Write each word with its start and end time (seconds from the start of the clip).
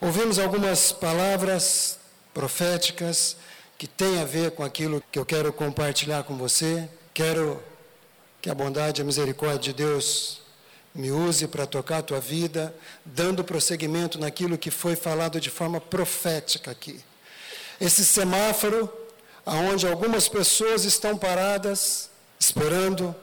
Ouvimos 0.00 0.40
algumas 0.40 0.90
palavras 0.90 2.00
proféticas 2.34 3.36
que 3.78 3.86
têm 3.86 4.20
a 4.20 4.24
ver 4.24 4.50
com 4.50 4.64
aquilo 4.64 5.02
que 5.10 5.18
eu 5.18 5.24
quero 5.24 5.52
compartilhar 5.52 6.24
com 6.24 6.36
você. 6.36 6.88
Quero 7.14 7.62
que 8.42 8.50
a 8.50 8.54
bondade 8.54 9.00
e 9.00 9.02
a 9.02 9.04
misericórdia 9.04 9.72
de 9.72 9.72
Deus 9.72 10.42
me 10.92 11.12
use 11.12 11.46
para 11.46 11.64
tocar 11.64 11.98
a 11.98 12.02
tua 12.02 12.20
vida, 12.20 12.74
dando 13.04 13.44
prosseguimento 13.44 14.18
naquilo 14.18 14.58
que 14.58 14.70
foi 14.70 14.96
falado 14.96 15.40
de 15.40 15.48
forma 15.48 15.80
profética 15.80 16.72
aqui. 16.72 17.00
Esse 17.80 18.04
semáforo, 18.04 18.92
aonde 19.46 19.86
algumas 19.86 20.28
pessoas 20.28 20.84
estão 20.84 21.16
paradas, 21.16 22.10
esperando 22.38 23.14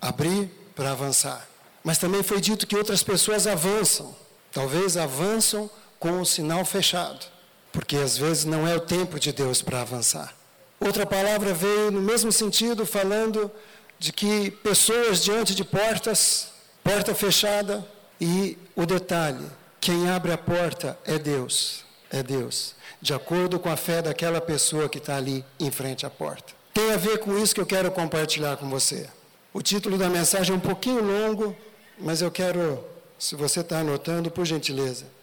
abrir 0.00 0.48
para 0.76 0.92
avançar. 0.92 1.46
Mas 1.82 1.98
também 1.98 2.22
foi 2.22 2.40
dito 2.40 2.68
que 2.68 2.76
outras 2.76 3.02
pessoas 3.02 3.48
avançam. 3.48 4.14
Talvez 4.52 4.96
avançam 4.96 5.68
com 6.04 6.20
o 6.20 6.26
sinal 6.26 6.66
fechado, 6.66 7.24
porque 7.72 7.96
às 7.96 8.18
vezes 8.18 8.44
não 8.44 8.68
é 8.68 8.76
o 8.76 8.80
tempo 8.80 9.18
de 9.18 9.32
Deus 9.32 9.62
para 9.62 9.80
avançar. 9.80 10.34
Outra 10.78 11.06
palavra 11.06 11.54
veio 11.54 11.90
no 11.90 12.02
mesmo 12.02 12.30
sentido, 12.30 12.84
falando 12.84 13.50
de 13.98 14.12
que 14.12 14.50
pessoas 14.50 15.24
diante 15.24 15.54
de 15.54 15.64
portas, 15.64 16.48
porta 16.82 17.14
fechada, 17.14 17.82
e 18.20 18.58
o 18.76 18.84
detalhe: 18.84 19.46
quem 19.80 20.10
abre 20.10 20.30
a 20.30 20.36
porta 20.36 20.98
é 21.06 21.18
Deus, 21.18 21.86
é 22.10 22.22
Deus, 22.22 22.74
de 23.00 23.14
acordo 23.14 23.58
com 23.58 23.70
a 23.70 23.76
fé 23.76 24.02
daquela 24.02 24.42
pessoa 24.42 24.90
que 24.90 24.98
está 24.98 25.16
ali 25.16 25.42
em 25.58 25.70
frente 25.70 26.04
à 26.04 26.10
porta. 26.10 26.52
Tem 26.74 26.92
a 26.92 26.98
ver 26.98 27.16
com 27.16 27.38
isso 27.38 27.54
que 27.54 27.62
eu 27.62 27.66
quero 27.66 27.90
compartilhar 27.90 28.58
com 28.58 28.68
você. 28.68 29.08
O 29.54 29.62
título 29.62 29.96
da 29.96 30.10
mensagem 30.10 30.54
é 30.54 30.58
um 30.58 30.60
pouquinho 30.60 31.02
longo, 31.02 31.56
mas 31.98 32.20
eu 32.20 32.30
quero, 32.30 32.84
se 33.18 33.34
você 33.34 33.60
está 33.60 33.78
anotando, 33.78 34.30
por 34.30 34.44
gentileza. 34.44 35.13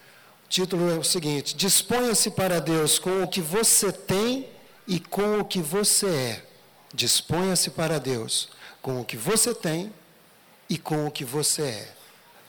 Título 0.51 0.91
é 0.91 0.95
o 0.95 1.03
seguinte: 1.03 1.55
Disponha-se 1.55 2.29
para 2.29 2.59
Deus 2.59 2.99
com 2.99 3.23
o 3.23 3.27
que 3.27 3.39
você 3.39 3.89
tem 3.89 4.49
e 4.85 4.99
com 4.99 5.39
o 5.39 5.45
que 5.45 5.61
você 5.61 6.07
é. 6.07 6.45
Disponha-se 6.93 7.69
para 7.69 7.97
Deus 7.97 8.49
com 8.81 8.99
o 8.99 9.05
que 9.05 9.15
você 9.15 9.55
tem 9.55 9.93
e 10.67 10.77
com 10.77 11.07
o 11.07 11.11
que 11.11 11.23
você 11.23 11.61
é. 11.61 11.93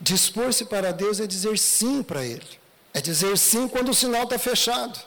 Dispor-se 0.00 0.64
para 0.64 0.92
Deus 0.92 1.20
é 1.20 1.28
dizer 1.28 1.56
sim 1.56 2.02
para 2.02 2.24
Ele. 2.24 2.58
É 2.92 3.00
dizer 3.00 3.38
sim 3.38 3.68
quando 3.68 3.90
o 3.90 3.94
sinal 3.94 4.24
está 4.24 4.36
fechado. 4.36 4.98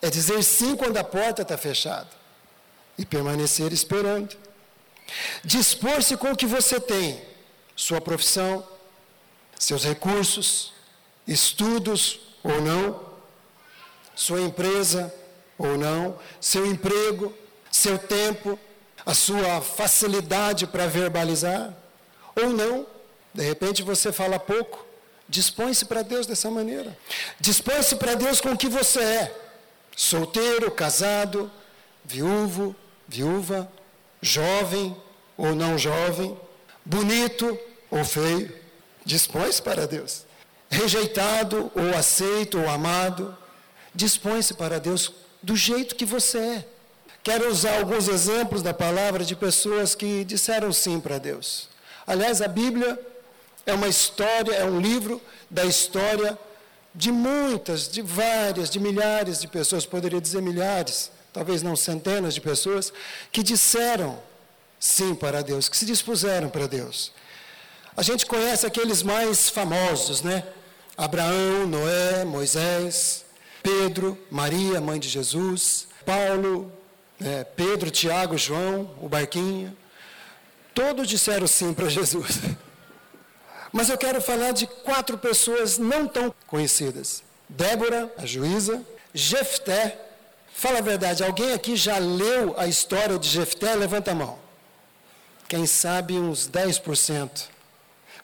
É 0.00 0.08
dizer 0.08 0.42
sim 0.42 0.74
quando 0.74 0.96
a 0.96 1.04
porta 1.04 1.42
está 1.42 1.58
fechada. 1.58 2.08
E 2.96 3.04
permanecer 3.04 3.74
esperando. 3.74 4.34
Dispor-se 5.44 6.16
com 6.16 6.32
o 6.32 6.36
que 6.36 6.46
você 6.46 6.80
tem, 6.80 7.22
sua 7.76 8.00
profissão, 8.00 8.66
seus 9.58 9.84
recursos, 9.84 10.72
estudos 11.26 12.20
ou 12.42 12.60
não, 12.60 13.00
sua 14.14 14.40
empresa 14.40 15.12
ou 15.58 15.76
não, 15.76 16.18
seu 16.40 16.66
emprego, 16.66 17.34
seu 17.70 17.98
tempo, 17.98 18.58
a 19.04 19.14
sua 19.14 19.60
facilidade 19.60 20.66
para 20.66 20.86
verbalizar 20.86 21.74
ou 22.34 22.50
não. 22.50 22.86
De 23.32 23.42
repente 23.42 23.82
você 23.82 24.12
fala 24.12 24.38
pouco. 24.38 24.84
Dispõe-se 25.28 25.84
para 25.84 26.02
Deus 26.02 26.26
dessa 26.26 26.50
maneira. 26.50 26.96
Dispõe-se 27.40 27.96
para 27.96 28.14
Deus 28.14 28.40
com 28.40 28.52
o 28.52 28.56
que 28.56 28.68
você 28.68 29.00
é: 29.00 29.40
solteiro, 29.96 30.70
casado, 30.70 31.50
viúvo, 32.04 32.76
viúva, 33.08 33.70
jovem 34.20 34.96
ou 35.36 35.54
não 35.54 35.76
jovem, 35.76 36.38
bonito 36.84 37.58
ou 37.90 38.04
feio, 38.04 38.54
dispõe-se 39.04 39.60
para 39.60 39.86
Deus. 39.86 40.25
Rejeitado 40.70 41.70
ou 41.74 41.96
aceito 41.96 42.58
ou 42.58 42.68
amado, 42.68 43.36
dispõe-se 43.94 44.54
para 44.54 44.78
Deus 44.78 45.12
do 45.42 45.56
jeito 45.56 45.94
que 45.94 46.04
você 46.04 46.38
é. 46.38 46.68
Quero 47.22 47.50
usar 47.50 47.78
alguns 47.78 48.08
exemplos 48.08 48.62
da 48.62 48.72
palavra 48.72 49.24
de 49.24 49.34
pessoas 49.34 49.94
que 49.94 50.24
disseram 50.24 50.72
sim 50.72 51.00
para 51.00 51.18
Deus. 51.18 51.68
Aliás, 52.06 52.40
a 52.40 52.46
Bíblia 52.46 52.98
é 53.64 53.72
uma 53.72 53.88
história, 53.88 54.54
é 54.54 54.64
um 54.64 54.80
livro 54.80 55.20
da 55.50 55.64
história 55.64 56.38
de 56.94 57.10
muitas, 57.10 57.88
de 57.88 58.00
várias, 58.00 58.70
de 58.70 58.78
milhares 58.80 59.40
de 59.40 59.48
pessoas, 59.48 59.84
poderia 59.84 60.20
dizer 60.20 60.40
milhares, 60.40 61.10
talvez 61.32 61.62
não 61.62 61.76
centenas 61.76 62.32
de 62.32 62.40
pessoas, 62.40 62.92
que 63.30 63.42
disseram 63.42 64.18
sim 64.78 65.14
para 65.14 65.42
Deus, 65.42 65.68
que 65.68 65.76
se 65.76 65.84
dispuseram 65.84 66.48
para 66.48 66.66
Deus. 66.66 67.12
A 67.96 68.02
gente 68.02 68.24
conhece 68.24 68.66
aqueles 68.66 69.02
mais 69.02 69.50
famosos, 69.50 70.22
né? 70.22 70.44
Abraão, 70.96 71.66
Noé, 71.66 72.24
Moisés, 72.24 73.24
Pedro, 73.62 74.18
Maria, 74.30 74.80
mãe 74.80 74.98
de 74.98 75.08
Jesus, 75.08 75.88
Paulo, 76.04 76.72
é, 77.20 77.44
Pedro, 77.44 77.90
Tiago, 77.90 78.38
João, 78.38 78.90
o 79.00 79.08
barquinho. 79.08 79.76
Todos 80.74 81.08
disseram 81.08 81.46
sim 81.46 81.72
para 81.74 81.88
Jesus. 81.88 82.40
Mas 83.72 83.88
eu 83.88 83.98
quero 83.98 84.20
falar 84.22 84.52
de 84.52 84.66
quatro 84.66 85.18
pessoas 85.18 85.78
não 85.78 86.06
tão 86.06 86.34
conhecidas: 86.46 87.22
Débora, 87.48 88.12
a 88.16 88.24
juíza, 88.24 88.82
Jefté, 89.12 90.06
Fala 90.58 90.78
a 90.78 90.80
verdade, 90.80 91.22
alguém 91.22 91.52
aqui 91.52 91.76
já 91.76 91.98
leu 91.98 92.54
a 92.58 92.66
história 92.66 93.18
de 93.18 93.28
Jefté? 93.28 93.74
Levanta 93.74 94.12
a 94.12 94.14
mão. 94.14 94.38
Quem 95.46 95.66
sabe 95.66 96.14
uns 96.14 96.48
10% 96.48 97.48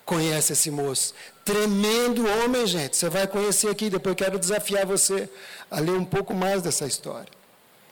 conhece 0.05 0.53
esse 0.53 0.71
moço. 0.71 1.15
Tremendo 1.45 2.27
homem, 2.27 2.67
gente. 2.67 2.97
Você 2.97 3.09
vai 3.09 3.27
conhecer 3.27 3.69
aqui, 3.69 3.91
depois 3.91 4.15
quero 4.15 4.39
desafiar 4.39 4.87
você 4.87 5.29
a 5.71 5.81
ler 5.81 5.93
um 5.93 6.05
pouco 6.05 6.35
mais 6.35 6.63
dessa 6.63 6.87
história. 6.87 7.29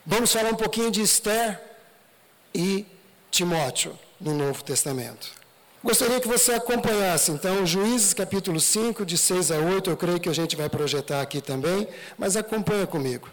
Vamos 0.05 0.33
falar 0.33 0.51
um 0.51 0.57
pouquinho 0.57 0.91
de 0.91 1.03
Esther 1.03 1.61
e 2.55 2.87
Timóteo 3.31 3.99
no 4.21 4.35
Novo 4.35 4.63
Testamento. 4.65 5.31
Gostaria 5.83 6.21
que 6.21 6.29
você 6.29 6.53
acompanhasse, 6.53 7.31
então, 7.31 7.65
Juízes 7.65 8.13
capítulo 8.13 8.61
5, 8.61 9.07
de 9.07 9.17
6 9.17 9.51
a 9.51 9.59
8, 9.59 9.89
eu 9.89 9.97
creio 9.97 10.21
que 10.21 10.29
a 10.29 10.33
gente 10.33 10.55
vai 10.55 10.69
projetar 10.69 11.23
aqui 11.23 11.41
também, 11.41 11.89
mas 12.19 12.37
acompanha 12.37 12.87
comigo. 12.87 13.29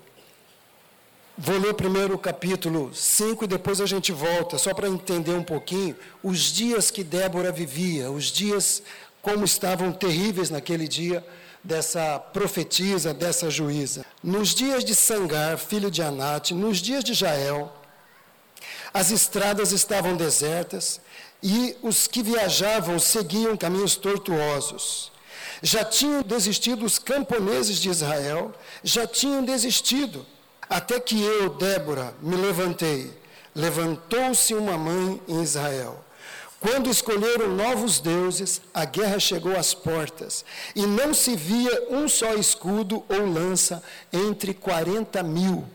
Vou 1.40 1.56
ler 1.56 1.76
primeiro 1.76 2.16
o 2.16 2.18
capítulo 2.18 2.92
5 2.92 3.44
e 3.44 3.48
depois 3.48 3.80
a 3.80 3.86
gente 3.86 4.12
volta, 4.12 4.58
só 4.58 4.74
para 4.74 4.88
entender 4.88 5.34
um 5.34 5.44
pouquinho 5.44 5.96
os 6.24 6.52
dias 6.52 6.90
que 6.90 7.04
Débora 7.04 7.52
vivia, 7.52 8.10
os 8.10 8.32
dias 8.32 8.82
como 9.22 9.46
estavam 9.46 9.92
terríveis 9.92 10.50
naquele 10.50 10.88
dia 10.88 11.24
dessa 11.64 12.18
profetisa, 12.18 13.14
dessa 13.14 13.52
juíza. 13.52 14.04
Nos 14.24 14.56
dias 14.56 14.84
de 14.84 14.96
Sangar, 14.96 15.60
filho 15.60 15.92
de 15.92 16.02
Anate, 16.02 16.56
nos 16.56 16.80
dias 16.80 17.04
de 17.04 17.14
Jael, 17.14 17.72
as 18.92 19.12
estradas 19.12 19.72
estavam 19.72 20.18
desertas 20.18 21.00
e 21.44 21.78
os 21.84 22.08
que 22.08 22.24
viajavam 22.24 22.98
seguiam 22.98 23.56
caminhos 23.56 23.96
tortuosos. 23.96 25.12
Já 25.62 25.86
tinham 25.86 26.24
desistido 26.24 26.84
os 26.84 26.98
camponeses 26.98 27.78
de 27.78 27.90
Israel, 27.90 28.56
já 28.84 29.06
tinham 29.06 29.46
desistido 29.46 30.26
até 30.70 31.00
que 31.00 31.22
eu, 31.22 31.50
Débora, 31.50 32.14
me 32.22 32.36
levantei, 32.36 33.12
levantou-se 33.56 34.54
uma 34.54 34.78
mãe 34.78 35.22
em 35.28 35.42
Israel. 35.42 36.04
Quando 36.60 36.90
escolheram 36.90 37.50
novos 37.50 38.00
deuses, 38.00 38.62
a 38.74 38.84
guerra 38.84 39.20
chegou 39.20 39.56
às 39.56 39.74
portas, 39.74 40.44
e 40.76 40.86
não 40.86 41.14
se 41.14 41.36
via 41.36 41.88
um 41.90 42.08
só 42.10 42.34
escudo 42.34 43.04
ou 43.08 43.26
lança 43.32 43.84
entre 44.12 44.54
40 44.54 45.22
mil, 45.22 45.66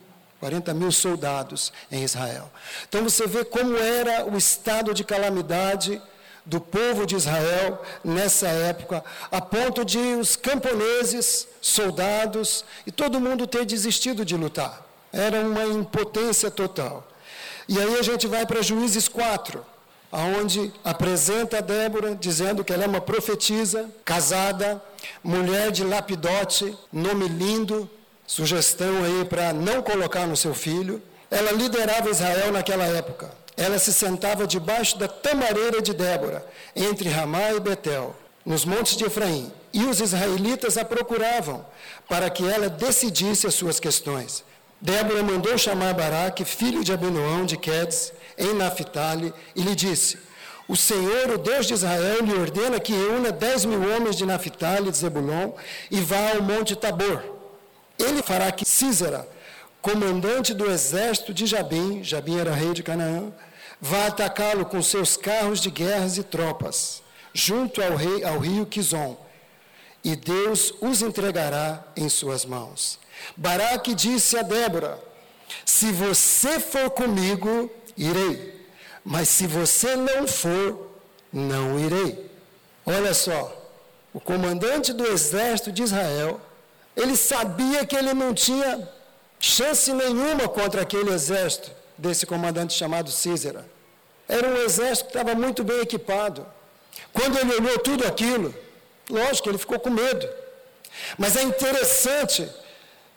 40 0.41 0.75
mil 0.75 0.91
soldados 0.91 1.73
em 1.91 2.03
Israel. 2.03 2.51
Então 2.89 3.05
você 3.05 3.29
vê 3.29 3.45
como 3.45 3.77
era 3.77 4.27
o 4.27 4.37
estado 4.37 4.93
de 4.93 5.05
calamidade 5.05 6.03
do 6.45 6.61
povo 6.61 7.07
de 7.07 7.15
Israel 7.15 7.81
nessa 8.05 8.49
época, 8.49 9.05
a 9.31 9.41
ponto 9.41 9.85
de 9.85 9.99
os 9.99 10.37
camponeses, 10.37 11.47
soldados 11.61 12.65
e 12.87 12.91
todo 12.91 13.21
mundo 13.21 13.47
ter 13.47 13.65
desistido 13.65 14.25
de 14.25 14.37
lutar. 14.37 14.85
Era 15.13 15.41
uma 15.41 15.65
impotência 15.65 16.51
total. 16.51 17.07
E 17.69 17.79
aí 17.79 17.99
a 17.99 18.03
gente 18.03 18.27
vai 18.27 18.45
para 18.45 18.63
Juízes 18.63 19.07
4, 19.09 19.65
aonde 20.11 20.73
apresenta 20.85 21.63
Débora 21.63 22.15
dizendo 22.15 22.65
que 22.65 22.73
ela 22.73 22.85
é 22.85 22.89
uma 22.89 23.01
profetisa, 23.01 23.89
casada, 24.05 24.83
mulher 25.23 25.71
de 25.71 25.85
lapidote, 25.85 26.77
nome 26.93 27.29
lindo, 27.29 27.89
sugestão 28.27 29.05
aí 29.05 29.25
para 29.25 29.53
não 29.53 29.81
colocar 29.83 30.27
no 30.27 30.37
seu 30.37 30.55
filho. 30.55 31.01
Ela 31.31 31.53
liderava 31.53 32.11
Israel 32.11 32.53
naquela 32.53 32.85
época. 32.85 33.42
Ela 33.63 33.79
se 33.79 33.93
sentava 33.93 34.45
debaixo 34.55 34.99
da 34.99 35.07
tamareira 35.07 35.81
de 35.81 35.93
Débora, 35.95 36.45
entre 36.75 37.09
Ramá 37.09 37.53
e 37.53 37.61
Betel, 37.61 38.17
nos 38.45 38.65
montes 38.65 38.97
de 38.97 39.05
Efraim. 39.05 39.53
E 39.73 39.85
os 39.85 40.01
israelitas 40.01 40.77
a 40.77 40.85
procuravam 40.85 41.65
para 42.09 42.29
que 42.29 42.45
ela 42.55 42.69
decidisse 42.69 43.47
as 43.47 43.55
suas 43.55 43.79
questões. 43.79 44.45
Débora 44.81 45.23
mandou 45.23 45.57
chamar 45.57 45.95
Baraque, 45.95 46.45
filho 46.45 46.83
de 46.83 46.93
Abinoão 46.93 47.47
de 47.47 47.57
Quedes, 47.57 48.13
em 48.37 48.53
Naphtali, 48.53 49.33
e 49.55 49.63
lhe 49.63 49.77
disse: 49.77 50.19
o 50.67 50.77
Senhor, 50.77 51.31
o 51.31 51.39
Deus 51.39 51.67
de 51.67 51.75
Israel, 51.75 52.21
lhe 52.25 52.35
ordena 52.35 52.81
que 52.81 52.93
reúna 52.93 53.31
dez 53.31 53.65
mil 53.65 53.83
homens 53.95 54.17
de 54.17 54.27
Naphtali 54.27 54.89
e 54.89 54.91
de 54.91 54.97
Zebulon 54.97 55.53
e 55.91 56.01
vá 56.01 56.33
ao 56.33 56.43
monte 56.43 56.75
Tabor. 56.75 57.23
Ele 57.99 58.23
fará 58.23 58.51
que 58.51 58.65
Císera, 58.65 59.29
comandante 59.81 60.53
do 60.53 60.69
exército 60.69 61.33
de 61.33 61.47
Jabim, 61.47 62.03
Jabim 62.03 62.39
era 62.41 62.55
rei 62.55 62.73
de 62.73 62.83
Canaã, 62.83 63.33
vá 63.83 64.07
atacá-lo 64.07 64.65
com 64.65 64.81
seus 64.81 65.19
carros 65.19 65.61
de 65.61 65.71
guerras 65.71 66.17
e 66.17 66.23
tropas, 66.23 67.03
junto 67.35 67.83
ao, 67.83 67.95
rei, 67.95 68.25
ao 68.25 68.39
rio 68.39 68.65
Quizon, 68.65 69.19
e 70.03 70.17
Deus 70.17 70.73
os 70.81 71.03
entregará 71.03 71.85
em 71.95 72.09
suas 72.09 72.47
mãos. 72.47 72.99
Baraque 73.37 73.95
disse 73.95 74.39
a 74.39 74.43
Débora: 74.43 74.99
Se 75.67 75.93
você 75.93 76.59
for 76.59 76.89
comigo, 76.91 77.71
irei 77.97 78.63
mas 79.05 79.29
se 79.29 79.47
você 79.47 79.97
não 79.97 80.27
for, 80.27 80.91
não 81.33 81.79
irei. 81.79 82.31
Olha 82.87 83.15
só, 83.15 83.71
o 84.13 84.21
comandante 84.21 84.93
do 84.93 85.07
exército 85.07 85.73
de 85.73 85.83
Israel, 85.83 86.41
ele 86.97 87.17
sabia 87.17 87.85
que 87.85 87.97
ele 87.97 88.13
não 88.15 88.33
tinha 88.33 88.89
chance 89.41 89.93
nenhuma 89.93 90.49
contra 90.49 90.83
aquele 90.83 91.11
exército 91.11 91.73
desse 91.99 92.27
comandante 92.27 92.75
chamado 92.75 93.11
Císera. 93.11 93.67
Era 94.37 94.49
um 94.49 94.57
exército 94.57 95.11
que 95.11 95.19
estava 95.19 95.35
muito 95.35 95.63
bem 95.63 95.81
equipado. 95.81 96.47
Quando 97.13 97.39
ele 97.39 97.55
olhou 97.55 97.79
tudo 97.81 98.07
aquilo, 98.07 98.55
lógico, 99.11 99.51
ele 99.51 99.59
ficou 99.59 99.79
com 99.79 99.91
medo. 99.91 100.27
Mas 101.19 101.37
é 101.37 101.43
interessante 101.43 102.49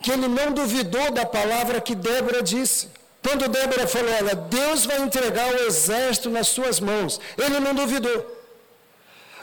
que 0.02 0.12
ele 0.12 0.28
não 0.28 0.52
duvidou 0.52 1.12
da 1.12 1.26
palavra 1.26 1.80
que 1.80 1.96
Débora 1.96 2.42
disse. 2.44 2.90
Quando 3.24 3.48
Débora 3.48 3.88
falou, 3.88 4.14
olha, 4.14 4.36
Deus 4.36 4.86
vai 4.86 5.00
entregar 5.02 5.48
o 5.54 5.64
exército 5.64 6.30
nas 6.30 6.50
suas 6.50 6.82
mãos, 6.82 7.22
ele 7.38 7.62
não 7.62 7.74
duvidou. 7.74 8.20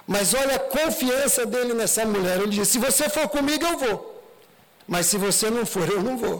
Mas 0.06 0.34
olha 0.34 0.56
a 0.56 0.58
confiança 0.58 1.46
dele 1.46 1.72
nessa 1.72 2.04
mulher. 2.04 2.38
Ele 2.38 2.50
disse: 2.50 2.72
se 2.72 2.78
você 2.78 3.08
for 3.08 3.28
comigo, 3.28 3.64
eu 3.64 3.78
vou. 3.78 3.96
Mas 4.86 5.06
se 5.06 5.16
você 5.16 5.48
não 5.48 5.64
for, 5.64 5.88
eu 5.88 6.02
não 6.02 6.18
vou. 6.18 6.38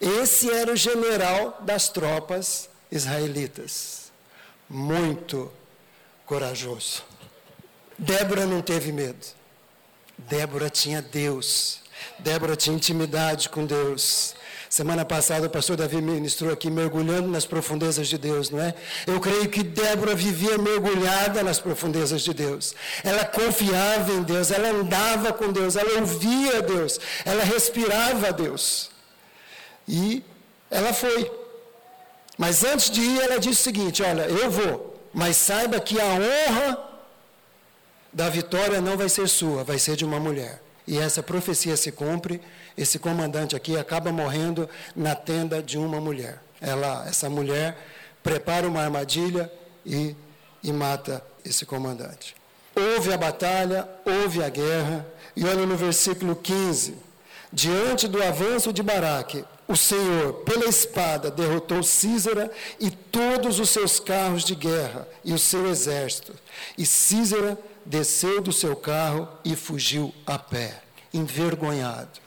Esse 0.00 0.50
era 0.50 0.72
o 0.72 0.76
general 0.76 1.58
das 1.60 1.88
tropas 1.88 2.68
israelitas. 2.90 4.05
Muito 4.68 5.50
corajoso. 6.24 7.02
Débora 7.98 8.46
não 8.46 8.60
teve 8.60 8.92
medo. 8.92 9.26
Débora 10.18 10.68
tinha 10.68 11.00
Deus. 11.00 11.80
Débora 12.18 12.56
tinha 12.56 12.76
intimidade 12.76 13.48
com 13.48 13.64
Deus. 13.64 14.34
Semana 14.68 15.04
passada 15.04 15.46
o 15.46 15.50
pastor 15.50 15.76
Davi 15.76 16.02
ministrou 16.02 16.52
aqui 16.52 16.68
mergulhando 16.68 17.28
nas 17.28 17.46
profundezas 17.46 18.08
de 18.08 18.18
Deus, 18.18 18.50
não 18.50 18.60
é? 18.60 18.74
Eu 19.06 19.20
creio 19.20 19.48
que 19.48 19.62
Débora 19.62 20.14
vivia 20.14 20.58
mergulhada 20.58 21.42
nas 21.42 21.60
profundezas 21.60 22.22
de 22.22 22.34
Deus. 22.34 22.74
Ela 23.04 23.24
confiava 23.24 24.12
em 24.12 24.22
Deus, 24.22 24.50
ela 24.50 24.68
andava 24.68 25.32
com 25.32 25.52
Deus, 25.52 25.76
ela 25.76 26.00
ouvia 26.00 26.60
Deus, 26.62 26.98
ela 27.24 27.44
respirava 27.44 28.32
Deus. 28.32 28.90
E 29.86 30.22
ela 30.70 30.92
foi. 30.92 31.30
Mas 32.36 32.64
antes 32.64 32.90
de 32.90 33.00
ir, 33.00 33.20
ela 33.20 33.38
disse 33.38 33.60
o 33.60 33.64
seguinte: 33.64 34.02
Olha, 34.02 34.22
eu 34.22 34.50
vou, 34.50 35.00
mas 35.12 35.36
saiba 35.36 35.80
que 35.80 36.00
a 36.00 36.06
honra 36.06 36.78
da 38.12 38.28
vitória 38.28 38.80
não 38.80 38.96
vai 38.96 39.08
ser 39.08 39.28
sua, 39.28 39.64
vai 39.64 39.78
ser 39.78 39.96
de 39.96 40.04
uma 40.04 40.20
mulher. 40.20 40.62
E 40.86 40.98
essa 40.98 41.22
profecia 41.22 41.76
se 41.76 41.90
cumpre 41.90 42.40
esse 42.76 42.98
comandante 42.98 43.56
aqui 43.56 43.76
acaba 43.76 44.12
morrendo 44.12 44.68
na 44.94 45.14
tenda 45.14 45.62
de 45.62 45.78
uma 45.78 46.00
mulher. 46.00 46.42
Ela, 46.60 47.06
essa 47.08 47.30
mulher 47.30 47.76
prepara 48.22 48.68
uma 48.68 48.82
armadilha 48.82 49.50
e, 49.84 50.14
e 50.62 50.72
mata 50.72 51.24
esse 51.44 51.64
comandante. 51.64 52.36
Houve 52.74 53.12
a 53.12 53.16
batalha, 53.16 53.88
houve 54.04 54.42
a 54.44 54.48
guerra, 54.50 55.06
e 55.34 55.44
olha 55.44 55.64
no 55.64 55.76
versículo 55.76 56.36
15: 56.36 56.94
diante 57.50 58.06
do 58.06 58.22
avanço 58.22 58.72
de 58.72 58.82
Baraque, 58.82 59.44
o 59.68 59.76
Senhor, 59.76 60.32
pela 60.44 60.66
espada, 60.66 61.30
derrotou 61.30 61.82
Císera 61.82 62.50
e 62.78 62.90
todos 62.90 63.58
os 63.58 63.70
seus 63.70 63.98
carros 63.98 64.44
de 64.44 64.54
guerra 64.54 65.08
e 65.24 65.32
o 65.32 65.38
seu 65.38 65.66
exército. 65.66 66.32
E 66.78 66.86
Císera 66.86 67.58
desceu 67.84 68.40
do 68.40 68.52
seu 68.52 68.76
carro 68.76 69.28
e 69.44 69.56
fugiu 69.56 70.14
a 70.24 70.38
pé, 70.38 70.82
envergonhado. 71.12 72.20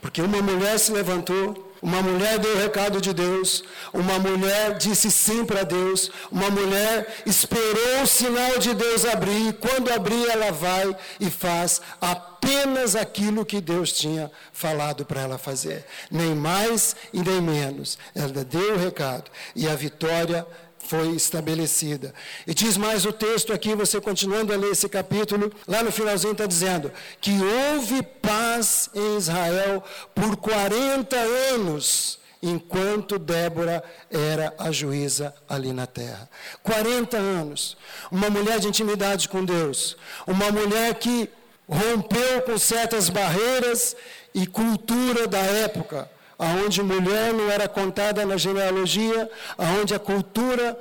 Porque 0.00 0.22
uma 0.22 0.40
mulher 0.40 0.78
se 0.78 0.92
levantou, 0.92 1.65
uma 1.82 2.02
mulher 2.02 2.38
deu 2.38 2.54
o 2.54 2.58
recado 2.58 3.00
de 3.00 3.12
Deus, 3.12 3.62
uma 3.92 4.18
mulher 4.18 4.76
disse 4.76 5.10
sim 5.10 5.44
para 5.44 5.62
Deus, 5.62 6.10
uma 6.30 6.50
mulher 6.50 7.22
esperou 7.24 8.02
o 8.02 8.06
sinal 8.06 8.58
de 8.58 8.74
Deus 8.74 9.04
abrir, 9.04 9.48
e 9.48 9.52
quando 9.52 9.92
abrir, 9.92 10.28
ela 10.28 10.50
vai 10.50 10.96
e 11.20 11.30
faz 11.30 11.80
apenas 12.00 12.96
aquilo 12.96 13.44
que 13.44 13.60
Deus 13.60 13.92
tinha 13.92 14.30
falado 14.52 15.04
para 15.04 15.22
ela 15.22 15.38
fazer, 15.38 15.84
nem 16.10 16.34
mais 16.34 16.96
e 17.12 17.20
nem 17.20 17.40
menos. 17.40 17.98
Ela 18.14 18.44
deu 18.44 18.74
o 18.74 18.78
recado 18.78 19.30
e 19.54 19.68
a 19.68 19.74
vitória 19.74 20.46
foi 20.78 21.08
estabelecida. 21.10 22.14
E 22.46 22.54
diz 22.54 22.76
mais 22.76 23.04
o 23.04 23.12
texto 23.12 23.52
aqui, 23.52 23.74
você 23.74 24.00
continuando 24.00 24.52
a 24.52 24.56
ler 24.56 24.72
esse 24.72 24.88
capítulo, 24.88 25.52
lá 25.66 25.82
no 25.82 25.90
finalzinho 25.90 26.32
está 26.32 26.46
dizendo 26.46 26.92
que 27.20 27.32
houve 27.72 28.02
paz 28.02 28.88
em 28.94 29.16
Israel 29.16 29.82
por 30.14 30.36
40 30.36 31.16
anos, 31.16 32.18
enquanto 32.42 33.18
Débora 33.18 33.82
era 34.10 34.54
a 34.58 34.70
juíza 34.70 35.34
ali 35.48 35.72
na 35.72 35.86
terra. 35.86 36.28
40 36.62 37.16
anos. 37.16 37.76
Uma 38.10 38.30
mulher 38.30 38.60
de 38.60 38.68
intimidade 38.68 39.28
com 39.28 39.44
Deus, 39.44 39.96
uma 40.26 40.50
mulher 40.52 40.94
que 40.94 41.28
rompeu 41.68 42.42
com 42.42 42.56
certas 42.58 43.08
barreiras 43.08 43.96
e 44.32 44.46
cultura 44.46 45.26
da 45.26 45.38
época 45.38 46.08
aonde 46.38 46.82
mulher 46.82 47.32
não 47.32 47.50
era 47.50 47.68
contada 47.68 48.24
na 48.26 48.36
genealogia, 48.36 49.30
aonde 49.56 49.94
a 49.94 49.98
cultura 49.98 50.78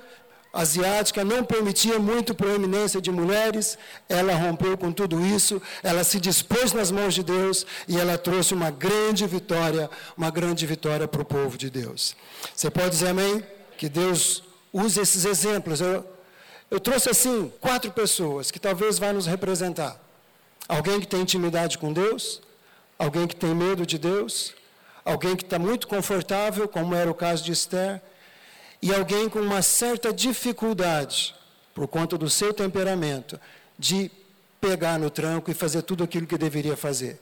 asiática 0.56 1.24
não 1.24 1.44
permitia 1.44 2.00
muito 2.00 2.34
proeminência 2.34 3.02
de 3.02 3.12
mulheres, 3.12 3.78
ela 4.08 4.34
rompeu 4.34 4.78
com 4.78 4.92
tudo 4.92 5.24
isso, 5.26 5.62
ela 5.84 6.04
se 6.04 6.18
dispôs 6.18 6.72
nas 6.72 6.90
mãos 6.92 7.14
de 7.14 7.24
Deus 7.24 7.66
e 7.88 8.00
ela 8.00 8.18
trouxe 8.18 8.54
uma 8.54 8.72
grande 8.72 9.28
vitória, 9.28 9.90
uma 10.16 10.32
grande 10.32 10.66
vitória 10.66 11.08
para 11.08 11.22
o 11.22 11.26
povo 11.26 11.58
de 11.58 11.70
Deus. 11.70 12.16
Você 12.56 12.72
pode 12.72 12.92
dizer 12.92 13.10
amém? 13.10 13.44
Que 13.78 13.90
Deus 13.90 14.44
use 14.72 15.00
esses 15.00 15.26
exemplos. 15.26 15.82
Eu, 15.82 16.06
eu 16.72 16.80
trouxe 16.80 17.10
assim 17.10 17.52
quatro 17.60 17.92
pessoas 17.92 18.50
que 18.50 18.60
talvez 18.60 18.98
vá 18.98 19.12
nos 19.12 19.26
representar. 19.26 20.00
Alguém 20.70 21.02
que 21.02 21.08
tem 21.08 21.20
intimidade 21.20 21.78
com 21.78 21.92
Deus, 21.92 22.42
alguém 22.98 23.28
que 23.28 23.36
tem 23.36 23.54
medo 23.54 23.86
de 23.86 23.98
Deus, 23.98 24.54
alguém 25.06 25.36
que 25.36 25.44
está 25.44 25.60
muito 25.60 25.88
confortável, 25.88 26.68
como 26.68 26.96
era 26.96 27.10
o 27.10 27.14
caso 27.14 27.44
de 27.44 27.52
Esther, 27.52 28.02
e 28.82 28.94
alguém 28.94 29.30
com 29.30 29.40
uma 29.40 29.62
certa 29.62 30.12
dificuldade, 30.12 31.36
por 31.74 31.88
conta 31.88 32.18
do 32.18 32.30
seu 32.30 32.54
temperamento, 32.54 33.40
de 33.78 34.12
pegar 34.60 34.98
no 34.98 35.10
tranco 35.10 35.52
e 35.52 35.54
fazer 35.54 35.84
tudo 35.84 36.04
aquilo 36.04 36.26
que 36.26 36.38
deveria 36.38 36.76
fazer. 36.76 37.20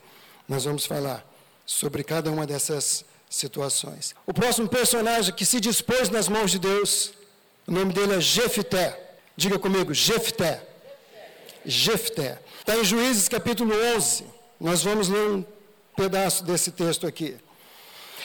Nós 0.47 0.63
vamos 0.63 0.85
falar 0.85 1.25
sobre 1.65 2.03
cada 2.03 2.31
uma 2.31 2.47
dessas 2.47 3.03
situações. 3.29 4.15
O 4.25 4.33
próximo 4.33 4.69
personagem 4.69 5.33
que 5.33 5.45
se 5.45 5.59
dispôs 5.59 6.09
nas 6.09 6.29
mãos 6.29 6.51
de 6.51 6.59
Deus, 6.59 7.13
o 7.67 7.71
nome 7.71 7.93
dele 7.93 8.15
é 8.15 8.21
Jefté. 8.21 9.17
Diga 9.35 9.57
comigo, 9.57 9.93
Jefté. 9.93 10.61
Jefté. 11.65 12.39
Está 12.59 12.77
em 12.77 12.83
Juízes 12.83 13.27
capítulo 13.27 13.73
11. 13.95 14.25
Nós 14.59 14.83
vamos 14.83 15.09
ler 15.09 15.29
um 15.29 15.45
pedaço 15.95 16.43
desse 16.43 16.71
texto 16.71 17.07
aqui. 17.07 17.37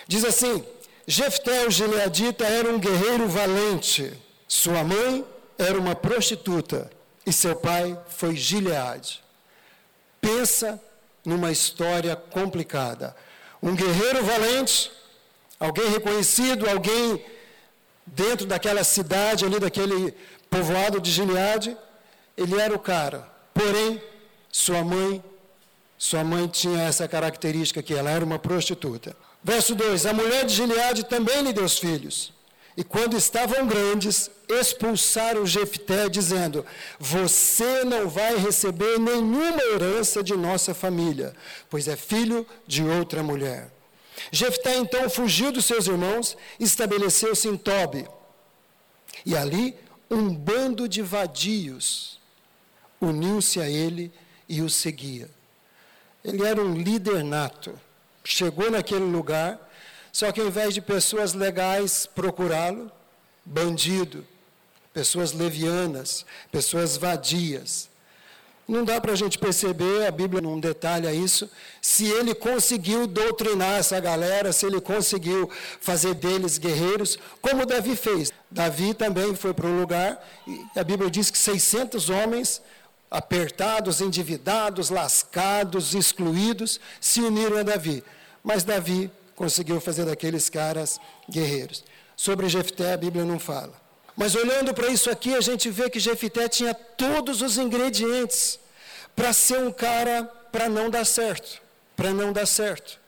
Diz 0.06 0.24
assim: 0.24 0.64
Jefté, 1.06 1.66
o 1.66 1.70
gileadita, 1.70 2.44
era 2.44 2.70
um 2.70 2.78
guerreiro 2.78 3.28
valente. 3.28 4.12
Sua 4.46 4.84
mãe 4.84 5.24
era 5.58 5.78
uma 5.78 5.94
prostituta 5.94 6.90
e 7.26 7.32
seu 7.32 7.54
pai 7.56 7.98
foi 8.08 8.36
Gileade. 8.36 9.22
Pensa 10.20 10.80
numa 11.24 11.52
história 11.52 12.16
complicada. 12.16 13.14
Um 13.62 13.74
guerreiro 13.74 14.24
valente, 14.24 14.90
alguém 15.60 15.88
reconhecido, 15.90 16.68
alguém 16.68 17.22
dentro 18.06 18.46
daquela 18.46 18.82
cidade 18.84 19.44
ali, 19.44 19.58
daquele 19.58 20.14
povoado 20.48 21.00
de 21.00 21.10
Gileade, 21.10 21.76
ele 22.36 22.58
era 22.58 22.74
o 22.74 22.78
cara. 22.78 23.28
Porém, 23.52 24.00
sua 24.50 24.82
mãe, 24.82 25.22
sua 25.98 26.24
mãe 26.24 26.46
tinha 26.46 26.82
essa 26.82 27.06
característica 27.06 27.82
que 27.82 27.92
ela 27.92 28.10
era 28.10 28.24
uma 28.24 28.38
prostituta. 28.38 29.14
Verso 29.48 29.74
2: 29.74 30.04
A 30.04 30.12
mulher 30.12 30.44
de 30.44 30.52
Gileade 30.52 31.04
também 31.04 31.40
lhe 31.40 31.54
deu 31.54 31.66
filhos. 31.66 32.34
E 32.76 32.84
quando 32.84 33.16
estavam 33.16 33.66
grandes, 33.66 34.30
expulsaram 34.46 35.46
Jefté, 35.46 36.06
dizendo: 36.06 36.66
Você 37.00 37.82
não 37.82 38.10
vai 38.10 38.36
receber 38.36 38.98
nenhuma 38.98 39.62
herança 39.72 40.22
de 40.22 40.36
nossa 40.36 40.74
família, 40.74 41.34
pois 41.70 41.88
é 41.88 41.96
filho 41.96 42.46
de 42.66 42.82
outra 42.82 43.22
mulher. 43.22 43.72
Jefté 44.30 44.76
então 44.76 45.08
fugiu 45.08 45.50
dos 45.50 45.64
seus 45.64 45.86
irmãos 45.86 46.36
e 46.60 46.64
estabeleceu-se 46.64 47.48
em 47.48 47.56
Tobi. 47.56 48.06
E 49.24 49.34
ali 49.34 49.74
um 50.10 50.28
bando 50.28 50.86
de 50.86 51.00
vadios 51.00 52.20
uniu-se 53.00 53.62
a 53.62 53.70
ele 53.70 54.12
e 54.46 54.60
o 54.60 54.68
seguia. 54.68 55.30
Ele 56.22 56.44
era 56.44 56.60
um 56.60 56.74
líder 56.74 57.24
nato. 57.24 57.87
Chegou 58.30 58.70
naquele 58.70 59.06
lugar, 59.06 59.58
só 60.12 60.30
que 60.30 60.38
ao 60.38 60.48
invés 60.48 60.74
de 60.74 60.82
pessoas 60.82 61.32
legais 61.32 62.04
procurá-lo, 62.04 62.92
bandido, 63.42 64.22
pessoas 64.92 65.32
levianas, 65.32 66.26
pessoas 66.52 66.98
vadias. 66.98 67.88
Não 68.68 68.84
dá 68.84 69.00
para 69.00 69.12
a 69.12 69.16
gente 69.16 69.38
perceber, 69.38 70.06
a 70.06 70.10
Bíblia 70.10 70.42
não 70.42 70.60
detalha 70.60 71.10
isso, 71.10 71.50
se 71.80 72.04
ele 72.04 72.34
conseguiu 72.34 73.06
doutrinar 73.06 73.78
essa 73.78 73.98
galera, 73.98 74.52
se 74.52 74.66
ele 74.66 74.78
conseguiu 74.78 75.50
fazer 75.80 76.12
deles 76.12 76.58
guerreiros, 76.58 77.18
como 77.40 77.64
Davi 77.64 77.96
fez. 77.96 78.30
Davi 78.50 78.92
também 78.92 79.34
foi 79.34 79.54
para 79.54 79.66
um 79.66 79.80
lugar, 79.80 80.22
e 80.46 80.78
a 80.78 80.84
Bíblia 80.84 81.10
diz 81.10 81.30
que 81.30 81.38
600 81.38 82.10
homens, 82.10 82.60
apertados, 83.10 84.00
endividados, 84.00 84.90
lascados, 84.90 85.94
excluídos, 85.94 86.80
se 87.00 87.20
uniram 87.20 87.58
a 87.58 87.62
Davi. 87.62 88.04
Mas 88.42 88.64
Davi 88.64 89.10
conseguiu 89.34 89.80
fazer 89.80 90.04
daqueles 90.04 90.48
caras 90.48 91.00
guerreiros. 91.30 91.84
Sobre 92.16 92.48
Jefté, 92.48 92.92
a 92.92 92.96
Bíblia 92.96 93.24
não 93.24 93.38
fala. 93.38 93.72
Mas 94.16 94.34
olhando 94.34 94.74
para 94.74 94.88
isso 94.88 95.08
aqui, 95.08 95.34
a 95.34 95.40
gente 95.40 95.70
vê 95.70 95.88
que 95.88 96.00
Jefité 96.00 96.48
tinha 96.48 96.74
todos 96.74 97.40
os 97.40 97.56
ingredientes 97.56 98.58
para 99.14 99.32
ser 99.32 99.58
um 99.58 99.70
cara 99.70 100.24
para 100.50 100.68
não 100.68 100.90
dar 100.90 101.04
certo, 101.04 101.62
para 101.96 102.12
não 102.12 102.32
dar 102.32 102.46
certo. 102.46 102.98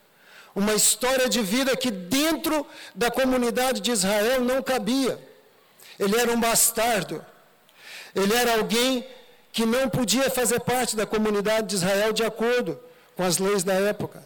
Uma 0.55 0.75
história 0.75 1.29
de 1.29 1.43
vida 1.43 1.77
que 1.77 1.91
dentro 1.91 2.67
da 2.95 3.11
comunidade 3.11 3.81
de 3.81 3.91
Israel 3.91 4.41
não 4.41 4.63
cabia. 4.63 5.19
Ele 5.99 6.17
era 6.17 6.33
um 6.33 6.41
bastardo. 6.41 7.25
Ele 8.15 8.35
era 8.35 8.55
alguém 8.55 9.07
que 9.53 9.67
não 9.67 9.89
podia 9.89 10.31
fazer 10.31 10.61
parte 10.61 10.97
da 10.97 11.07
comunidade 11.07 11.69
de 11.69 11.75
Israel 11.77 12.13
de 12.13 12.25
acordo 12.25 12.81
com 13.17 13.25
as 13.25 13.39
leis 13.39 13.65
da 13.65 13.75
época. 13.75 14.23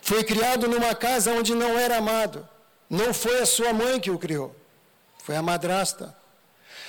Foi 0.00 0.22
criado 0.22 0.68
numa 0.68 0.94
casa 0.94 1.32
onde 1.32 1.54
não 1.54 1.78
era 1.78 1.96
amado. 1.96 2.46
Não 2.88 3.12
foi 3.12 3.40
a 3.40 3.46
sua 3.46 3.72
mãe 3.72 3.98
que 3.98 4.10
o 4.10 4.18
criou, 4.18 4.54
foi 5.18 5.34
a 5.34 5.42
madrasta. 5.42 6.14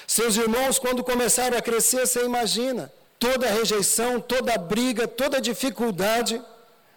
Seus 0.06 0.38
irmãos, 0.38 0.78
quando 0.78 1.04
começaram 1.04 1.58
a 1.58 1.62
crescer, 1.62 2.06
você 2.06 2.24
imagina, 2.24 2.92
toda 3.20 3.48
a 3.48 3.52
rejeição, 3.52 4.20
toda 4.20 4.54
a 4.54 4.58
briga, 4.58 5.08
toda 5.08 5.38
a 5.38 5.42
dificuldade 5.42 6.42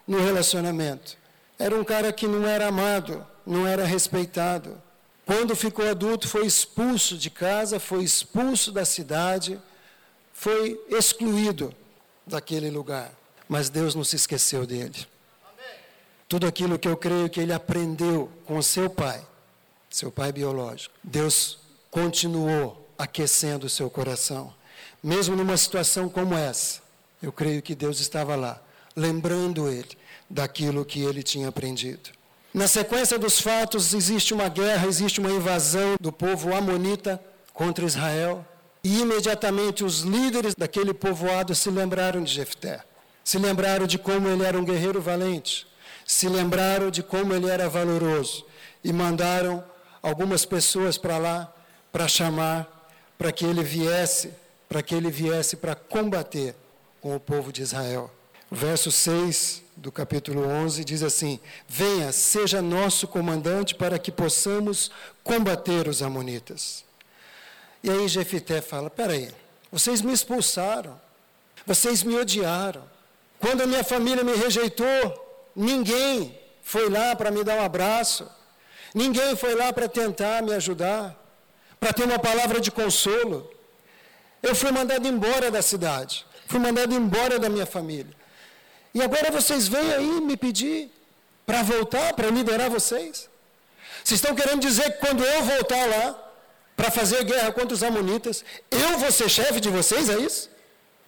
no 0.06 0.20
relacionamento. 0.22 1.16
Era 1.58 1.74
um 1.74 1.84
cara 1.84 2.12
que 2.12 2.26
não 2.26 2.46
era 2.46 2.66
amado, 2.66 3.26
não 3.46 3.66
era 3.66 3.84
respeitado. 3.84 4.80
Quando 5.24 5.56
ficou 5.56 5.88
adulto, 5.88 6.28
foi 6.28 6.44
expulso 6.44 7.16
de 7.16 7.30
casa, 7.30 7.80
foi 7.80 8.02
expulso 8.02 8.70
da 8.72 8.84
cidade, 8.84 9.60
foi 10.40 10.80
excluído 10.88 11.74
daquele 12.26 12.70
lugar. 12.70 13.12
Mas 13.46 13.68
Deus 13.68 13.94
não 13.94 14.02
se 14.02 14.16
esqueceu 14.16 14.64
dele. 14.64 15.06
Tudo 16.26 16.46
aquilo 16.46 16.78
que 16.78 16.88
eu 16.88 16.96
creio 16.96 17.28
que 17.28 17.40
ele 17.40 17.52
aprendeu 17.52 18.30
com 18.46 18.62
seu 18.62 18.88
pai, 18.88 19.20
seu 19.90 20.10
pai 20.10 20.32
biológico, 20.32 20.94
Deus 21.04 21.58
continuou 21.90 22.88
aquecendo 22.96 23.66
o 23.66 23.68
seu 23.68 23.90
coração. 23.90 24.54
Mesmo 25.02 25.36
numa 25.36 25.58
situação 25.58 26.08
como 26.08 26.34
essa, 26.34 26.80
eu 27.22 27.30
creio 27.30 27.60
que 27.60 27.74
Deus 27.74 28.00
estava 28.00 28.34
lá, 28.34 28.62
lembrando 28.96 29.68
ele 29.68 29.98
daquilo 30.30 30.86
que 30.86 31.02
ele 31.02 31.22
tinha 31.22 31.48
aprendido. 31.48 32.08
Na 32.54 32.66
sequência 32.66 33.18
dos 33.18 33.38
fatos, 33.38 33.92
existe 33.92 34.32
uma 34.32 34.48
guerra, 34.48 34.86
existe 34.86 35.20
uma 35.20 35.30
invasão 35.30 35.96
do 36.00 36.10
povo 36.10 36.54
amonita 36.54 37.22
contra 37.52 37.84
Israel. 37.84 38.42
E 38.82 39.00
imediatamente 39.00 39.84
os 39.84 40.00
líderes 40.00 40.54
daquele 40.54 40.94
povoado 40.94 41.54
se 41.54 41.70
lembraram 41.70 42.22
de 42.22 42.32
Jefté. 42.32 42.82
Se 43.22 43.38
lembraram 43.38 43.86
de 43.86 43.98
como 43.98 44.28
ele 44.28 44.44
era 44.44 44.58
um 44.58 44.64
guerreiro 44.64 45.00
valente. 45.00 45.66
Se 46.06 46.28
lembraram 46.28 46.90
de 46.90 47.02
como 47.02 47.34
ele 47.34 47.48
era 47.48 47.68
valoroso. 47.68 48.46
E 48.82 48.92
mandaram 48.92 49.62
algumas 50.02 50.44
pessoas 50.44 50.96
para 50.96 51.18
lá 51.18 51.52
para 51.92 52.08
chamar 52.08 52.78
para 53.18 53.30
que 53.30 53.44
ele 53.44 53.62
viesse, 53.62 54.32
para 54.66 54.82
que 54.82 54.94
ele 54.94 55.10
viesse 55.10 55.56
para 55.56 55.74
combater 55.74 56.54
com 57.02 57.14
o 57.14 57.20
povo 57.20 57.52
de 57.52 57.60
Israel. 57.60 58.10
Verso 58.50 58.90
6 58.90 59.62
do 59.76 59.92
capítulo 59.92 60.46
11 60.46 60.84
diz 60.84 61.02
assim: 61.02 61.38
Venha, 61.68 62.12
seja 62.12 62.62
nosso 62.62 63.06
comandante 63.06 63.74
para 63.74 63.98
que 63.98 64.10
possamos 64.10 64.90
combater 65.22 65.86
os 65.86 66.02
amonitas. 66.02 66.84
E 67.82 67.90
aí 67.90 68.08
Jefité 68.08 68.60
fala: 68.60 68.90
Peraí, 68.90 69.32
vocês 69.70 70.02
me 70.02 70.12
expulsaram, 70.12 71.00
vocês 71.66 72.02
me 72.02 72.16
odiaram. 72.16 72.84
Quando 73.38 73.62
a 73.62 73.66
minha 73.66 73.82
família 73.82 74.22
me 74.22 74.34
rejeitou, 74.34 75.50
ninguém 75.56 76.38
foi 76.62 76.90
lá 76.90 77.16
para 77.16 77.30
me 77.30 77.42
dar 77.42 77.54
um 77.54 77.64
abraço, 77.64 78.30
ninguém 78.94 79.34
foi 79.34 79.54
lá 79.54 79.72
para 79.72 79.88
tentar 79.88 80.42
me 80.42 80.52
ajudar 80.52 81.16
para 81.78 81.94
ter 81.94 82.04
uma 82.04 82.18
palavra 82.18 82.60
de 82.60 82.70
consolo. 82.70 83.50
Eu 84.42 84.54
fui 84.54 84.70
mandado 84.70 85.08
embora 85.08 85.50
da 85.50 85.62
cidade, 85.62 86.26
fui 86.46 86.58
mandado 86.58 86.94
embora 86.94 87.38
da 87.38 87.48
minha 87.48 87.66
família. 87.66 88.14
E 88.92 89.00
agora 89.00 89.30
vocês 89.30 89.66
vêm 89.68 89.92
aí 89.94 90.20
me 90.20 90.36
pedir 90.36 90.90
para 91.46 91.62
voltar, 91.62 92.12
para 92.12 92.28
liderar 92.28 92.68
vocês? 92.68 93.28
Vocês 94.04 94.20
estão 94.20 94.34
querendo 94.34 94.60
dizer 94.60 94.92
que 94.92 95.06
quando 95.06 95.24
eu 95.24 95.42
voltar 95.42 95.86
lá 95.86 96.29
para 96.80 96.90
fazer 96.90 97.24
guerra 97.24 97.52
contra 97.52 97.74
os 97.74 97.82
amonitas, 97.82 98.44
eu 98.70 98.98
vou 98.98 99.12
ser 99.12 99.28
chefe 99.28 99.60
de 99.60 99.68
vocês, 99.68 100.08
é 100.08 100.18
isso? 100.18 100.50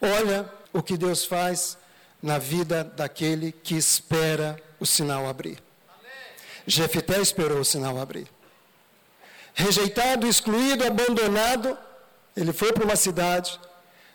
Olha 0.01 0.51
o 0.73 0.83
que 0.83 0.97
Deus 0.97 1.25
faz 1.25 1.79
na 2.23 2.39
vida 2.39 2.85
daquele 2.85 3.53
que 3.53 3.75
espera 3.77 4.57
o 4.79 4.87
sinal 4.87 5.29
abrir. 5.29 5.59
Jefité 6.67 7.21
esperou 7.21 7.61
o 7.61 7.65
sinal 7.65 7.99
abrir 7.99 8.29
rejeitado, 9.55 10.27
excluído, 10.27 10.85
abandonado, 10.85 11.77
ele 12.37 12.53
foi 12.53 12.73
para 12.73 12.85
uma 12.85 12.97
cidade 12.97 13.59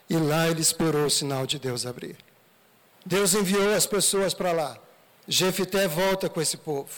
e 0.09 0.17
lá 0.17 0.47
ele 0.47 0.61
esperou 0.61 1.05
o 1.05 1.09
sinal 1.09 1.45
de 1.45 1.59
Deus 1.59 1.85
abrir. 1.85 2.17
Deus 3.05 3.33
enviou 3.33 3.73
as 3.73 3.85
pessoas 3.85 4.33
para 4.33 4.51
lá. 4.51 4.77
Jefité 5.27 5.87
volta 5.87 6.29
com 6.29 6.41
esse 6.41 6.57
povo, 6.57 6.89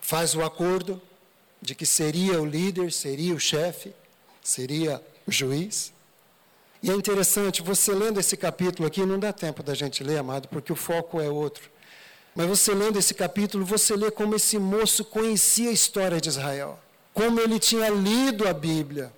faz 0.00 0.34
o 0.34 0.42
acordo 0.42 1.00
de 1.60 1.74
que 1.74 1.86
seria 1.86 2.40
o 2.40 2.46
líder, 2.46 2.92
seria 2.92 3.34
o 3.34 3.40
chefe, 3.40 3.92
seria 4.42 5.02
o 5.26 5.32
juiz. 5.32 5.92
E 6.82 6.90
é 6.90 6.94
interessante, 6.94 7.62
você 7.62 7.92
lendo 7.92 8.20
esse 8.20 8.36
capítulo 8.36 8.86
aqui, 8.86 9.04
não 9.04 9.18
dá 9.18 9.32
tempo 9.32 9.62
da 9.62 9.74
gente 9.74 10.04
ler, 10.04 10.18
amado, 10.18 10.48
porque 10.48 10.72
o 10.72 10.76
foco 10.76 11.20
é 11.20 11.28
outro. 11.28 11.70
Mas 12.34 12.46
você 12.46 12.74
lendo 12.74 12.98
esse 12.98 13.14
capítulo, 13.14 13.64
você 13.64 13.96
lê 13.96 14.10
como 14.10 14.34
esse 14.34 14.58
moço 14.58 15.04
conhecia 15.04 15.70
a 15.70 15.72
história 15.72 16.20
de 16.20 16.28
Israel 16.28 16.78
como 17.16 17.40
ele 17.40 17.58
tinha 17.58 17.88
lido 17.88 18.46
a 18.46 18.52
Bíblia 18.52 19.10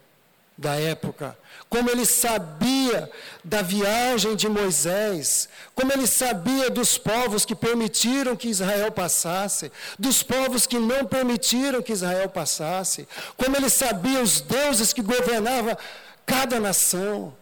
da 0.59 0.75
época, 0.75 1.39
como 1.69 1.89
ele 1.89 2.05
sabia 2.05 3.09
da 3.45 3.63
viagem 3.63 4.35
de 4.35 4.49
Moisés, 4.49 5.49
como 5.73 5.93
ele 5.93 6.05
sabia 6.05 6.69
dos 6.69 6.99
povos 6.99 7.45
que 7.45 7.55
permitiram 7.55 8.35
que 8.35 8.49
Israel 8.49 8.91
passasse, 8.91 9.71
dos 9.97 10.25
povos 10.25 10.67
que 10.67 10.81
não 10.81 11.07
permitiram 11.07 11.81
que 11.81 11.93
Israel 11.93 12.29
passasse, 12.29 13.07
como 13.37 13.57
ele 13.57 13.71
sabia 13.71 14.21
os 14.21 14.41
deuses 14.41 14.93
que 14.93 15.01
governavam 15.01 15.77
cada 16.27 16.59
nação. 16.59 17.33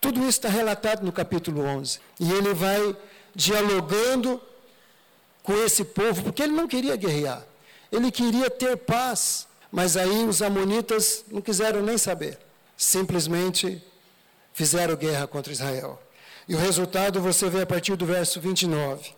Tudo 0.00 0.18
isso 0.20 0.30
está 0.30 0.48
relatado 0.48 1.04
no 1.04 1.12
capítulo 1.12 1.62
11. 1.62 2.00
E 2.18 2.32
ele 2.32 2.54
vai 2.54 2.96
dialogando 3.36 4.42
com 5.44 5.54
esse 5.64 5.84
povo, 5.84 6.24
porque 6.24 6.42
ele 6.42 6.54
não 6.54 6.66
queria 6.66 6.96
guerrear, 6.96 7.44
ele 7.92 8.10
queria 8.10 8.50
ter 8.50 8.76
paz. 8.76 9.46
Mas 9.70 9.96
aí 9.98 10.24
os 10.24 10.40
amonitas 10.40 11.24
não 11.30 11.42
quiseram 11.42 11.82
nem 11.82 11.98
saber. 11.98 12.47
Simplesmente 12.78 13.82
fizeram 14.54 14.94
guerra 14.94 15.26
contra 15.26 15.52
Israel. 15.52 16.00
E 16.48 16.54
o 16.54 16.58
resultado 16.58 17.20
você 17.20 17.50
vê 17.50 17.62
a 17.62 17.66
partir 17.66 17.96
do 17.96 18.06
verso 18.06 18.40
29. 18.40 19.10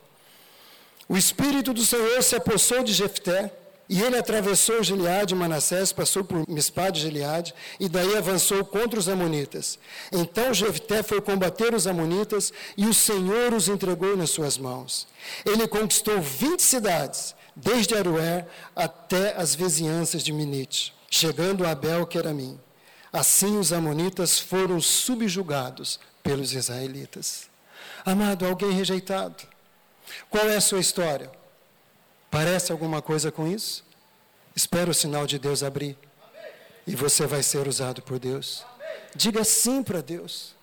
O 1.06 1.16
Espírito 1.16 1.74
do 1.74 1.84
Senhor 1.84 2.22
se 2.22 2.34
apossou 2.34 2.82
de 2.82 2.92
Jefté, 2.92 3.52
e 3.86 4.00
ele 4.00 4.16
atravessou 4.16 4.82
Gileade 4.82 5.34
e 5.34 5.36
Manassés, 5.36 5.92
passou 5.92 6.24
por 6.24 6.48
Mispá 6.48 6.88
de 6.88 7.00
Gileade, 7.00 7.52
e 7.78 7.88
daí 7.88 8.16
avançou 8.16 8.64
contra 8.64 8.98
os 8.98 9.08
amonitas. 9.08 9.78
Então 10.10 10.54
Jefté 10.54 11.02
foi 11.02 11.20
combater 11.20 11.74
os 11.74 11.86
amonitas, 11.86 12.52
e 12.76 12.86
o 12.86 12.94
Senhor 12.94 13.52
os 13.52 13.68
entregou 13.68 14.16
nas 14.16 14.30
suas 14.30 14.56
mãos. 14.56 15.06
Ele 15.44 15.68
conquistou 15.68 16.20
20 16.20 16.62
cidades, 16.62 17.34
desde 17.54 17.94
Arué 17.94 18.46
até 18.74 19.34
as 19.36 19.54
vizinhanças 19.54 20.22
de 20.22 20.32
Minite, 20.32 20.94
chegando 21.10 21.66
a 21.66 21.72
Abel, 21.72 22.06
que 22.06 22.16
era 22.16 22.32
mim. 22.32 22.58
Assim 23.12 23.58
os 23.58 23.72
amonitas 23.72 24.38
foram 24.38 24.80
subjugados 24.80 25.98
pelos 26.22 26.52
israelitas. 26.52 27.48
Amado, 28.04 28.46
alguém 28.46 28.70
rejeitado. 28.72 29.46
Qual 30.28 30.48
é 30.48 30.56
a 30.56 30.60
sua 30.60 30.80
história? 30.80 31.30
Parece 32.30 32.70
alguma 32.70 33.02
coisa 33.02 33.32
com 33.32 33.46
isso? 33.46 33.84
Espera 34.54 34.90
o 34.90 34.94
sinal 34.94 35.26
de 35.26 35.38
Deus 35.38 35.62
abrir. 35.62 35.96
E 36.86 36.94
você 36.94 37.26
vai 37.26 37.42
ser 37.42 37.66
usado 37.66 38.02
por 38.02 38.18
Deus. 38.18 38.64
Diga 39.14 39.44
sim 39.44 39.82
para 39.82 40.00
Deus. 40.00 40.54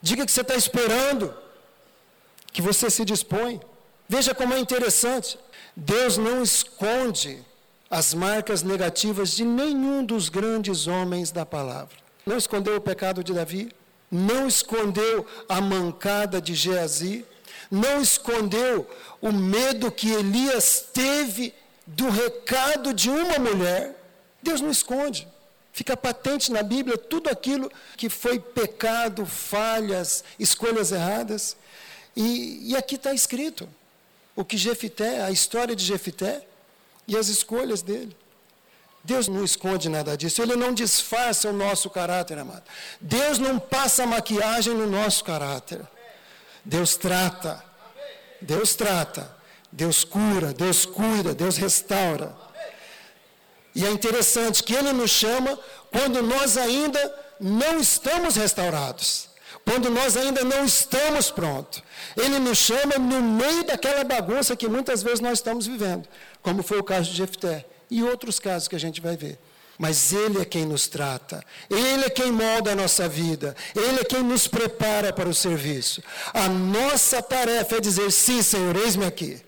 Diga 0.00 0.24
que 0.24 0.32
você 0.32 0.40
está 0.40 0.54
esperando, 0.54 1.34
que 2.52 2.62
você 2.62 2.90
se 2.90 3.04
dispõe. 3.04 3.60
Veja 4.08 4.34
como 4.34 4.54
é 4.54 4.58
interessante. 4.58 5.38
Deus 5.76 6.16
não 6.16 6.42
esconde 6.42 7.44
as 7.92 8.14
marcas 8.14 8.62
negativas 8.62 9.32
de 9.32 9.44
nenhum 9.44 10.02
dos 10.02 10.30
grandes 10.30 10.86
homens 10.86 11.30
da 11.30 11.44
palavra. 11.44 11.94
Não 12.24 12.38
escondeu 12.38 12.76
o 12.76 12.80
pecado 12.80 13.22
de 13.22 13.34
Davi, 13.34 13.70
não 14.10 14.48
escondeu 14.48 15.26
a 15.46 15.60
mancada 15.60 16.40
de 16.40 16.54
Geazi, 16.54 17.26
não 17.70 18.00
escondeu 18.00 18.88
o 19.20 19.30
medo 19.30 19.92
que 19.92 20.10
Elias 20.10 20.86
teve 20.90 21.52
do 21.86 22.08
recado 22.08 22.94
de 22.94 23.10
uma 23.10 23.38
mulher. 23.38 23.94
Deus 24.42 24.62
não 24.62 24.70
esconde. 24.70 25.28
Fica 25.70 25.94
patente 25.94 26.50
na 26.50 26.62
Bíblia 26.62 26.96
tudo 26.96 27.28
aquilo 27.28 27.70
que 27.98 28.08
foi 28.08 28.40
pecado, 28.40 29.26
falhas, 29.26 30.24
escolhas 30.38 30.92
erradas. 30.92 31.58
E, 32.16 32.70
e 32.70 32.74
aqui 32.74 32.94
está 32.94 33.12
escrito 33.12 33.68
o 34.34 34.46
que 34.46 34.56
Jefité, 34.56 35.20
a 35.20 35.30
história 35.30 35.76
de 35.76 35.84
Jefité 35.84 36.46
e 37.06 37.16
as 37.16 37.28
escolhas 37.28 37.82
dele. 37.82 38.16
Deus 39.04 39.26
não 39.26 39.44
esconde 39.44 39.88
nada 39.88 40.16
disso, 40.16 40.40
Ele 40.40 40.54
não 40.54 40.72
disfarça 40.72 41.48
o 41.48 41.52
nosso 41.52 41.90
caráter, 41.90 42.38
amado. 42.38 42.62
Deus 43.00 43.38
não 43.38 43.58
passa 43.58 44.06
maquiagem 44.06 44.74
no 44.74 44.88
nosso 44.88 45.24
caráter. 45.24 45.80
Deus 46.64 46.96
trata, 46.96 47.62
Deus 48.40 48.74
trata, 48.74 49.36
Deus 49.70 50.04
cura, 50.04 50.52
Deus 50.52 50.86
cuida, 50.86 51.34
Deus 51.34 51.56
restaura. 51.56 52.32
E 53.74 53.84
é 53.84 53.90
interessante 53.90 54.62
que 54.62 54.74
Ele 54.74 54.92
nos 54.92 55.10
chama 55.10 55.58
quando 55.90 56.22
nós 56.22 56.56
ainda 56.56 57.14
não 57.40 57.80
estamos 57.80 58.36
restaurados, 58.36 59.28
quando 59.64 59.90
nós 59.90 60.16
ainda 60.16 60.44
não 60.44 60.64
estamos 60.64 61.30
prontos. 61.30 61.82
Ele 62.16 62.38
nos 62.38 62.58
chama 62.58 62.98
no 62.98 63.22
meio 63.22 63.64
daquela 63.64 64.04
bagunça 64.04 64.56
que 64.56 64.68
muitas 64.68 65.02
vezes 65.02 65.20
nós 65.20 65.38
estamos 65.38 65.66
vivendo, 65.66 66.08
como 66.42 66.62
foi 66.62 66.78
o 66.78 66.84
caso 66.84 67.10
de 67.10 67.16
Jefté 67.16 67.64
e 67.90 68.02
outros 68.02 68.38
casos 68.38 68.68
que 68.68 68.76
a 68.76 68.80
gente 68.80 69.00
vai 69.00 69.16
ver. 69.16 69.38
Mas 69.78 70.12
Ele 70.12 70.40
é 70.40 70.44
quem 70.44 70.66
nos 70.66 70.86
trata, 70.86 71.42
Ele 71.70 72.04
é 72.04 72.10
quem 72.10 72.30
molda 72.30 72.72
a 72.72 72.74
nossa 72.74 73.08
vida, 73.08 73.56
Ele 73.74 74.00
é 74.00 74.04
quem 74.04 74.22
nos 74.22 74.46
prepara 74.46 75.12
para 75.12 75.28
o 75.28 75.34
serviço. 75.34 76.02
A 76.32 76.48
nossa 76.48 77.22
tarefa 77.22 77.76
é 77.76 77.80
dizer: 77.80 78.10
sim, 78.12 78.42
Senhor, 78.42 78.76
eis-me 78.76 79.06
aqui. 79.06 79.40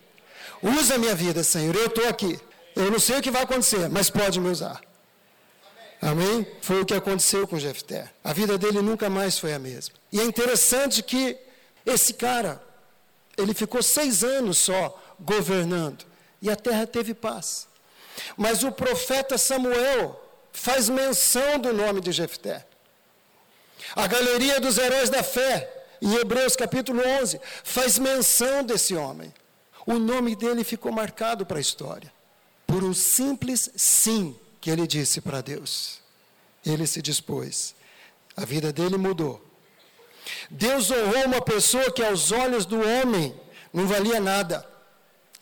Usa 0.63 0.95
a 0.95 0.99
minha 0.99 1.15
vida, 1.15 1.45
Senhor, 1.45 1.77
eu 1.77 1.87
estou 1.87 2.09
aqui. 2.09 2.41
Eu 2.75 2.91
não 2.91 2.99
sei 2.99 3.19
o 3.19 3.23
que 3.23 3.31
vai 3.31 3.43
acontecer, 3.43 3.89
mas 3.89 4.11
pode 4.11 4.41
me 4.41 4.49
usar. 4.49 4.81
Amém? 6.05 6.47
Foi 6.61 6.83
o 6.83 6.85
que 6.85 6.93
aconteceu 6.93 7.49
com 7.49 7.59
Jefté. 7.59 8.11
A 8.23 8.35
vida 8.35 8.59
dele 8.59 8.83
nunca 8.83 9.09
mais 9.09 9.39
foi 9.39 9.55
a 9.55 9.59
mesma. 9.59 9.95
E 10.13 10.21
é 10.21 10.25
interessante 10.25 11.03
que 11.03 11.35
esse 11.87 12.13
cara, 12.13 12.63
ele 13.39 13.55
ficou 13.55 13.83
seis 13.83 14.23
anos 14.23 14.59
só 14.59 15.03
governando 15.19 16.05
e 16.43 16.51
a 16.51 16.57
terra 16.57 16.87
teve 16.87 17.15
paz. 17.15 17.67
Mas 18.37 18.63
o 18.63 18.71
profeta 18.71 19.39
Samuel 19.39 20.21
faz 20.53 20.91
menção 20.91 21.59
do 21.59 21.73
nome 21.73 22.03
de 22.03 22.13
Jefté. 22.13 22.67
A 23.97 24.07
galeria 24.07 24.61
dos 24.61 24.77
heróis 24.77 25.09
da 25.09 25.23
fé, 25.23 25.87
em 26.03 26.15
Hebreus 26.17 26.55
capítulo 26.55 27.03
11, 27.23 27.41
faz 27.63 27.99
menção 27.99 28.63
desse 28.63 28.95
homem. 28.95 29.33
O 29.87 29.95
nome 29.95 30.37
dele 30.37 30.65
ficou 30.65 30.93
marcado 30.93 31.47
para 31.47 31.57
a 31.57 31.63
história 31.63 32.13
por 32.67 32.85
um 32.85 32.93
simples 32.93 33.71
sim 33.75 34.37
que 34.65 34.71
ele 34.71 34.87
disse 34.87 35.21
para 35.21 35.43
Deus. 35.43 36.01
Ele 36.65 36.87
se 36.87 37.03
dispôs. 37.03 37.75
A 38.35 38.47
vida 38.47 38.73
dele 38.73 38.97
mudou. 38.97 39.47
Deus 40.49 40.91
honrou 40.91 41.27
uma 41.27 41.43
pessoa 41.43 41.93
que 41.93 42.03
aos 42.03 42.33
olhos 42.33 42.65
do 42.65 42.81
homem 42.81 43.39
não 43.71 43.87
valia 43.87 44.19
nada. 44.19 44.67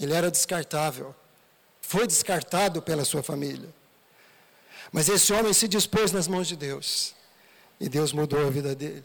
Ele 0.01 0.13
era 0.13 0.29
descartável. 0.29 1.15
Foi 1.81 2.05
descartado 2.05 2.83
pela 2.83 3.05
sua 3.05 3.23
família. 3.23 3.73
Mas 4.91 5.09
esse 5.09 5.33
homem 5.33 5.53
se 5.53 5.69
dispôs 5.69 6.11
nas 6.11 6.27
mãos 6.27 6.49
de 6.49 6.57
Deus. 6.57 7.15
E 7.79 7.89
Deus 7.89 8.13
mudou 8.13 8.45
a 8.45 8.51
vida 8.51 8.75
dele. 8.75 9.05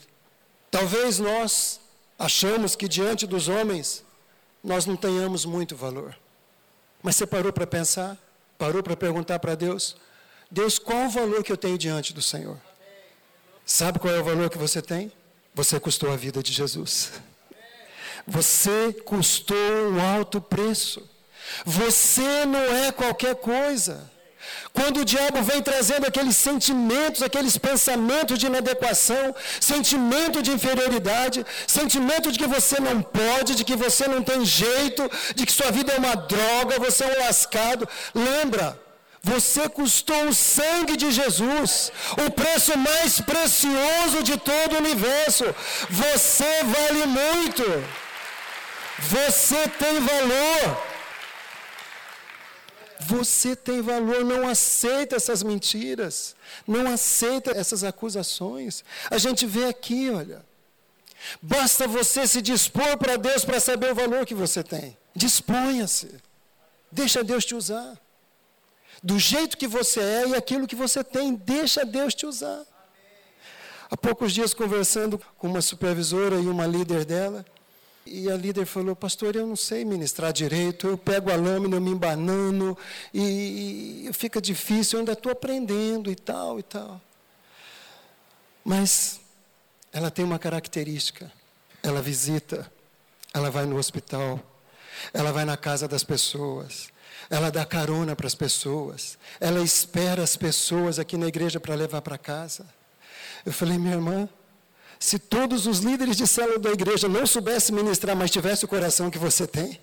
Talvez 0.71 1.19
nós 1.19 1.79
achamos 2.17 2.75
que 2.75 2.87
diante 2.87 3.27
dos 3.27 3.47
homens 3.47 4.03
nós 4.63 4.87
não 4.87 4.97
tenhamos 4.97 5.45
muito 5.45 5.75
valor. 5.75 6.17
Mas 7.03 7.15
você 7.17 7.27
parou 7.27 7.53
para 7.53 7.67
pensar? 7.67 8.17
Parou 8.57 8.81
para 8.81 8.97
perguntar 8.97 9.37
para 9.37 9.53
Deus? 9.53 9.95
Deus, 10.49 10.79
qual 10.79 11.05
o 11.05 11.09
valor 11.09 11.43
que 11.43 11.51
eu 11.51 11.57
tenho 11.57 11.77
diante 11.77 12.13
do 12.13 12.21
Senhor? 12.21 12.57
Sabe 13.65 13.99
qual 13.99 14.13
é 14.13 14.19
o 14.19 14.23
valor 14.23 14.49
que 14.49 14.57
você 14.57 14.81
tem? 14.81 15.11
Você 15.53 15.79
custou 15.79 16.11
a 16.11 16.15
vida 16.15 16.41
de 16.41 16.53
Jesus. 16.53 17.11
Você 18.25 18.93
custou 19.05 19.57
um 19.91 20.01
alto 20.01 20.39
preço. 20.39 21.07
Você 21.65 22.45
não 22.45 22.59
é 22.59 22.91
qualquer 22.91 23.35
coisa. 23.35 24.09
Quando 24.71 25.01
o 25.01 25.05
diabo 25.05 25.41
vem 25.41 25.61
trazendo 25.61 26.05
aqueles 26.05 26.37
sentimentos, 26.37 27.21
aqueles 27.21 27.57
pensamentos 27.57 28.37
de 28.37 28.45
inadequação, 28.45 29.35
sentimento 29.59 30.41
de 30.41 30.51
inferioridade, 30.51 31.45
sentimento 31.65 32.31
de 32.31 32.39
que 32.39 32.47
você 32.47 32.79
não 32.79 33.01
pode, 33.01 33.55
de 33.55 33.65
que 33.65 33.75
você 33.75 34.07
não 34.07 34.23
tem 34.23 34.45
jeito, 34.45 35.09
de 35.35 35.45
que 35.45 35.51
sua 35.51 35.71
vida 35.71 35.93
é 35.93 35.97
uma 35.97 36.15
droga, 36.15 36.79
você 36.79 37.03
é 37.03 37.07
um 37.07 37.25
lascado, 37.25 37.87
lembra, 38.13 38.79
você 39.27 39.67
custou 39.67 40.21
o 40.27 40.33
sangue 40.33 40.95
de 40.95 41.11
Jesus, 41.11 41.91
o 42.25 42.31
preço 42.31 42.77
mais 42.77 43.19
precioso 43.19 44.23
de 44.23 44.37
todo 44.37 44.73
o 44.73 44.77
universo. 44.77 45.45
Você 45.89 46.51
vale 46.63 47.05
muito. 47.05 47.63
Você 48.99 49.67
tem 49.81 49.99
valor. 49.99 50.87
Você 52.99 53.55
tem 53.55 53.81
valor, 53.81 54.25
não 54.25 54.47
aceita 54.47 55.15
essas 55.15 55.43
mentiras, 55.43 56.35
não 56.65 56.91
aceita 56.91 57.51
essas 57.51 57.83
acusações. 57.83 58.83
A 59.09 59.17
gente 59.17 59.45
vê 59.45 59.65
aqui, 59.65 60.09
olha. 60.09 60.45
Basta 61.41 61.87
você 61.87 62.25
se 62.27 62.41
dispor 62.41 62.97
para 62.97 63.17
Deus 63.17 63.43
para 63.43 63.59
saber 63.59 63.91
o 63.91 63.95
valor 63.95 64.25
que 64.25 64.33
você 64.33 64.63
tem. 64.63 64.97
Disponha-se. 65.15 66.09
Deixa 66.91 67.23
Deus 67.23 67.45
te 67.45 67.55
usar. 67.55 68.06
Do 69.03 69.19
jeito 69.19 69.57
que 69.57 69.67
você 69.67 69.99
é 69.99 70.27
e 70.29 70.35
aquilo 70.35 70.67
que 70.67 70.75
você 70.75 71.03
tem, 71.03 71.35
deixa 71.35 71.85
Deus 71.85 72.13
te 72.13 72.25
usar. 72.25 72.63
Há 73.89 73.95
poucos 73.95 74.33
dias 74.33 74.53
conversando 74.53 75.21
com 75.37 75.47
uma 75.47 75.61
supervisora 75.61 76.35
e 76.35 76.47
uma 76.47 76.67
líder 76.67 77.05
dela, 77.05 77.45
e 78.05 78.29
a 78.29 78.35
líder 78.35 78.65
falou, 78.65 78.95
pastor, 78.95 79.35
eu 79.35 79.45
não 79.45 79.55
sei 79.55 79.83
ministrar 79.83 80.31
direito, 80.31 80.87
eu 80.87 80.97
pego 80.97 81.31
a 81.31 81.35
lâmina, 81.35 81.75
eu 81.75 81.81
me 81.81 81.91
embanano, 81.91 82.77
e, 83.13 84.07
e 84.07 84.13
fica 84.13 84.41
difícil, 84.41 84.97
eu 84.97 84.99
ainda 85.01 85.13
estou 85.13 85.31
aprendendo 85.31 86.11
e 86.11 86.15
tal 86.15 86.59
e 86.59 86.63
tal. 86.63 87.01
Mas 88.63 89.19
ela 89.91 90.11
tem 90.11 90.23
uma 90.23 90.39
característica, 90.39 91.31
ela 91.83 92.01
visita, 92.01 92.69
ela 93.33 93.49
vai 93.49 93.65
no 93.65 93.77
hospital, 93.77 94.39
ela 95.13 95.31
vai 95.31 95.45
na 95.45 95.55
casa 95.55 95.87
das 95.87 96.03
pessoas, 96.03 96.89
ela 97.29 97.51
dá 97.51 97.65
carona 97.65 98.15
para 98.15 98.27
as 98.27 98.35
pessoas, 98.35 99.17
ela 99.39 99.61
espera 99.61 100.23
as 100.23 100.37
pessoas 100.37 100.97
aqui 100.99 101.17
na 101.17 101.27
igreja 101.27 101.59
para 101.59 101.75
levar 101.75 102.01
para 102.01 102.17
casa. 102.17 102.65
Eu 103.45 103.51
falei, 103.51 103.77
minha 103.77 103.95
irmã, 103.95 104.29
se 104.99 105.19
todos 105.19 105.67
os 105.67 105.79
líderes 105.79 106.17
de 106.17 106.25
célula 106.25 106.59
da 106.59 106.71
igreja 106.71 107.07
não 107.07 107.27
soubessem 107.27 107.75
ministrar, 107.75 108.15
mas 108.15 108.31
tivesse 108.31 108.65
o 108.65 108.67
coração 108.67 109.11
que 109.11 109.17
você 109.17 109.45
tem, 109.45 109.79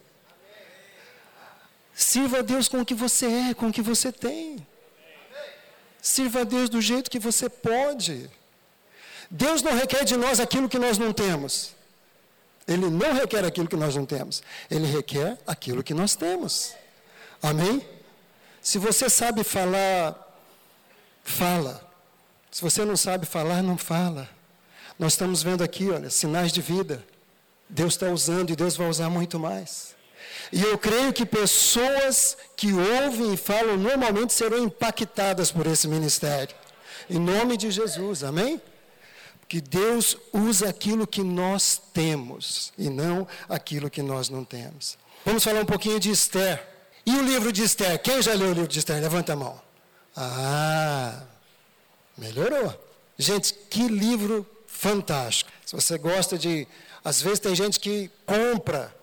sirva 1.94 2.38
a 2.38 2.42
Deus 2.42 2.66
com 2.68 2.80
o 2.80 2.85
que 2.85 2.94
você 2.94 3.26
é, 3.26 3.54
com 3.54 3.68
o 3.68 3.72
que 3.72 3.83
você 3.83 4.11
tem. 4.11 4.66
Sirva 6.00 6.40
a 6.40 6.44
Deus 6.44 6.68
do 6.68 6.80
jeito 6.80 7.11
que 7.11 7.18
você 7.18 7.48
pode. 7.48 8.30
Deus 9.30 9.62
não 9.62 9.74
requer 9.74 10.04
de 10.04 10.16
nós 10.16 10.40
aquilo 10.40 10.68
que 10.68 10.78
nós 10.78 10.98
não 10.98 11.12
temos. 11.12 11.74
Ele 12.66 12.88
não 12.90 13.12
requer 13.12 13.44
aquilo 13.44 13.68
que 13.68 13.76
nós 13.76 13.94
não 13.94 14.04
temos. 14.04 14.42
Ele 14.70 14.87
requer 14.87 15.38
aquilo 15.46 15.83
que 15.83 15.94
nós 15.94 16.14
temos. 16.14 16.74
Amém? 17.44 17.87
Se 18.62 18.78
você 18.78 19.11
sabe 19.11 19.44
falar, 19.44 20.16
fala. 21.22 21.78
Se 22.50 22.62
você 22.62 22.87
não 22.87 22.96
sabe 22.96 23.26
falar, 23.26 23.62
não 23.62 23.76
fala. 23.76 24.26
Nós 24.98 25.12
estamos 25.12 25.42
vendo 25.42 25.62
aqui, 25.62 25.90
olha, 25.90 26.09
sinais 26.09 26.50
de 26.50 26.62
vida. 26.62 27.04
Deus 27.68 27.92
está 27.92 28.09
usando 28.09 28.48
e 28.48 28.57
Deus 28.57 28.78
vai 28.78 28.88
usar 28.88 29.11
muito 29.11 29.38
mais. 29.38 29.94
E 30.50 30.62
eu 30.62 30.78
creio 30.78 31.12
que 31.12 31.26
pessoas 31.26 32.35
que 32.57 32.72
ouvem 32.72 33.35
e 33.35 33.37
falam 33.37 33.76
normalmente 33.76 34.33
serão 34.33 34.64
impactadas 34.64 35.52
por 35.52 35.66
esse 35.66 35.87
ministério. 35.87 36.57
Em 37.11 37.18
nome 37.18 37.59
de 37.59 37.70
Jesus, 37.70 38.24
amém? 38.24 38.59
Que 39.46 39.61
Deus 39.61 40.16
usa 40.33 40.70
aquilo 40.70 41.07
que 41.07 41.22
nós 41.22 41.78
temos 41.92 42.72
e 42.78 42.88
não 42.88 43.28
aquilo 43.50 43.90
que 43.90 44.02
nós 44.02 44.30
não 44.30 44.46
temos. 44.46 44.96
Vamos 45.26 45.44
falar 45.44 45.61
um 45.61 45.66
pouquinho 45.66 46.00
de 46.00 46.11
Esther. 46.11 46.73
E 47.06 47.16
o 47.16 47.22
livro 47.22 47.52
de 47.52 47.62
Esther? 47.62 48.00
Quem 48.00 48.22
já 48.22 48.32
leu 48.34 48.48
o 48.48 48.52
livro 48.52 48.68
de 48.68 48.78
Esther? 48.78 49.00
Levanta 49.00 49.34
a 49.34 49.36
mão. 49.36 49.60
Ah, 50.16 51.22
melhorou. 52.16 52.72
Gente, 53.18 53.52
que 53.52 53.88
livro 53.88 54.46
fantástico. 54.66 55.50
Se 55.64 55.74
você 55.74 55.98
gosta 55.98 56.38
de. 56.38 56.66
Às 57.04 57.20
vezes 57.20 57.38
tem 57.40 57.54
gente 57.54 57.78
que 57.78 58.10
compra 58.24 58.94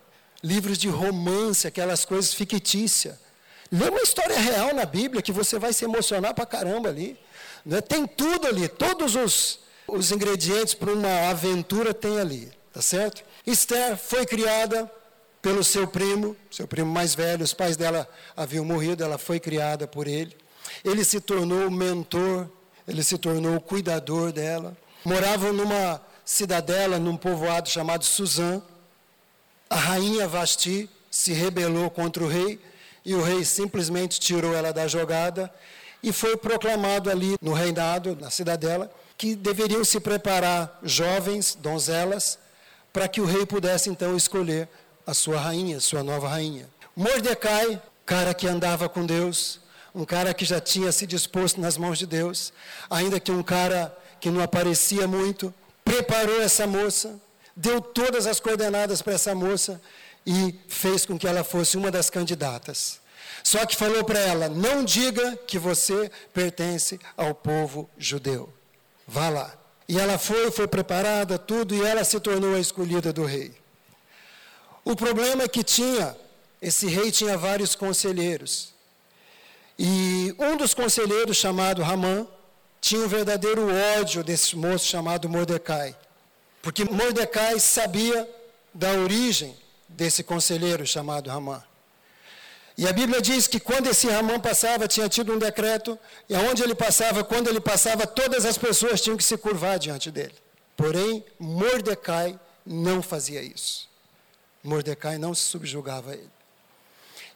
livros 0.42 0.76
de 0.76 0.88
romance, 0.88 1.66
aquelas 1.66 2.04
coisas 2.04 2.34
fictícias. 2.34 3.14
Lê 3.70 3.88
uma 3.88 4.02
história 4.02 4.38
real 4.38 4.74
na 4.74 4.84
Bíblia 4.84 5.22
que 5.22 5.32
você 5.32 5.58
vai 5.58 5.72
se 5.72 5.84
emocionar 5.84 6.34
pra 6.34 6.44
caramba 6.44 6.88
ali. 6.88 7.16
Né? 7.64 7.80
Tem 7.80 8.06
tudo 8.06 8.46
ali, 8.46 8.68
todos 8.68 9.14
os, 9.14 9.60
os 9.86 10.10
ingredientes 10.10 10.74
para 10.74 10.92
uma 10.92 11.30
aventura 11.30 11.94
tem 11.94 12.18
ali, 12.18 12.52
tá 12.72 12.82
certo? 12.82 13.22
Esther 13.46 13.96
foi 13.96 14.26
criada 14.26 14.90
pelo 15.42 15.64
seu 15.64 15.88
primo, 15.88 16.36
seu 16.50 16.68
primo 16.68 16.90
mais 16.90 17.16
velho, 17.16 17.42
os 17.42 17.52
pais 17.52 17.76
dela 17.76 18.08
haviam 18.36 18.64
morrido, 18.64 19.02
ela 19.02 19.18
foi 19.18 19.40
criada 19.40 19.88
por 19.88 20.06
ele. 20.06 20.36
Ele 20.84 21.04
se 21.04 21.20
tornou 21.20 21.68
mentor, 21.68 22.48
ele 22.86 23.02
se 23.02 23.18
tornou 23.18 23.60
cuidador 23.60 24.32
dela. 24.32 24.76
Moravam 25.04 25.52
numa 25.52 26.00
cidadela, 26.24 26.98
num 26.98 27.16
povoado 27.16 27.68
chamado 27.68 28.04
Suzã. 28.04 28.62
A 29.68 29.74
rainha 29.74 30.28
Vasti 30.28 30.88
se 31.10 31.32
rebelou 31.32 31.90
contra 31.90 32.22
o 32.22 32.28
rei 32.28 32.60
e 33.04 33.14
o 33.14 33.22
rei 33.22 33.44
simplesmente 33.44 34.20
tirou 34.20 34.54
ela 34.54 34.72
da 34.72 34.86
jogada 34.86 35.52
e 36.02 36.12
foi 36.12 36.36
proclamado 36.36 37.10
ali 37.10 37.36
no 37.40 37.52
reinado, 37.52 38.16
na 38.20 38.30
cidadela, 38.30 38.92
que 39.18 39.34
deveriam 39.34 39.84
se 39.84 39.98
preparar 39.98 40.78
jovens, 40.82 41.56
donzelas, 41.60 42.38
para 42.92 43.08
que 43.08 43.20
o 43.20 43.24
rei 43.24 43.46
pudesse 43.46 43.88
então 43.88 44.16
escolher 44.16 44.68
a 45.06 45.14
sua 45.14 45.38
rainha, 45.38 45.80
sua 45.80 46.02
nova 46.02 46.28
rainha. 46.28 46.68
Mordecai, 46.94 47.80
cara 48.04 48.34
que 48.34 48.46
andava 48.46 48.88
com 48.88 49.04
Deus, 49.06 49.60
um 49.94 50.04
cara 50.04 50.32
que 50.32 50.44
já 50.44 50.60
tinha 50.60 50.90
se 50.92 51.06
disposto 51.06 51.60
nas 51.60 51.76
mãos 51.76 51.98
de 51.98 52.06
Deus, 52.06 52.52
ainda 52.88 53.20
que 53.20 53.30
um 53.30 53.42
cara 53.42 53.96
que 54.20 54.30
não 54.30 54.40
aparecia 54.40 55.06
muito, 55.06 55.52
preparou 55.84 56.40
essa 56.40 56.66
moça, 56.66 57.20
deu 57.56 57.80
todas 57.80 58.26
as 58.26 58.40
coordenadas 58.40 59.02
para 59.02 59.14
essa 59.14 59.34
moça 59.34 59.80
e 60.26 60.54
fez 60.68 61.04
com 61.04 61.18
que 61.18 61.26
ela 61.26 61.42
fosse 61.42 61.76
uma 61.76 61.90
das 61.90 62.08
candidatas. 62.08 63.00
Só 63.42 63.66
que 63.66 63.76
falou 63.76 64.04
para 64.04 64.20
ela: 64.20 64.48
não 64.48 64.84
diga 64.84 65.36
que 65.46 65.58
você 65.58 66.10
pertence 66.32 67.00
ao 67.16 67.34
povo 67.34 67.90
judeu. 67.98 68.52
Vá 69.06 69.28
lá. 69.28 69.52
E 69.88 69.98
ela 69.98 70.16
foi, 70.16 70.50
foi 70.50 70.68
preparada, 70.68 71.38
tudo, 71.38 71.74
e 71.74 71.82
ela 71.82 72.04
se 72.04 72.18
tornou 72.20 72.54
a 72.54 72.60
escolhida 72.60 73.12
do 73.12 73.24
rei. 73.24 73.61
O 74.84 74.96
problema 74.96 75.44
é 75.44 75.48
que 75.48 75.62
tinha, 75.62 76.16
esse 76.60 76.86
rei 76.86 77.10
tinha 77.10 77.36
vários 77.38 77.74
conselheiros. 77.74 78.72
E 79.78 80.34
um 80.38 80.56
dos 80.56 80.74
conselheiros, 80.74 81.36
chamado 81.36 81.82
Ramã, 81.82 82.26
tinha 82.80 83.00
um 83.00 83.08
verdadeiro 83.08 83.68
ódio 83.98 84.24
desse 84.24 84.56
moço 84.56 84.86
chamado 84.86 85.28
Mordecai. 85.28 85.96
Porque 86.60 86.84
Mordecai 86.84 87.58
sabia 87.60 88.28
da 88.74 88.92
origem 88.92 89.56
desse 89.88 90.22
conselheiro 90.22 90.86
chamado 90.86 91.30
Ramã. 91.30 91.62
E 92.76 92.88
a 92.88 92.92
Bíblia 92.92 93.20
diz 93.20 93.46
que 93.46 93.60
quando 93.60 93.88
esse 93.88 94.08
Ramã 94.08 94.40
passava, 94.40 94.88
tinha 94.88 95.08
tido 95.08 95.32
um 95.32 95.38
decreto, 95.38 95.98
e 96.28 96.34
aonde 96.34 96.62
ele 96.62 96.74
passava, 96.74 97.22
quando 97.22 97.48
ele 97.48 97.60
passava, 97.60 98.06
todas 98.06 98.44
as 98.44 98.56
pessoas 98.56 99.00
tinham 99.00 99.16
que 99.16 99.24
se 99.24 99.36
curvar 99.36 99.78
diante 99.78 100.10
dele. 100.10 100.34
Porém, 100.76 101.24
Mordecai 101.38 102.38
não 102.64 103.02
fazia 103.02 103.42
isso. 103.42 103.91
Mordecai 104.62 105.18
não 105.18 105.34
se 105.34 105.42
subjugava 105.42 106.12
a 106.12 106.14
ele. 106.14 106.30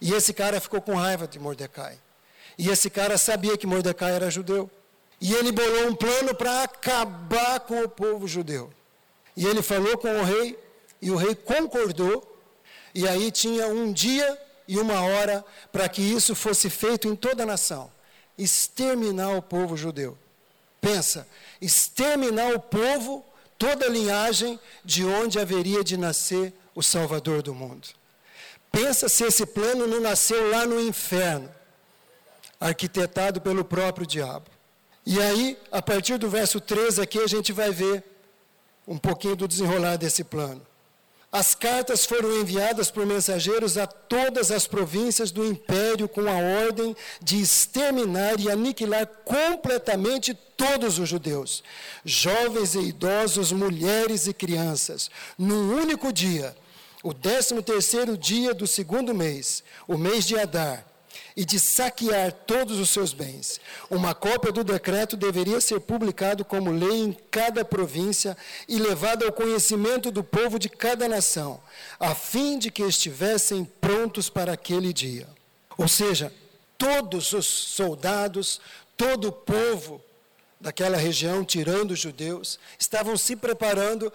E 0.00 0.12
esse 0.12 0.32
cara 0.32 0.60
ficou 0.60 0.80
com 0.80 0.94
raiva 0.94 1.26
de 1.26 1.38
Mordecai. 1.38 1.98
E 2.58 2.68
esse 2.68 2.88
cara 2.88 3.18
sabia 3.18 3.56
que 3.56 3.66
Mordecai 3.66 4.12
era 4.12 4.30
judeu. 4.30 4.70
E 5.20 5.32
ele 5.34 5.50
bolou 5.50 5.88
um 5.88 5.94
plano 5.94 6.34
para 6.34 6.62
acabar 6.62 7.60
com 7.60 7.82
o 7.82 7.88
povo 7.88 8.28
judeu. 8.28 8.72
E 9.36 9.46
ele 9.46 9.62
falou 9.62 9.96
com 9.98 10.08
o 10.08 10.24
rei, 10.24 10.58
e 11.00 11.10
o 11.10 11.16
rei 11.16 11.34
concordou. 11.34 12.40
E 12.94 13.06
aí 13.08 13.30
tinha 13.30 13.66
um 13.68 13.92
dia 13.92 14.38
e 14.68 14.78
uma 14.78 15.00
hora 15.02 15.44
para 15.72 15.88
que 15.88 16.02
isso 16.02 16.34
fosse 16.34 16.68
feito 16.68 17.08
em 17.08 17.16
toda 17.16 17.42
a 17.42 17.46
nação 17.46 17.90
exterminar 18.38 19.36
o 19.36 19.42
povo 19.42 19.76
judeu. 19.76 20.16
Pensa, 20.80 21.26
exterminar 21.60 22.54
o 22.54 22.60
povo, 22.60 23.24
toda 23.58 23.86
a 23.86 23.90
linhagem 23.90 24.60
de 24.84 25.04
onde 25.04 25.38
haveria 25.38 25.82
de 25.82 25.96
nascer 25.96 26.52
o 26.76 26.82
Salvador 26.82 27.42
do 27.42 27.54
mundo. 27.54 27.88
Pensa 28.70 29.08
se 29.08 29.24
esse 29.24 29.46
plano 29.46 29.86
não 29.86 30.00
nasceu 30.00 30.50
lá 30.50 30.66
no 30.66 30.78
inferno, 30.78 31.50
arquitetado 32.60 33.40
pelo 33.40 33.64
próprio 33.64 34.06
diabo. 34.06 34.44
E 35.04 35.20
aí, 35.20 35.58
a 35.72 35.80
partir 35.80 36.18
do 36.18 36.28
verso 36.28 36.60
13 36.60 37.00
aqui, 37.00 37.18
a 37.18 37.26
gente 37.26 37.52
vai 37.52 37.70
ver 37.70 38.04
um 38.86 38.98
pouquinho 38.98 39.34
do 39.34 39.48
desenrolar 39.48 39.96
desse 39.96 40.22
plano. 40.22 40.60
As 41.32 41.54
cartas 41.54 42.06
foram 42.06 42.40
enviadas 42.40 42.90
por 42.90 43.04
mensageiros 43.04 43.76
a 43.76 43.86
todas 43.86 44.50
as 44.50 44.66
províncias 44.66 45.30
do 45.30 45.44
império 45.44 46.08
com 46.08 46.22
a 46.22 46.64
ordem 46.64 46.96
de 47.20 47.40
exterminar 47.40 48.38
e 48.40 48.50
aniquilar 48.50 49.06
completamente 49.24 50.34
todos 50.56 50.98
os 50.98 51.08
judeus, 51.08 51.62
jovens 52.04 52.74
e 52.74 52.80
idosos, 52.80 53.52
mulheres 53.52 54.26
e 54.26 54.32
crianças, 54.32 55.10
num 55.36 55.74
único 55.74 56.12
dia, 56.12 56.56
o 57.06 57.14
décimo 57.14 57.62
terceiro 57.62 58.18
dia 58.18 58.52
do 58.52 58.66
segundo 58.66 59.14
mês, 59.14 59.62
o 59.86 59.96
mês 59.96 60.24
de 60.24 60.36
Adar 60.36 60.84
e 61.36 61.44
de 61.44 61.60
saquear 61.60 62.32
todos 62.32 62.80
os 62.80 62.90
seus 62.90 63.12
bens. 63.12 63.60
Uma 63.88 64.12
cópia 64.12 64.50
do 64.50 64.64
decreto 64.64 65.16
deveria 65.16 65.60
ser 65.60 65.78
publicado 65.78 66.44
como 66.44 66.72
lei 66.72 67.04
em 67.04 67.16
cada 67.30 67.64
província 67.64 68.36
e 68.66 68.80
levada 68.80 69.24
ao 69.24 69.30
conhecimento 69.30 70.10
do 70.10 70.24
povo 70.24 70.58
de 70.58 70.68
cada 70.68 71.06
nação, 71.06 71.60
a 72.00 72.12
fim 72.12 72.58
de 72.58 72.72
que 72.72 72.82
estivessem 72.82 73.64
prontos 73.80 74.28
para 74.28 74.54
aquele 74.54 74.92
dia. 74.92 75.28
Ou 75.78 75.86
seja, 75.86 76.32
todos 76.76 77.32
os 77.32 77.46
soldados, 77.46 78.60
todo 78.96 79.28
o 79.28 79.32
povo 79.32 80.02
daquela 80.60 80.96
região, 80.96 81.44
tirando 81.44 81.92
os 81.92 82.00
judeus, 82.00 82.58
estavam 82.76 83.16
se 83.16 83.36
preparando 83.36 84.12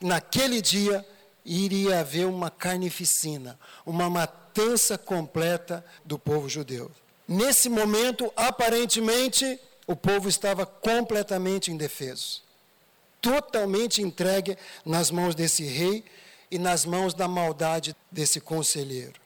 naquele 0.00 0.62
dia 0.62 1.04
iria 1.48 2.00
haver 2.00 2.26
uma 2.26 2.50
carnificina, 2.50 3.58
uma 3.86 4.10
matança 4.10 4.98
completa 4.98 5.84
do 6.04 6.18
povo 6.18 6.48
judeu. 6.48 6.90
Nesse 7.26 7.68
momento, 7.68 8.30
aparentemente, 8.36 9.58
o 9.86 9.96
povo 9.96 10.28
estava 10.28 10.66
completamente 10.66 11.72
indefeso, 11.72 12.42
totalmente 13.20 14.02
entregue 14.02 14.56
nas 14.84 15.10
mãos 15.10 15.34
desse 15.34 15.64
rei 15.64 16.04
e 16.50 16.58
nas 16.58 16.84
mãos 16.84 17.14
da 17.14 17.26
maldade 17.26 17.96
desse 18.10 18.40
conselheiro. 18.40 19.20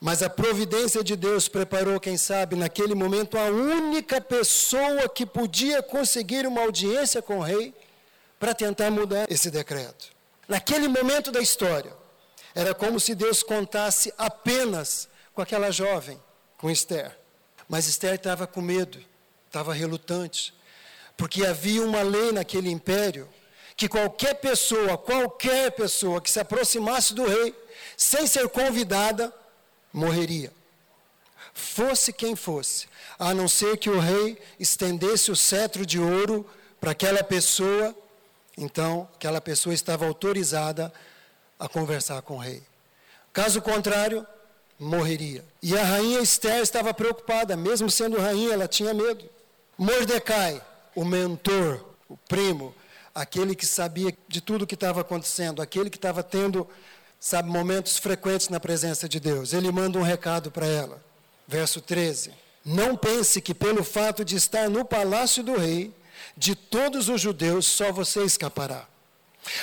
Mas 0.00 0.22
a 0.22 0.30
providência 0.30 1.02
de 1.02 1.16
Deus 1.16 1.48
preparou, 1.48 1.98
quem 1.98 2.16
sabe, 2.16 2.56
naquele 2.56 2.94
momento, 2.94 3.38
a 3.38 3.44
única 3.44 4.20
pessoa 4.20 5.08
que 5.08 5.24
podia 5.24 5.82
conseguir 5.82 6.46
uma 6.46 6.62
audiência 6.62 7.22
com 7.22 7.38
o 7.38 7.42
rei 7.42 7.74
para 8.38 8.54
tentar 8.54 8.90
mudar 8.90 9.30
esse 9.30 9.50
decreto. 9.50 10.15
Naquele 10.48 10.88
momento 10.88 11.32
da 11.32 11.40
história, 11.40 11.92
era 12.54 12.74
como 12.74 12.98
se 13.00 13.14
Deus 13.14 13.42
contasse 13.42 14.12
apenas 14.16 15.08
com 15.34 15.42
aquela 15.42 15.70
jovem, 15.70 16.20
com 16.56 16.70
Esther. 16.70 17.16
Mas 17.68 17.86
Esther 17.86 18.14
estava 18.14 18.46
com 18.46 18.60
medo, 18.60 18.98
estava 19.46 19.74
relutante, 19.74 20.54
porque 21.16 21.44
havia 21.44 21.82
uma 21.82 22.02
lei 22.02 22.32
naquele 22.32 22.70
império 22.70 23.28
que 23.76 23.88
qualquer 23.88 24.34
pessoa, 24.36 24.96
qualquer 24.96 25.72
pessoa 25.72 26.20
que 26.20 26.30
se 26.30 26.40
aproximasse 26.40 27.12
do 27.12 27.26
rei, 27.26 27.54
sem 27.96 28.26
ser 28.26 28.48
convidada, 28.48 29.32
morreria. 29.92 30.52
Fosse 31.52 32.12
quem 32.12 32.34
fosse, 32.34 32.86
a 33.18 33.34
não 33.34 33.48
ser 33.48 33.76
que 33.76 33.90
o 33.90 33.98
rei 33.98 34.38
estendesse 34.58 35.30
o 35.30 35.36
cetro 35.36 35.84
de 35.84 35.98
ouro 35.98 36.48
para 36.80 36.92
aquela 36.92 37.22
pessoa 37.22 37.94
então, 38.56 39.08
aquela 39.14 39.40
pessoa 39.40 39.74
estava 39.74 40.06
autorizada 40.06 40.92
a 41.58 41.68
conversar 41.68 42.22
com 42.22 42.36
o 42.36 42.38
rei. 42.38 42.62
Caso 43.32 43.60
contrário, 43.60 44.26
morreria. 44.78 45.44
E 45.62 45.76
a 45.76 45.84
rainha 45.84 46.20
Esther 46.20 46.62
estava 46.62 46.94
preocupada, 46.94 47.56
mesmo 47.56 47.90
sendo 47.90 48.18
rainha, 48.18 48.54
ela 48.54 48.66
tinha 48.66 48.94
medo. 48.94 49.28
Mordecai, 49.76 50.62
o 50.94 51.04
mentor, 51.04 51.84
o 52.08 52.16
primo, 52.16 52.74
aquele 53.14 53.54
que 53.54 53.66
sabia 53.66 54.16
de 54.26 54.40
tudo 54.40 54.62
o 54.62 54.66
que 54.66 54.74
estava 54.74 55.02
acontecendo, 55.02 55.60
aquele 55.60 55.90
que 55.90 55.98
estava 55.98 56.22
tendo, 56.22 56.66
sabe, 57.20 57.50
momentos 57.50 57.98
frequentes 57.98 58.48
na 58.48 58.58
presença 58.58 59.06
de 59.06 59.20
Deus. 59.20 59.52
Ele 59.52 59.70
manda 59.70 59.98
um 59.98 60.02
recado 60.02 60.50
para 60.50 60.66
ela. 60.66 61.02
Verso 61.46 61.80
13: 61.80 62.32
Não 62.64 62.96
pense 62.96 63.40
que 63.40 63.52
pelo 63.52 63.84
fato 63.84 64.24
de 64.24 64.36
estar 64.36 64.70
no 64.70 64.82
palácio 64.84 65.42
do 65.42 65.56
rei, 65.56 65.94
de 66.36 66.54
todos 66.54 67.08
os 67.08 67.20
judeus, 67.20 67.66
só 67.66 67.90
você 67.90 68.24
escapará. 68.24 68.86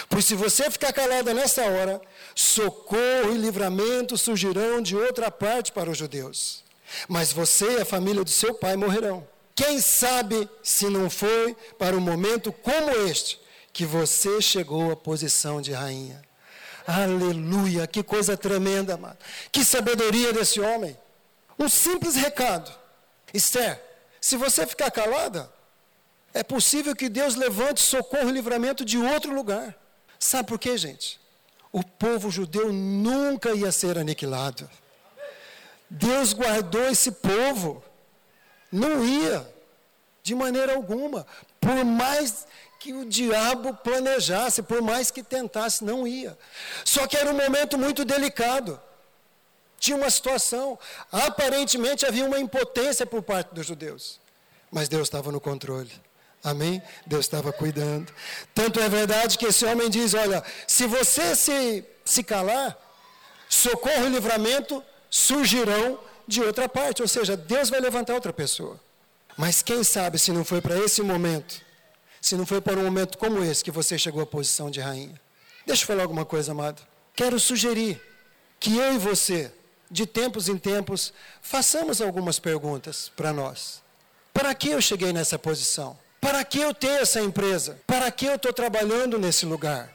Pois 0.10 0.26
se 0.26 0.36
você 0.36 0.72
ficar 0.72 0.94
calada 0.94 1.34
nessa 1.34 1.64
hora, 1.64 2.02
socorro 2.34 3.34
e 3.34 3.38
livramento 3.38 4.18
surgirão 4.18 4.82
de 4.82 4.96
outra 4.96 5.30
parte 5.30 5.72
para 5.72 5.90
os 5.90 5.98
judeus. 5.98 6.64
Mas 7.08 7.32
você 7.32 7.78
e 7.78 7.82
a 7.82 7.86
família 7.86 8.24
do 8.24 8.30
seu 8.30 8.54
pai 8.54 8.76
morrerão. 8.76 9.28
Quem 9.56 9.80
sabe 9.82 10.50
se 10.64 10.90
não 10.90 11.10
foi 11.10 11.56
para 11.78 11.96
um 11.96 12.00
momento 12.00 12.52
como 12.52 12.92
este 13.08 13.40
que 13.72 13.86
você 13.86 14.42
chegou 14.42 14.92
à 14.92 14.96
posição 14.96 15.62
de 15.62 15.72
rainha. 15.72 16.22
Aleluia, 16.86 17.88
que 17.88 18.04
coisa 18.04 18.36
tremenda, 18.36 18.96
amado. 18.96 19.18
Que 19.52 19.64
sabedoria 19.64 20.34
desse 20.34 20.60
homem. 20.60 20.98
Um 21.58 21.70
simples 21.70 22.16
recado. 22.16 22.72
Esther, 23.34 23.82
se 24.20 24.38
você 24.38 24.66
ficar 24.66 24.92
calada, 24.92 25.52
é 26.34 26.44
possível 26.44 26.96
que 26.96 27.10
Deus 27.10 27.36
levante 27.36 27.82
socorro 27.82 28.30
e 28.30 28.34
livramento 28.34 28.84
de 28.84 28.98
outro 28.98 29.34
lugar. 29.34 29.76
Sabe 30.18 30.48
por 30.48 30.58
quê, 30.58 30.78
gente? 30.78 31.20
O 31.72 31.84
povo 31.84 32.32
judeu 32.32 32.72
nunca 32.72 33.54
ia 33.54 33.72
ser 33.72 33.98
aniquilado. 33.98 34.70
Deus 35.90 36.34
guardou 36.34 36.90
esse 36.90 37.12
povo. 37.12 37.84
Não 38.72 39.06
ia, 39.06 39.48
de 40.24 40.34
maneira 40.34 40.74
alguma. 40.74 41.28
Por 41.62 41.86
mais 41.86 42.48
que 42.80 42.94
o 42.94 43.06
diabo 43.06 43.74
planejasse, 43.76 44.64
por 44.64 44.82
mais 44.82 45.12
que 45.12 45.22
tentasse, 45.22 45.84
não 45.84 46.08
ia. 46.08 46.38
Só 46.84 47.06
que 47.08 47.16
era 47.16 47.30
um 47.30 47.38
momento 47.38 47.78
muito 47.78 48.04
delicado. 48.04 48.82
Tinha 49.80 49.98
uma 49.98 50.10
situação, 50.10 50.80
aparentemente 51.12 52.06
havia 52.06 52.26
uma 52.26 52.40
impotência 52.40 53.06
por 53.06 53.22
parte 53.22 53.54
dos 53.54 53.66
judeus, 53.66 54.20
mas 54.72 54.88
Deus 54.88 55.04
estava 55.04 55.32
no 55.32 55.42
controle. 55.42 55.92
Amém? 56.44 56.82
Deus 57.06 57.26
estava 57.26 57.54
cuidando. 57.54 58.12
Tanto 58.54 58.80
é 58.80 58.90
verdade 58.90 59.38
que 59.38 59.46
esse 59.46 59.66
homem 59.66 59.90
diz: 59.90 60.14
Olha, 60.14 60.44
se 60.68 60.86
você 60.86 61.36
se, 61.36 61.86
se 62.04 62.24
calar, 62.24 62.78
socorro 63.48 64.06
e 64.06 64.10
livramento 64.10 64.84
surgirão 65.10 66.00
de 66.28 66.42
outra 66.42 66.68
parte. 66.68 67.02
Ou 67.02 67.08
seja, 67.08 67.38
Deus 67.38 67.70
vai 67.70 67.80
levantar 67.80 68.14
outra 68.14 68.34
pessoa. 68.34 68.80
Mas 69.38 69.62
quem 69.62 69.84
sabe 69.84 70.20
se 70.20 70.32
não 70.32 70.44
foi 70.44 70.62
para 70.62 70.78
esse 70.78 71.02
momento 71.02 71.64
se 72.24 72.38
não 72.38 72.46
foi 72.46 72.62
para 72.62 72.80
um 72.80 72.86
momento 72.86 73.18
como 73.18 73.44
esse 73.44 73.62
que 73.62 73.70
você 73.70 73.98
chegou 73.98 74.24
à 74.24 74.26
posição 74.26 74.72
de 74.72 74.80
rainha. 74.80 75.20
Deixa 75.68 75.84
eu 75.84 75.88
falar 75.88 76.04
alguma 76.04 76.24
coisa, 76.24 76.54
amado. 76.54 76.82
Quero 77.14 77.38
sugerir 77.38 78.02
que 78.62 78.78
eu 78.78 78.94
e 78.94 78.98
você, 78.98 79.52
de 79.92 80.06
tempos 80.06 80.48
em 80.48 80.58
tempos, 80.58 81.14
façamos 81.42 82.00
algumas 82.00 82.40
perguntas 82.40 83.12
para 83.14 83.34
nós. 83.34 83.84
Para 84.34 84.56
que 84.56 84.70
eu 84.70 84.82
cheguei 84.82 85.12
nessa 85.12 85.38
posição? 85.38 86.00
Para 86.24 86.42
que 86.46 86.58
eu 86.58 86.74
tenho 86.74 87.02
essa 87.02 87.20
empresa? 87.20 87.78
Para 87.86 88.10
que 88.10 88.26
eu 88.26 88.36
estou 88.36 88.54
trabalhando 88.54 89.20
nesse 89.20 89.46
lugar? 89.46 89.94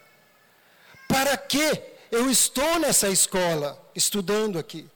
Para 1.09 1.39
que 1.39 1.83
eu 2.13 2.31
estou 2.31 2.79
nessa 2.79 3.09
escola, 3.09 3.83
estudando 3.95 4.59
aqui? 4.59 4.87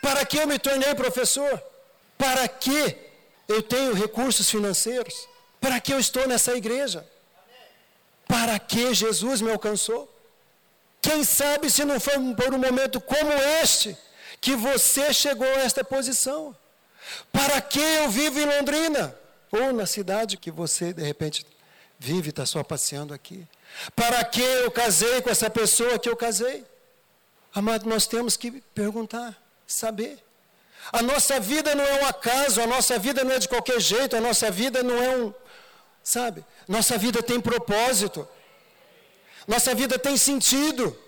Para 0.00 0.24
que 0.24 0.38
eu 0.38 0.46
me 0.46 0.58
tornei 0.58 0.94
professor? 0.94 1.62
Para 2.16 2.48
que 2.48 2.96
eu 3.46 3.62
tenho 3.62 3.92
recursos 3.92 4.48
financeiros? 4.50 5.28
Para 5.60 5.78
que 5.78 5.92
eu 5.92 5.98
estou 6.00 6.26
nessa 6.26 6.56
igreja? 6.56 7.06
Para 8.26 8.58
que 8.58 8.94
Jesus 8.94 9.42
me 9.42 9.52
alcançou? 9.52 10.10
Quem 11.02 11.22
sabe 11.22 11.70
se 11.70 11.84
não 11.84 12.00
foi 12.00 12.14
por 12.34 12.54
um 12.54 12.58
momento 12.58 12.98
como 12.98 13.30
este 13.62 13.94
que 14.40 14.56
você 14.56 15.12
chegou 15.12 15.46
a 15.46 15.60
esta 15.60 15.84
posição? 15.84 16.56
Para 17.30 17.60
que 17.60 17.78
eu 17.78 18.08
vivo 18.08 18.40
em 18.40 18.46
Londrina? 18.46 19.14
Ou 19.50 19.72
na 19.72 19.86
cidade 19.86 20.36
que 20.36 20.50
você 20.50 20.92
de 20.92 21.02
repente 21.02 21.46
vive 21.98 22.30
está 22.30 22.44
só 22.46 22.62
passeando 22.62 23.14
aqui? 23.14 23.46
Para 23.94 24.24
que 24.24 24.40
eu 24.40 24.70
casei 24.70 25.20
com 25.22 25.30
essa 25.30 25.48
pessoa 25.50 25.98
que 25.98 26.08
eu 26.08 26.16
casei? 26.16 26.64
Amado, 27.54 27.88
nós 27.88 28.06
temos 28.06 28.36
que 28.36 28.60
perguntar, 28.74 29.36
saber. 29.66 30.18
A 30.92 31.02
nossa 31.02 31.40
vida 31.40 31.74
não 31.74 31.84
é 31.84 32.02
um 32.02 32.06
acaso, 32.06 32.60
a 32.60 32.66
nossa 32.66 32.98
vida 32.98 33.24
não 33.24 33.32
é 33.32 33.38
de 33.38 33.48
qualquer 33.48 33.80
jeito, 33.80 34.16
a 34.16 34.20
nossa 34.20 34.50
vida 34.50 34.82
não 34.82 34.96
é 35.02 35.16
um, 35.16 35.34
Sabe? 36.08 36.42
Nossa 36.66 36.96
vida 36.96 37.22
tem 37.22 37.38
propósito. 37.38 38.26
Nossa 39.46 39.74
vida 39.74 39.98
tem 39.98 40.16
sentido. 40.16 40.98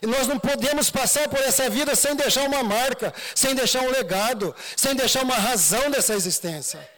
E 0.00 0.06
nós 0.06 0.28
não 0.28 0.38
podemos 0.38 0.88
passar 0.88 1.28
por 1.28 1.40
essa 1.40 1.68
vida 1.68 1.96
sem 1.96 2.14
deixar 2.14 2.44
uma 2.44 2.62
marca, 2.62 3.12
sem 3.34 3.56
deixar 3.56 3.80
um 3.82 3.90
legado, 3.90 4.54
sem 4.76 4.94
deixar 4.94 5.24
uma 5.24 5.34
razão 5.34 5.90
dessa 5.90 6.14
existência. 6.14 6.88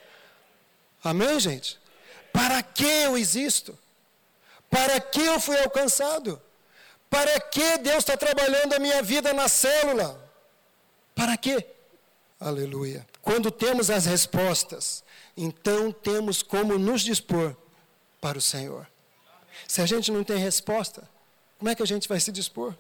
Amém, 1.02 1.38
gente? 1.38 1.78
Para 2.32 2.62
que 2.62 2.84
eu 2.84 3.16
existo? 3.16 3.78
Para 4.70 5.00
que 5.00 5.20
eu 5.20 5.40
fui 5.40 5.58
alcançado? 5.58 6.40
Para 7.08 7.40
que 7.40 7.78
Deus 7.78 7.98
está 7.98 8.16
trabalhando 8.16 8.74
a 8.74 8.78
minha 8.78 9.02
vida 9.02 9.32
na 9.32 9.48
célula? 9.48 10.30
Para 11.14 11.36
quê? 11.36 11.66
Aleluia. 12.38 13.06
Quando 13.22 13.50
temos 13.50 13.90
as 13.90 14.06
respostas, 14.06 15.02
então 15.36 15.90
temos 15.90 16.42
como 16.42 16.78
nos 16.78 17.02
dispor 17.02 17.56
para 18.20 18.38
o 18.38 18.42
Senhor. 18.42 18.86
Se 19.66 19.80
a 19.80 19.86
gente 19.86 20.12
não 20.12 20.22
tem 20.22 20.36
resposta, 20.36 21.08
como 21.58 21.70
é 21.70 21.74
que 21.74 21.82
a 21.82 21.86
gente 21.86 22.08
vai 22.08 22.20
se 22.20 22.30
dispor? 22.30 22.74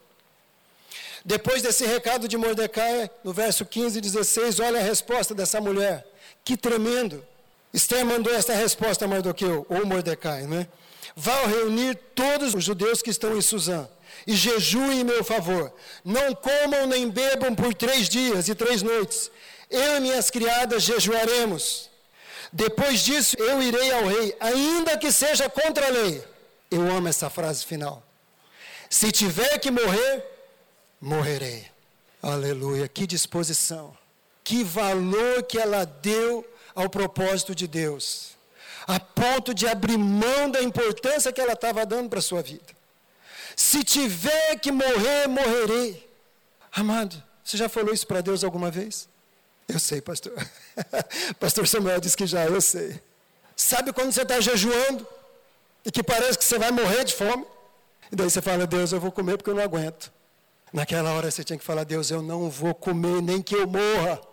Depois 1.24 1.62
desse 1.62 1.84
recado 1.84 2.28
de 2.28 2.36
Mordecai, 2.36 3.10
no 3.24 3.32
verso 3.32 3.66
15 3.66 3.98
e 3.98 4.00
16, 4.00 4.60
olha 4.60 4.78
a 4.78 4.82
resposta 4.82 5.34
dessa 5.34 5.60
mulher. 5.60 6.06
Que 6.44 6.56
tremendo. 6.56 7.26
Esther 7.72 8.04
mandou 8.04 8.34
esta 8.34 8.54
resposta 8.54 9.04
a 9.04 9.08
Mardoqueu, 9.08 9.66
ou 9.68 9.86
Mordecai, 9.86 10.46
não 10.46 10.58
é? 10.58 10.68
Vá 11.14 11.46
reunir 11.46 11.96
todos 12.14 12.54
os 12.54 12.64
judeus 12.64 13.02
que 13.02 13.10
estão 13.10 13.36
em 13.36 13.40
Suzã 13.40 13.88
e 14.26 14.34
jejuem 14.36 15.00
em 15.00 15.04
meu 15.04 15.24
favor. 15.24 15.72
Não 16.04 16.34
comam 16.34 16.86
nem 16.86 17.08
bebam 17.08 17.54
por 17.54 17.74
três 17.74 18.08
dias 18.08 18.48
e 18.48 18.54
três 18.54 18.82
noites. 18.82 19.30
Eu 19.70 19.96
e 19.96 20.00
minhas 20.00 20.30
criadas 20.30 20.82
jejuaremos. 20.82 21.90
Depois 22.52 23.00
disso, 23.00 23.36
eu 23.38 23.62
irei 23.62 23.92
ao 23.92 24.06
rei, 24.06 24.36
ainda 24.40 24.96
que 24.96 25.12
seja 25.12 25.48
contra 25.50 25.86
a 25.86 25.90
lei. 25.90 26.24
Eu 26.70 26.82
amo 26.90 27.08
essa 27.08 27.28
frase 27.28 27.64
final. 27.64 28.02
Se 28.88 29.12
tiver 29.12 29.58
que 29.58 29.70
morrer, 29.70 30.24
morrerei. 31.00 31.66
Aleluia. 32.22 32.88
Que 32.88 33.06
disposição. 33.06 33.96
Que 34.42 34.64
valor 34.64 35.42
que 35.42 35.58
ela 35.58 35.84
deu 35.84 36.46
ao 36.78 36.88
propósito 36.88 37.56
de 37.56 37.66
Deus. 37.66 38.36
A 38.86 39.00
ponto 39.00 39.52
de 39.52 39.66
abrir 39.66 39.98
mão 39.98 40.48
da 40.48 40.62
importância 40.62 41.32
que 41.32 41.40
ela 41.40 41.54
estava 41.54 41.84
dando 41.84 42.08
para 42.08 42.20
a 42.20 42.22
sua 42.22 42.40
vida. 42.40 42.72
Se 43.56 43.82
tiver 43.82 44.56
que 44.60 44.70
morrer, 44.70 45.26
morrerei. 45.26 46.08
Amado, 46.72 47.20
você 47.42 47.56
já 47.56 47.68
falou 47.68 47.92
isso 47.92 48.06
para 48.06 48.20
Deus 48.20 48.44
alguma 48.44 48.70
vez? 48.70 49.08
Eu 49.66 49.80
sei, 49.80 50.00
pastor. 50.00 50.32
pastor 51.40 51.66
Samuel 51.66 52.00
disse 52.00 52.16
que 52.16 52.26
já, 52.26 52.44
eu 52.46 52.60
sei. 52.60 53.02
Sabe 53.56 53.92
quando 53.92 54.12
você 54.12 54.22
está 54.22 54.40
jejuando 54.40 55.04
e 55.84 55.90
que 55.90 56.02
parece 56.02 56.38
que 56.38 56.44
você 56.44 56.58
vai 56.58 56.70
morrer 56.70 57.02
de 57.04 57.14
fome? 57.14 57.44
E 58.12 58.14
daí 58.14 58.30
você 58.30 58.40
fala, 58.40 58.68
Deus, 58.68 58.92
eu 58.92 59.00
vou 59.00 59.10
comer 59.10 59.36
porque 59.36 59.50
eu 59.50 59.54
não 59.54 59.62
aguento. 59.64 60.12
Naquela 60.72 61.12
hora 61.12 61.28
você 61.28 61.42
tinha 61.42 61.58
que 61.58 61.64
falar, 61.64 61.82
Deus, 61.82 62.10
eu 62.12 62.22
não 62.22 62.48
vou 62.48 62.72
comer 62.72 63.20
nem 63.20 63.42
que 63.42 63.56
eu 63.56 63.66
morra. 63.66 64.27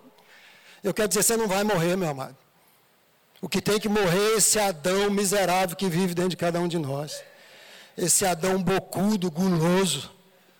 Eu 0.85 0.93
quero 0.93 1.07
dizer, 1.07 1.23
você 1.23 1.35
não 1.35 1.47
vai 1.47 1.63
morrer, 1.63 1.95
meu 1.95 2.07
amado. 2.07 2.37
O 3.41 3.49
que 3.49 3.59
tem 3.59 3.79
que 3.79 3.89
morrer 3.89 4.33
é 4.33 4.37
esse 4.37 4.59
Adão 4.59 5.09
miserável 5.09 5.75
que 5.75 5.89
vive 5.89 6.13
dentro 6.13 6.29
de 6.29 6.37
cada 6.37 6.59
um 6.59 6.67
de 6.67 6.77
nós. 6.77 7.23
Esse 7.97 8.23
Adão 8.23 8.61
bocudo, 8.61 9.31
guloso, 9.31 10.11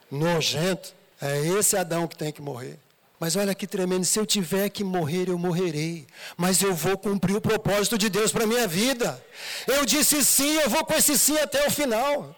nojento. 0.10 0.96
É 1.22 1.46
esse 1.46 1.78
Adão 1.78 2.08
que 2.08 2.18
tem 2.18 2.32
que 2.32 2.42
morrer. 2.42 2.80
Mas 3.20 3.36
olha 3.36 3.54
que 3.54 3.68
tremendo, 3.68 4.04
se 4.04 4.18
eu 4.18 4.26
tiver 4.26 4.68
que 4.70 4.84
morrer, 4.84 5.30
eu 5.30 5.38
morrerei. 5.38 6.08
Mas 6.36 6.60
eu 6.60 6.74
vou 6.74 6.98
cumprir 6.98 7.36
o 7.36 7.42
propósito 7.42 7.96
de 7.96 8.10
Deus 8.10 8.32
para 8.32 8.46
a 8.46 8.48
minha 8.48 8.68
vida. 8.68 9.24
Eu 9.68 9.86
disse 9.86 10.26
sim, 10.26 10.56
eu 10.56 10.72
vou 10.72 10.84
com 10.84 10.96
esse 10.96 11.20
sim 11.20 11.38
até 11.38 11.68
o 11.68 11.70
final. 11.70 12.36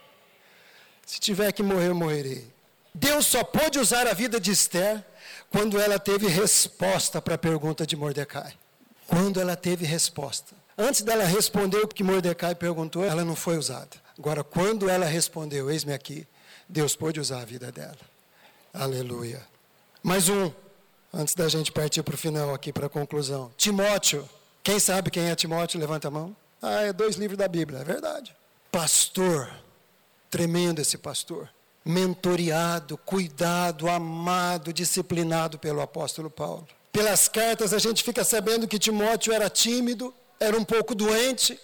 Se 1.05 1.21
tiver 1.21 1.53
que 1.53 1.63
morrer, 1.63 1.87
eu 1.87 1.95
morrerei. 1.95 2.45
Deus 2.93 3.27
só 3.27 3.45
pôde 3.45 3.79
usar 3.79 4.07
a 4.07 4.13
vida 4.13 4.41
de 4.41 4.51
Esther 4.51 5.01
quando 5.51 5.79
ela 5.79 5.99
teve 5.99 6.27
resposta 6.27 7.21
para 7.21 7.35
a 7.35 7.37
pergunta 7.37 7.85
de 7.85 7.95
Mordecai. 7.95 8.53
Quando 9.07 9.39
ela 9.39 9.55
teve 9.55 9.85
resposta. 9.85 10.53
Antes 10.77 11.01
dela 11.01 11.23
responder 11.23 11.77
o 11.77 11.87
que 11.87 12.03
Mordecai 12.03 12.53
perguntou, 12.53 13.03
ela 13.03 13.23
não 13.23 13.35
foi 13.35 13.57
usada. 13.57 13.97
Agora, 14.17 14.43
quando 14.43 14.89
ela 14.89 15.05
respondeu, 15.05 15.71
eis-me 15.71 15.93
aqui, 15.93 16.27
Deus 16.67 16.95
pôde 16.95 17.19
usar 17.19 17.41
a 17.41 17.45
vida 17.45 17.71
dela. 17.71 17.97
Aleluia. 18.73 19.41
Mais 20.03 20.29
um 20.29 20.51
antes 21.13 21.33
da 21.33 21.47
gente 21.47 21.71
partir 21.71 22.03
para 22.03 22.15
o 22.15 22.17
final 22.17 22.53
aqui, 22.53 22.71
para 22.71 22.87
a 22.87 22.89
conclusão. 22.89 23.51
Timóteo. 23.57 24.27
Quem 24.63 24.79
sabe 24.79 25.09
quem 25.09 25.29
é 25.29 25.35
Timóteo? 25.35 25.79
Levanta 25.79 26.09
a 26.09 26.11
mão. 26.11 26.35
Ah, 26.61 26.81
é 26.81 26.93
dois 26.93 27.15
livros 27.15 27.37
da 27.37 27.47
Bíblia, 27.47 27.79
é 27.79 27.83
verdade. 27.83 28.35
Pastor. 28.71 29.49
Tremendo 30.29 30.81
esse 30.81 30.97
pastor. 30.97 31.49
Mentoriado, 31.87 32.97
cuidado, 32.97 33.87
amado, 33.89 34.73
disciplinado 34.73 35.57
pelo 35.57 35.81
apóstolo 35.81 36.29
Paulo. 36.29 36.67
Pelas 36.91 37.27
cartas 37.27 37.73
a 37.73 37.79
gente 37.79 38.03
fica 38.03 38.23
sabendo 38.23 38.67
que 38.67 38.79
Timóteo 38.79 39.33
era 39.33 39.49
tímido, 39.49 40.13
era 40.39 40.57
um 40.57 40.63
pouco 40.63 40.93
doente 40.93 41.59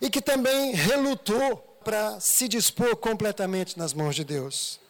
e 0.00 0.10
que 0.10 0.20
também 0.20 0.72
relutou 0.72 1.56
para 1.84 2.18
se 2.18 2.48
dispor 2.48 2.96
completamente 2.96 3.78
nas 3.78 3.92
mãos 3.92 4.16
de 4.16 4.24
Deus. 4.24 4.80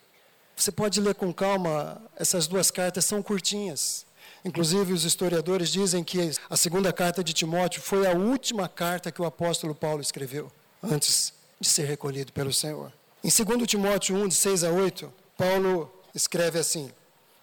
Você 0.57 0.71
pode 0.71 1.01
ler 1.01 1.15
com 1.15 1.33
calma, 1.33 2.01
essas 2.17 2.47
duas 2.47 2.71
cartas 2.71 3.05
são 3.05 3.23
curtinhas, 3.23 4.07
Inclusive, 4.45 4.93
os 4.93 5.05
historiadores 5.05 5.71
dizem 5.71 6.05
que 6.05 6.33
a 6.51 6.57
segunda 6.57 6.93
carta 6.93 7.25
de 7.25 7.33
Timóteo 7.33 7.81
foi 7.81 8.07
a 8.07 8.13
última 8.13 8.69
carta 8.69 9.11
que 9.11 9.23
o 9.23 9.25
apóstolo 9.25 9.75
Paulo 9.75 10.03
escreveu 10.03 10.53
antes 10.83 11.33
de 11.59 11.67
ser 11.67 11.87
recolhido 11.87 12.31
pelo 12.31 12.53
Senhor. 12.53 12.93
Em 13.25 13.31
2 13.31 13.67
Timóteo 13.67 14.17
1, 14.17 14.29
de 14.29 14.35
6 14.35 14.65
a 14.65 14.71
8, 14.71 15.11
Paulo 15.39 15.91
escreve 16.15 16.59
assim: 16.59 16.93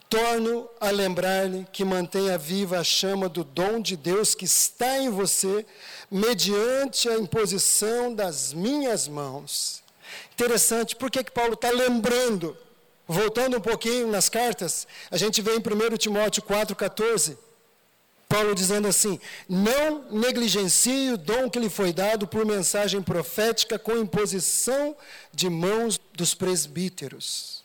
Torno 0.08 0.70
a 0.80 0.92
lembrar-lhe 0.92 1.66
que 1.74 1.84
mantenha 1.84 2.38
viva 2.38 2.78
a 2.78 2.84
chama 2.84 3.28
do 3.28 3.44
dom 3.44 3.82
de 3.82 3.98
Deus 3.98 4.36
que 4.36 4.46
está 4.46 5.00
em 5.00 5.10
você, 5.10 5.66
mediante 6.12 7.10
a 7.10 7.18
imposição 7.18 8.14
das 8.14 8.54
minhas 8.54 9.08
mãos. 9.08 9.82
Interessante, 10.34 10.96
por 10.96 11.10
que, 11.10 11.24
que 11.24 11.32
Paulo 11.32 11.56
está 11.56 11.72
lembrando? 11.72 12.56
Voltando 13.08 13.58
um 13.58 13.62
pouquinho 13.62 14.08
nas 14.08 14.30
cartas, 14.30 14.86
a 15.10 15.18
gente 15.18 15.42
vê 15.42 15.56
em 15.56 15.58
1 15.58 15.98
Timóteo 15.98 16.44
4,14, 16.44 17.36
Paulo 18.32 18.56
dizendo 18.56 18.88
assim: 18.88 19.20
Não 19.48 20.10
negligencie 20.10 21.12
o 21.12 21.18
dom 21.18 21.50
que 21.50 21.60
lhe 21.60 21.70
foi 21.70 21.92
dado 21.92 22.26
por 22.26 22.46
mensagem 22.46 23.02
profética 23.02 23.78
com 23.78 23.98
imposição 23.98 24.96
de 25.34 25.50
mãos 25.50 26.00
dos 26.14 26.34
presbíteros. 26.34 27.62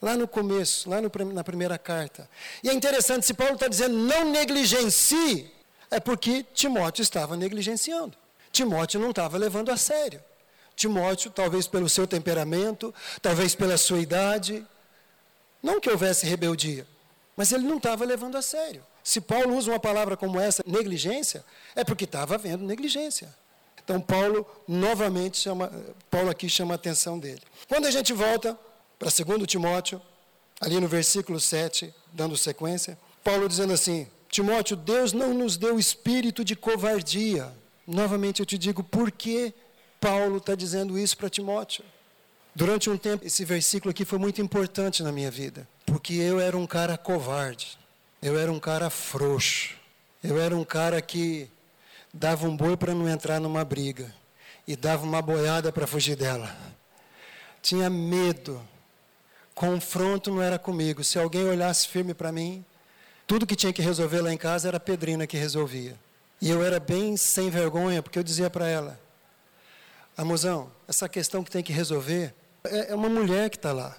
Lá 0.00 0.16
no 0.16 0.26
começo, 0.26 0.88
lá 0.88 1.00
no, 1.00 1.10
na 1.32 1.44
primeira 1.44 1.78
carta. 1.78 2.28
E 2.64 2.70
é 2.70 2.72
interessante, 2.72 3.26
se 3.26 3.34
Paulo 3.34 3.54
está 3.54 3.68
dizendo 3.68 3.96
não 3.96 4.30
negligencie, 4.30 5.52
é 5.90 6.00
porque 6.00 6.44
Timóteo 6.54 7.02
estava 7.02 7.36
negligenciando. 7.36 8.16
Timóteo 8.50 8.98
não 8.98 9.10
estava 9.10 9.36
levando 9.36 9.70
a 9.70 9.76
sério. 9.76 10.20
Timóteo, 10.74 11.30
talvez 11.30 11.66
pelo 11.66 11.88
seu 11.88 12.06
temperamento, 12.06 12.94
talvez 13.20 13.54
pela 13.54 13.76
sua 13.76 14.00
idade, 14.00 14.66
não 15.62 15.78
que 15.78 15.90
houvesse 15.90 16.26
rebeldia, 16.26 16.86
mas 17.36 17.52
ele 17.52 17.64
não 17.64 17.76
estava 17.76 18.04
levando 18.04 18.36
a 18.36 18.42
sério. 18.42 18.84
Se 19.02 19.20
Paulo 19.20 19.56
usa 19.56 19.70
uma 19.70 19.80
palavra 19.80 20.16
como 20.16 20.38
essa, 20.38 20.62
negligência, 20.66 21.44
é 21.74 21.84
porque 21.84 22.04
estava 22.04 22.34
havendo 22.34 22.64
negligência. 22.64 23.34
Então 23.84 24.00
Paulo 24.00 24.46
novamente 24.66 25.38
chama, 25.38 25.72
Paulo 26.10 26.30
aqui 26.30 26.48
chama 26.48 26.74
a 26.74 26.76
atenção 26.76 27.18
dele. 27.18 27.42
Quando 27.68 27.86
a 27.86 27.90
gente 27.90 28.12
volta 28.12 28.58
para 28.98 29.08
2 29.10 29.46
Timóteo, 29.46 30.00
ali 30.60 30.78
no 30.78 30.86
versículo 30.86 31.40
7, 31.40 31.92
dando 32.12 32.36
sequência, 32.36 32.96
Paulo 33.24 33.48
dizendo 33.48 33.72
assim: 33.72 34.06
Timóteo, 34.28 34.76
Deus 34.76 35.12
não 35.12 35.34
nos 35.34 35.56
deu 35.56 35.78
espírito 35.78 36.44
de 36.44 36.54
covardia. 36.54 37.52
Novamente 37.86 38.40
eu 38.40 38.46
te 38.46 38.56
digo, 38.56 38.84
por 38.84 39.10
que 39.10 39.52
Paulo 40.00 40.36
está 40.36 40.54
dizendo 40.54 40.96
isso 40.98 41.16
para 41.16 41.28
Timóteo? 41.28 41.84
Durante 42.54 42.88
um 42.88 42.96
tempo, 42.96 43.26
esse 43.26 43.44
versículo 43.44 43.90
aqui 43.90 44.04
foi 44.04 44.18
muito 44.18 44.40
importante 44.40 45.02
na 45.02 45.10
minha 45.10 45.30
vida, 45.30 45.66
porque 45.86 46.14
eu 46.14 46.38
era 46.38 46.56
um 46.56 46.66
cara 46.66 46.96
covarde, 46.96 47.78
eu 48.22 48.38
era 48.38 48.52
um 48.52 48.60
cara 48.60 48.88
frouxo, 48.88 49.74
eu 50.22 50.40
era 50.40 50.56
um 50.56 50.64
cara 50.64 51.02
que 51.02 51.50
dava 52.14 52.46
um 52.46 52.56
boi 52.56 52.76
para 52.76 52.94
não 52.94 53.08
entrar 53.08 53.40
numa 53.40 53.64
briga 53.64 54.14
e 54.66 54.76
dava 54.76 55.04
uma 55.04 55.20
boiada 55.20 55.72
para 55.72 55.88
fugir 55.88 56.14
dela. 56.14 56.56
Tinha 57.60 57.90
medo, 57.90 58.62
confronto 59.54 60.30
não 60.30 60.40
era 60.40 60.58
comigo. 60.58 61.02
Se 61.02 61.18
alguém 61.18 61.44
olhasse 61.44 61.88
firme 61.88 62.14
para 62.14 62.30
mim, 62.30 62.64
tudo 63.26 63.46
que 63.46 63.56
tinha 63.56 63.72
que 63.72 63.82
resolver 63.82 64.20
lá 64.20 64.32
em 64.32 64.38
casa 64.38 64.68
era 64.68 64.76
a 64.76 64.80
Pedrina 64.80 65.26
que 65.26 65.36
resolvia. 65.36 65.96
E 66.40 66.48
eu 66.48 66.62
era 66.62 66.78
bem 66.78 67.16
sem 67.16 67.50
vergonha, 67.50 68.02
porque 68.02 68.18
eu 68.18 68.22
dizia 68.22 68.50
para 68.50 68.68
ela: 68.68 69.00
Amozão, 70.16 70.70
essa 70.88 71.08
questão 71.08 71.42
que 71.42 71.50
tem 71.50 71.62
que 71.62 71.72
resolver, 71.72 72.34
é, 72.64 72.92
é 72.92 72.94
uma 72.94 73.08
mulher 73.08 73.50
que 73.50 73.56
está 73.56 73.72
lá. 73.72 73.96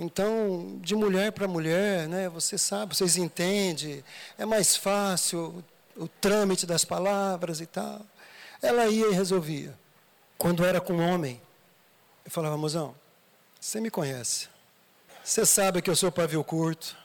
Então, 0.00 0.78
de 0.80 0.94
mulher 0.94 1.32
para 1.32 1.48
mulher, 1.48 2.06
né, 2.06 2.28
você 2.28 2.56
sabe, 2.56 2.94
vocês 2.94 3.16
entendem, 3.16 4.04
é 4.38 4.46
mais 4.46 4.76
fácil 4.76 5.64
o, 5.96 6.04
o 6.04 6.08
trâmite 6.08 6.64
das 6.64 6.84
palavras 6.84 7.60
e 7.60 7.66
tal. 7.66 8.00
Ela 8.62 8.86
ia 8.86 9.08
e 9.08 9.12
resolvia. 9.12 9.76
Quando 10.38 10.64
era 10.64 10.80
com 10.80 10.92
um 10.92 11.12
homem, 11.12 11.42
eu 12.24 12.30
falava, 12.30 12.56
mozão, 12.56 12.94
você 13.60 13.80
me 13.80 13.90
conhece. 13.90 14.46
Você 15.24 15.44
sabe 15.44 15.82
que 15.82 15.90
eu 15.90 15.96
sou 15.96 16.12
pavio 16.12 16.44
curto. 16.44 16.96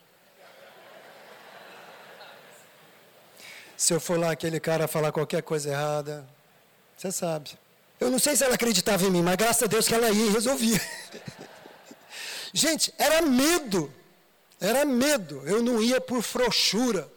Se 3.76 3.92
eu 3.92 4.00
for 4.00 4.20
lá 4.20 4.30
aquele 4.30 4.60
cara 4.60 4.88
falar 4.88 5.12
qualquer 5.12 5.42
coisa 5.42 5.72
errada, 5.72 6.24
você 6.96 7.12
sabe. 7.12 7.58
Eu 8.00 8.12
não 8.12 8.20
sei 8.20 8.36
se 8.36 8.44
ela 8.44 8.54
acreditava 8.54 9.04
em 9.04 9.10
mim, 9.10 9.24
mas 9.24 9.36
graças 9.36 9.64
a 9.64 9.66
Deus 9.66 9.88
que 9.88 9.96
ela 9.96 10.12
ia 10.12 10.28
e 10.28 10.30
resolvia. 10.30 10.80
Gente, 12.54 12.94
era 12.98 13.22
medo. 13.22 13.92
Era 14.62 14.86
medo. 14.86 15.42
Eu 15.46 15.63
não 15.63 15.82
ia 15.82 16.00
por 16.00 16.22
frouxura. 16.22 17.12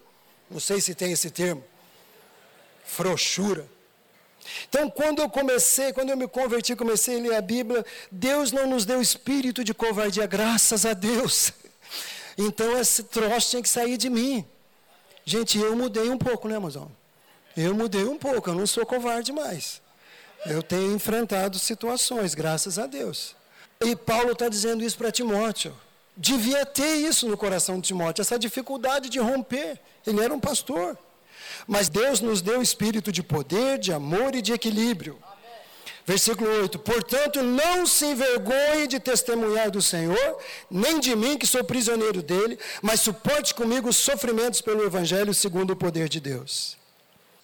Não 0.50 0.58
sei 0.58 0.80
se 0.80 0.94
tem 0.94 1.12
esse 1.12 1.30
termo. 1.30 1.62
Frouxura. 2.84 3.68
Então, 4.68 4.88
quando 4.88 5.20
eu 5.20 5.28
comecei, 5.28 5.92
quando 5.92 6.10
eu 6.10 6.16
me 6.16 6.28
converti, 6.28 6.74
comecei 6.74 7.18
a 7.18 7.22
ler 7.22 7.34
a 7.34 7.40
Bíblia, 7.40 7.84
Deus 8.10 8.52
não 8.52 8.66
nos 8.66 8.84
deu 8.84 9.00
espírito 9.02 9.64
de 9.64 9.74
covardia, 9.74 10.26
graças 10.26 10.86
a 10.86 10.94
Deus. 10.94 11.52
Então, 12.38 12.78
esse 12.78 13.02
troço 13.02 13.48
tinha 13.48 13.62
que 13.62 13.68
sair 13.68 13.96
de 13.96 14.10
mim. 14.10 14.44
Gente, 15.24 15.58
eu 15.58 15.74
mudei 15.74 16.10
um 16.10 16.18
pouco, 16.18 16.46
né, 16.46 16.58
mozão? 16.58 16.92
Eu 17.56 17.74
mudei 17.74 18.04
um 18.04 18.18
pouco, 18.18 18.50
eu 18.50 18.54
não 18.54 18.66
sou 18.66 18.84
covarde 18.84 19.32
mais. 19.32 19.80
Eu 20.44 20.62
tenho 20.62 20.94
enfrentado 20.94 21.58
situações, 21.58 22.34
graças 22.34 22.78
a 22.78 22.86
Deus. 22.86 23.34
E 23.80 23.94
Paulo 23.94 24.32
está 24.32 24.48
dizendo 24.48 24.84
isso 24.84 24.96
para 24.96 25.12
Timóteo. 25.12 25.74
Devia 26.16 26.64
ter 26.64 26.96
isso 26.96 27.28
no 27.28 27.36
coração 27.36 27.76
de 27.76 27.88
Timóteo, 27.88 28.22
essa 28.22 28.38
dificuldade 28.38 29.08
de 29.08 29.18
romper. 29.18 29.78
Ele 30.06 30.22
era 30.22 30.32
um 30.32 30.40
pastor. 30.40 30.96
Mas 31.66 31.88
Deus 31.88 32.20
nos 32.20 32.40
deu 32.40 32.62
espírito 32.62 33.12
de 33.12 33.22
poder, 33.22 33.78
de 33.78 33.92
amor 33.92 34.34
e 34.34 34.40
de 34.42 34.52
equilíbrio. 34.52 35.18
Versículo 36.06 36.48
8: 36.62 36.78
Portanto, 36.78 37.42
não 37.42 37.84
se 37.84 38.06
envergonhe 38.06 38.86
de 38.86 39.00
testemunhar 39.00 39.70
do 39.70 39.82
Senhor, 39.82 40.38
nem 40.70 41.00
de 41.00 41.16
mim, 41.16 41.36
que 41.36 41.46
sou 41.46 41.64
prisioneiro 41.64 42.22
dele, 42.22 42.58
mas 42.80 43.00
suporte 43.00 43.54
comigo 43.54 43.88
os 43.88 43.96
sofrimentos 43.96 44.60
pelo 44.60 44.84
Evangelho 44.84 45.34
segundo 45.34 45.72
o 45.72 45.76
poder 45.76 46.08
de 46.08 46.20
Deus. 46.20 46.76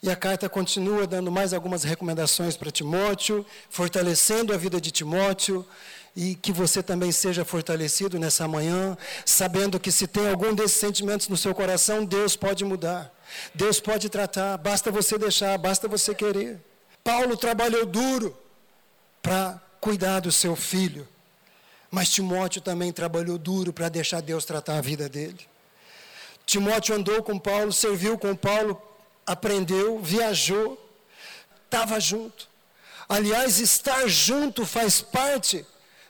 E 0.00 0.10
a 0.10 0.16
carta 0.16 0.48
continua 0.48 1.06
dando 1.06 1.30
mais 1.30 1.52
algumas 1.52 1.84
recomendações 1.84 2.56
para 2.56 2.70
Timóteo, 2.70 3.44
fortalecendo 3.68 4.52
a 4.52 4.56
vida 4.56 4.80
de 4.80 4.90
Timóteo, 4.90 5.66
e 6.14 6.34
que 6.34 6.52
você 6.52 6.82
também 6.82 7.10
seja 7.10 7.44
fortalecido 7.44 8.18
nessa 8.18 8.46
manhã, 8.46 8.96
sabendo 9.24 9.80
que 9.80 9.90
se 9.90 10.06
tem 10.06 10.28
algum 10.28 10.54
desses 10.54 10.76
sentimentos 10.76 11.28
no 11.28 11.36
seu 11.36 11.54
coração, 11.54 12.04
Deus 12.04 12.36
pode 12.36 12.64
mudar, 12.64 13.12
Deus 13.54 13.80
pode 13.80 14.08
tratar, 14.08 14.56
basta 14.58 14.90
você 14.90 15.16
deixar, 15.16 15.56
basta 15.56 15.88
você 15.88 16.14
querer. 16.14 16.60
Paulo 17.02 17.36
trabalhou 17.36 17.86
duro 17.86 18.36
para 19.22 19.60
cuidar 19.80 20.20
do 20.20 20.30
seu 20.30 20.54
filho, 20.54 21.08
mas 21.90 22.10
Timóteo 22.10 22.60
também 22.60 22.92
trabalhou 22.92 23.38
duro 23.38 23.72
para 23.72 23.88
deixar 23.88 24.20
Deus 24.20 24.44
tratar 24.44 24.78
a 24.78 24.80
vida 24.80 25.08
dele. 25.08 25.40
Timóteo 26.44 26.94
andou 26.94 27.22
com 27.22 27.38
Paulo, 27.38 27.72
serviu 27.72 28.18
com 28.18 28.34
Paulo 28.36 28.80
aprendeu, 29.26 29.98
viajou, 30.00 30.78
estava 31.64 31.98
junto. 32.00 32.48
Aliás, 33.08 33.58
estar 33.58 34.06
junto 34.08 34.64
faz 34.64 35.00
parte 35.00 35.66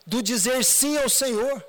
do 0.06 0.22
dizer 0.22 0.64
sim 0.64 0.96
ao 0.98 1.08
Senhor. 1.08 1.64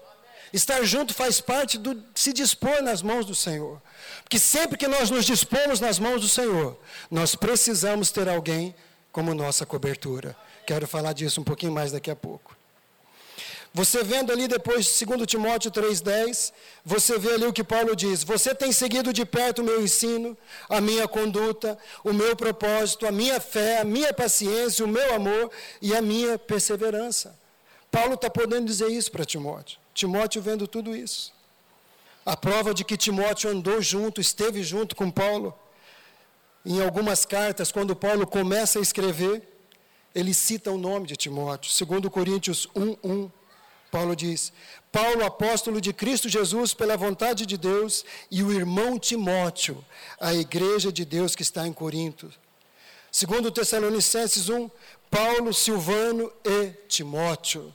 Estar 0.51 0.83
junto 0.83 1.13
faz 1.13 1.41
parte 1.41 1.79
do 1.79 2.03
se 2.13 2.31
dispor 2.31 2.81
nas 2.81 3.01
mãos 3.01 3.25
do 3.25 3.33
Senhor. 3.33 3.81
Porque 4.23 4.37
sempre 4.37 4.77
que 4.77 4.87
nós 4.87 5.09
nos 5.09 5.25
dispomos 5.25 5.79
nas 5.79 5.97
mãos 5.97 6.21
do 6.21 6.29
Senhor, 6.29 6.77
nós 7.09 7.33
precisamos 7.33 8.11
ter 8.11 8.29
alguém 8.29 8.75
como 9.11 9.33
nossa 9.33 9.65
cobertura. 9.65 10.35
Quero 10.65 10.87
falar 10.87 11.13
disso 11.13 11.41
um 11.41 11.43
pouquinho 11.43 11.71
mais 11.71 11.91
daqui 11.91 12.11
a 12.11 12.15
pouco. 12.15 12.55
Você 13.75 14.03
vendo 14.03 14.31
ali 14.31 14.47
depois, 14.47 14.85
2 15.01 15.25
Timóteo 15.25 15.71
3,10, 15.71 16.53
você 16.85 17.17
vê 17.17 17.33
ali 17.33 17.45
o 17.47 17.53
que 17.53 17.63
Paulo 17.63 17.95
diz: 17.95 18.23
Você 18.23 18.53
tem 18.53 18.71
seguido 18.71 19.11
de 19.11 19.25
perto 19.25 19.63
o 19.63 19.65
meu 19.65 19.81
ensino, 19.81 20.37
a 20.69 20.79
minha 20.79 21.07
conduta, 21.07 21.75
o 22.03 22.13
meu 22.13 22.35
propósito, 22.35 23.07
a 23.07 23.11
minha 23.11 23.41
fé, 23.41 23.79
a 23.79 23.83
minha 23.83 24.13
paciência, 24.13 24.85
o 24.85 24.87
meu 24.87 25.15
amor 25.15 25.49
e 25.81 25.95
a 25.95 26.01
minha 26.03 26.37
perseverança. 26.37 27.35
Paulo 27.93 28.15
está 28.15 28.27
podendo 28.27 28.65
dizer 28.65 28.89
isso 28.89 29.11
para 29.11 29.23
Timóteo. 29.23 29.77
Timóteo 29.93 30.41
vendo 30.41 30.67
tudo 30.67 30.95
isso. 30.95 31.31
A 32.25 32.35
prova 32.35 32.73
de 32.73 32.83
que 32.83 32.97
Timóteo 32.97 33.51
andou 33.51 33.83
junto, 33.83 34.19
esteve 34.19 34.63
junto 34.63 34.95
com 34.95 35.11
Paulo. 35.11 35.53
Em 36.65 36.81
algumas 36.81 37.23
cartas, 37.23 37.71
quando 37.71 37.95
Paulo 37.95 38.25
começa 38.25 38.79
a 38.79 38.81
escrever, 38.81 39.47
ele 40.15 40.33
cita 40.33 40.71
o 40.71 40.77
nome 40.77 41.05
de 41.05 41.15
Timóteo, 41.15 41.71
segundo 41.71 42.09
Coríntios 42.09 42.67
1:1. 42.75 43.31
Paulo 43.91 44.15
diz: 44.15 44.51
Paulo, 44.91 45.23
apóstolo 45.23 45.79
de 45.79 45.93
Cristo 45.93 46.27
Jesus, 46.27 46.73
pela 46.73 46.97
vontade 46.97 47.45
de 47.45 47.57
Deus, 47.57 48.03
e 48.31 48.41
o 48.41 48.51
irmão 48.51 48.97
Timóteo, 48.97 49.85
a 50.19 50.33
igreja 50.33 50.91
de 50.91 51.05
Deus 51.05 51.35
que 51.35 51.43
está 51.43 51.67
em 51.67 51.73
Corinto. 51.73 52.33
Segundo 53.11 53.51
Tessalonicenses 53.51 54.49
1, 54.49 54.67
Paulo, 55.11 55.53
Silvano 55.53 56.33
e 56.43 56.71
Timóteo, 56.87 57.71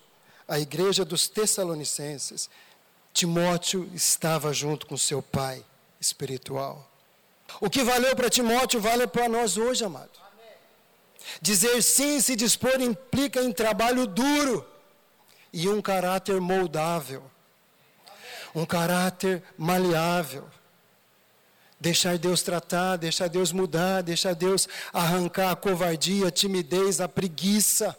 a 0.49 0.59
igreja 0.59 1.05
dos 1.05 1.29
Tessalonicenses. 1.29 2.49
Timóteo 3.13 3.89
estava 3.95 4.53
junto 4.53 4.87
com 4.87 4.97
seu 4.97 5.23
pai. 5.23 5.63
espiritual. 6.01 6.89
O 7.61 7.69
que 7.69 7.83
valeu 7.83 8.15
para 8.15 8.31
Timóteo 8.31 8.81
vale 8.81 9.07
para 9.07 9.29
nós 9.29 9.57
hoje, 9.57 9.85
amado. 9.85 10.11
Dizer 11.43 11.83
sim 11.83 12.17
e 12.17 12.23
se 12.23 12.37
dispor 12.37 12.81
implica 12.81 13.43
em 13.43 13.53
trabalho 13.53 14.07
duro 14.07 14.65
e 15.53 15.69
um 15.69 15.83
caráter 15.83 16.41
moldável, 16.41 17.23
um 18.55 18.65
caráter 18.65 19.43
maleável. 19.57 20.49
Deixar 21.81 22.17
Deus 22.19 22.43
tratar, 22.43 22.97
deixar 22.97 23.29
Deus 23.29 23.53
mudar, 23.53 24.03
deixar 24.03 24.35
Deus 24.35 24.69
arrancar 24.93 25.51
a 25.51 25.57
covardia, 25.57 26.29
a 26.29 26.31
timidez, 26.31 27.01
a 27.01 27.09
preguiça, 27.09 27.97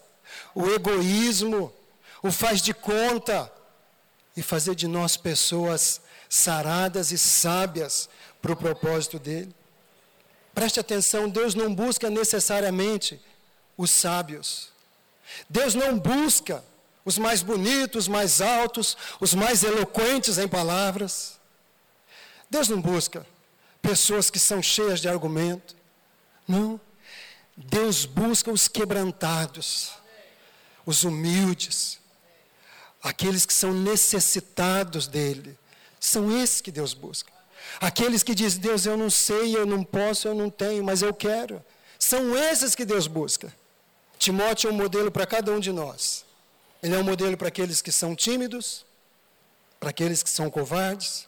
o 0.54 0.68
egoísmo, 0.68 1.74
o 2.22 2.32
faz 2.32 2.62
de 2.62 2.74
conta 2.74 3.52
e 4.36 4.42
fazer 4.42 4.76
de 4.76 4.88
nós 4.88 5.18
pessoas 5.18 6.02
saradas 6.30 7.12
e 7.12 7.18
sábias 7.18 8.10
para 8.42 8.54
o 8.54 8.56
propósito 8.56 9.18
dele. 9.18 9.54
Preste 10.54 10.80
atenção, 10.80 11.30
Deus 11.30 11.56
não 11.56 11.74
busca 11.74 12.10
necessariamente 12.10 13.20
os 13.78 13.92
sábios. 13.92 14.70
Deus 15.50 15.74
não 15.74 15.98
busca 15.98 16.64
os 17.06 17.18
mais 17.18 17.42
bonitos, 17.42 18.04
os 18.04 18.08
mais 18.08 18.42
altos, 18.42 18.98
os 19.20 19.34
mais 19.34 19.64
eloquentes 19.64 20.38
em 20.38 20.48
palavras. 20.48 21.40
Deus 22.50 22.68
não 22.68 22.82
busca 22.82 23.26
pessoas 23.82 24.30
que 24.30 24.40
são 24.40 24.62
cheias 24.62 25.00
de 25.00 25.08
argumento. 25.08 25.76
Não. 26.48 26.80
Deus 27.56 28.06
busca 28.06 28.52
os 28.52 28.68
quebrantados, 28.68 29.92
os 30.86 31.04
humildes, 31.04 31.99
aqueles 33.02 33.46
que 33.46 33.54
são 33.54 33.74
necessitados 33.74 35.08
dele. 35.08 35.58
São 36.00 36.36
esses 36.42 36.62
que 36.62 36.72
Deus 36.72 36.94
busca. 36.94 37.32
Aqueles 37.80 38.24
que 38.24 38.34
dizem, 38.34 38.62
Deus, 38.62 38.86
eu 38.86 38.98
não 38.98 39.10
sei, 39.10 39.56
eu 39.56 39.66
não 39.66 39.84
posso, 39.84 40.28
eu 40.28 40.36
não 40.36 40.50
tenho, 40.50 40.84
mas 40.84 41.02
eu 41.02 41.14
quero. 41.14 41.64
São 41.98 42.36
esses 42.36 42.76
que 42.76 42.86
Deus 42.86 43.08
busca. 43.08 43.54
Timóteo 44.18 44.70
é 44.70 44.74
um 44.74 44.76
modelo 44.76 45.12
para 45.12 45.26
cada 45.26 45.52
um 45.52 45.60
de 45.60 45.72
nós. 45.72 46.26
Ele 46.82 46.96
é 46.96 46.98
um 46.98 47.04
modelo 47.04 47.38
para 47.38 47.50
aqueles 47.50 47.82
que 47.82 47.92
são 47.92 48.16
tímidos, 48.16 48.86
para 49.80 49.90
aqueles 49.90 50.24
que 50.24 50.30
são 50.30 50.50
covardes. 50.50 51.28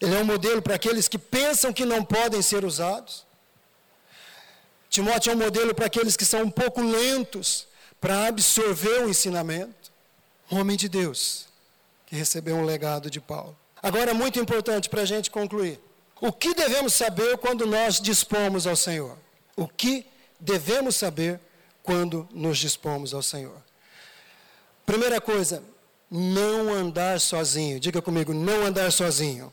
Ele 0.00 0.14
é 0.14 0.18
um 0.18 0.24
modelo 0.24 0.62
para 0.62 0.74
aqueles 0.74 1.08
que 1.08 1.18
pensam 1.18 1.72
que 1.72 1.84
não 1.84 2.04
podem 2.04 2.40
ser 2.42 2.64
usados. 2.64 3.26
Timóteo 4.88 5.30
é 5.30 5.34
um 5.34 5.38
modelo 5.38 5.74
para 5.74 5.86
aqueles 5.86 6.16
que 6.16 6.24
são 6.24 6.42
um 6.42 6.50
pouco 6.50 6.80
lentos 6.80 7.66
para 8.00 8.26
absorver 8.26 9.04
o 9.04 9.08
ensinamento. 9.08 9.92
Um 10.50 10.60
homem 10.60 10.76
de 10.76 10.88
Deus 10.88 11.46
que 12.06 12.16
recebeu 12.16 12.56
um 12.56 12.64
legado 12.64 13.10
de 13.10 13.20
Paulo. 13.20 13.56
Agora, 13.82 14.14
muito 14.14 14.40
importante 14.40 14.88
para 14.88 15.02
a 15.02 15.04
gente 15.04 15.30
concluir. 15.30 15.78
O 16.20 16.32
que 16.32 16.54
devemos 16.54 16.94
saber 16.94 17.36
quando 17.38 17.66
nós 17.66 18.00
dispomos 18.00 18.66
ao 18.66 18.74
Senhor? 18.74 19.16
O 19.56 19.68
que 19.68 20.06
devemos 20.40 20.96
saber 20.96 21.38
quando 21.82 22.28
nos 22.32 22.58
dispomos 22.58 23.14
ao 23.14 23.22
Senhor? 23.22 23.56
Primeira 24.84 25.20
coisa, 25.20 25.62
não 26.10 26.72
andar 26.72 27.20
sozinho. 27.20 27.78
Diga 27.78 28.00
comigo, 28.00 28.32
não 28.32 28.64
andar 28.64 28.90
sozinho. 28.90 29.52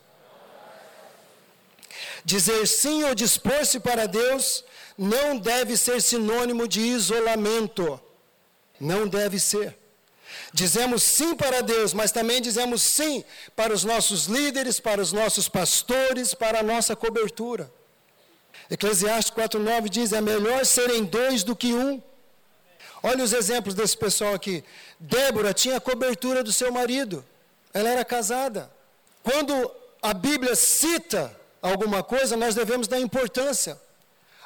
Dizer 2.24 2.66
sim 2.68 3.04
ou 3.04 3.14
dispor-se 3.14 3.80
para 3.80 4.08
Deus 4.08 4.64
não 4.98 5.38
deve 5.38 5.78
ser 5.78 6.02
sinônimo 6.02 6.68
de 6.68 6.80
isolamento. 6.80 8.00
Não 8.80 9.08
deve 9.08 9.40
ser. 9.40 9.78
Dizemos 10.56 11.04
sim 11.04 11.36
para 11.36 11.60
Deus, 11.60 11.94
mas 11.94 12.14
também 12.14 12.42
dizemos 12.42 12.82
sim 12.82 13.26
para 13.58 13.74
os 13.74 13.84
nossos 13.84 14.28
líderes, 14.28 14.80
para 14.80 15.02
os 15.02 15.12
nossos 15.12 15.50
pastores, 15.50 16.34
para 16.34 16.62
a 16.62 16.64
nossa 16.64 16.96
cobertura. 16.96 17.70
Eclesiastes 18.72 19.36
4,9 19.36 19.90
diz: 19.90 20.14
é 20.14 20.22
melhor 20.22 20.66
serem 20.66 21.04
dois 21.04 21.44
do 21.44 21.58
que 21.58 21.74
um. 21.74 22.02
Olha 23.04 23.22
os 23.22 23.34
exemplos 23.34 23.76
desse 23.76 23.98
pessoal 23.98 24.34
aqui. 24.34 24.64
Débora 24.98 25.54
tinha 25.54 25.76
a 25.76 25.82
cobertura 25.82 26.42
do 26.42 26.54
seu 26.54 26.72
marido, 26.72 27.26
ela 27.74 27.90
era 27.90 28.06
casada. 28.06 28.72
Quando 29.24 29.70
a 30.02 30.14
Bíblia 30.14 30.56
cita 30.56 31.38
alguma 31.62 32.02
coisa, 32.02 32.38
nós 32.38 32.56
devemos 32.56 32.88
dar 32.88 33.02
importância. 33.02 33.78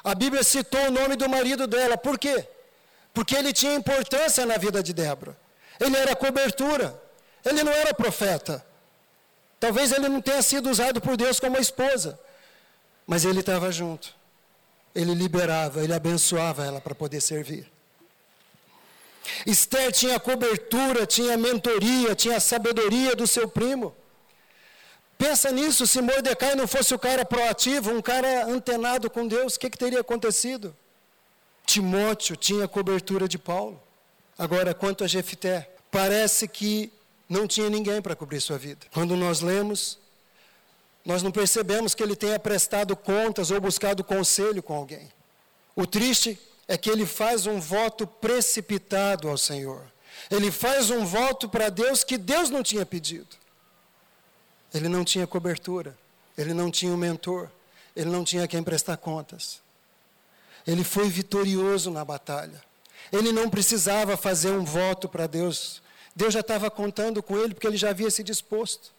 A 0.02 0.12
Bíblia 0.12 0.42
citou 0.42 0.88
o 0.88 0.90
nome 0.90 1.14
do 1.14 1.28
marido 1.28 1.68
dela, 1.68 1.96
por 1.96 2.18
quê? 2.18 2.44
Porque 3.14 3.36
ele 3.36 3.52
tinha 3.52 3.76
importância 3.76 4.44
na 4.44 4.56
vida 4.56 4.82
de 4.82 4.92
Débora. 4.92 5.38
Ele 5.80 5.96
era 5.96 6.14
cobertura. 6.14 7.02
Ele 7.44 7.64
não 7.64 7.72
era 7.72 7.94
profeta. 7.94 8.64
Talvez 9.58 9.92
ele 9.92 10.08
não 10.08 10.20
tenha 10.20 10.42
sido 10.42 10.70
usado 10.70 11.00
por 11.00 11.16
Deus 11.16 11.40
como 11.40 11.58
esposa. 11.58 12.20
Mas 13.06 13.24
ele 13.24 13.40
estava 13.40 13.72
junto. 13.72 14.14
Ele 14.94 15.14
liberava, 15.14 15.82
ele 15.82 15.94
abençoava 15.94 16.64
ela 16.64 16.80
para 16.80 16.94
poder 16.94 17.20
servir. 17.20 17.70
Esther 19.46 19.92
tinha 19.92 20.18
cobertura, 20.18 21.06
tinha 21.06 21.36
mentoria, 21.36 22.14
tinha 22.14 22.40
sabedoria 22.40 23.14
do 23.14 23.26
seu 23.26 23.48
primo. 23.48 23.94
Pensa 25.16 25.50
nisso, 25.52 25.86
se 25.86 26.00
Mordecai 26.00 26.54
não 26.54 26.66
fosse 26.66 26.94
o 26.94 26.98
cara 26.98 27.24
proativo, 27.24 27.92
um 27.92 28.00
cara 28.00 28.46
antenado 28.46 29.10
com 29.10 29.28
Deus, 29.28 29.54
o 29.54 29.60
que, 29.60 29.70
que 29.70 29.78
teria 29.78 30.00
acontecido? 30.00 30.74
Timóteo 31.66 32.36
tinha 32.36 32.66
cobertura 32.66 33.28
de 33.28 33.38
Paulo. 33.38 33.80
Agora, 34.40 34.72
quanto 34.72 35.04
a 35.04 35.06
Jefté, 35.06 35.70
parece 35.90 36.48
que 36.48 36.90
não 37.28 37.46
tinha 37.46 37.68
ninguém 37.68 38.00
para 38.00 38.16
cobrir 38.16 38.40
sua 38.40 38.56
vida. 38.56 38.86
Quando 38.90 39.14
nós 39.14 39.42
lemos, 39.42 39.98
nós 41.04 41.22
não 41.22 41.30
percebemos 41.30 41.94
que 41.94 42.02
ele 42.02 42.16
tenha 42.16 42.38
prestado 42.38 42.96
contas 42.96 43.50
ou 43.50 43.60
buscado 43.60 44.02
conselho 44.02 44.62
com 44.62 44.72
alguém. 44.72 45.12
O 45.76 45.86
triste 45.86 46.40
é 46.66 46.78
que 46.78 46.88
ele 46.88 47.04
faz 47.04 47.44
um 47.44 47.60
voto 47.60 48.06
precipitado 48.06 49.28
ao 49.28 49.36
Senhor. 49.36 49.84
Ele 50.30 50.50
faz 50.50 50.88
um 50.88 51.04
voto 51.04 51.46
para 51.46 51.68
Deus 51.68 52.02
que 52.02 52.16
Deus 52.16 52.48
não 52.48 52.62
tinha 52.62 52.86
pedido. 52.86 53.36
Ele 54.72 54.88
não 54.88 55.04
tinha 55.04 55.26
cobertura, 55.26 55.94
ele 56.38 56.54
não 56.54 56.70
tinha 56.70 56.90
um 56.90 56.96
mentor, 56.96 57.50
ele 57.94 58.08
não 58.08 58.24
tinha 58.24 58.48
quem 58.48 58.62
prestar 58.62 58.96
contas. 58.96 59.60
Ele 60.66 60.82
foi 60.82 61.10
vitorioso 61.10 61.90
na 61.90 62.02
batalha. 62.06 62.69
Ele 63.12 63.32
não 63.32 63.50
precisava 63.50 64.16
fazer 64.16 64.50
um 64.50 64.64
voto 64.64 65.08
para 65.08 65.26
Deus. 65.26 65.82
Deus 66.14 66.34
já 66.34 66.40
estava 66.40 66.70
contando 66.70 67.22
com 67.22 67.36
ele, 67.38 67.54
porque 67.54 67.66
ele 67.66 67.76
já 67.76 67.90
havia 67.90 68.10
se 68.10 68.22
disposto. 68.22 68.92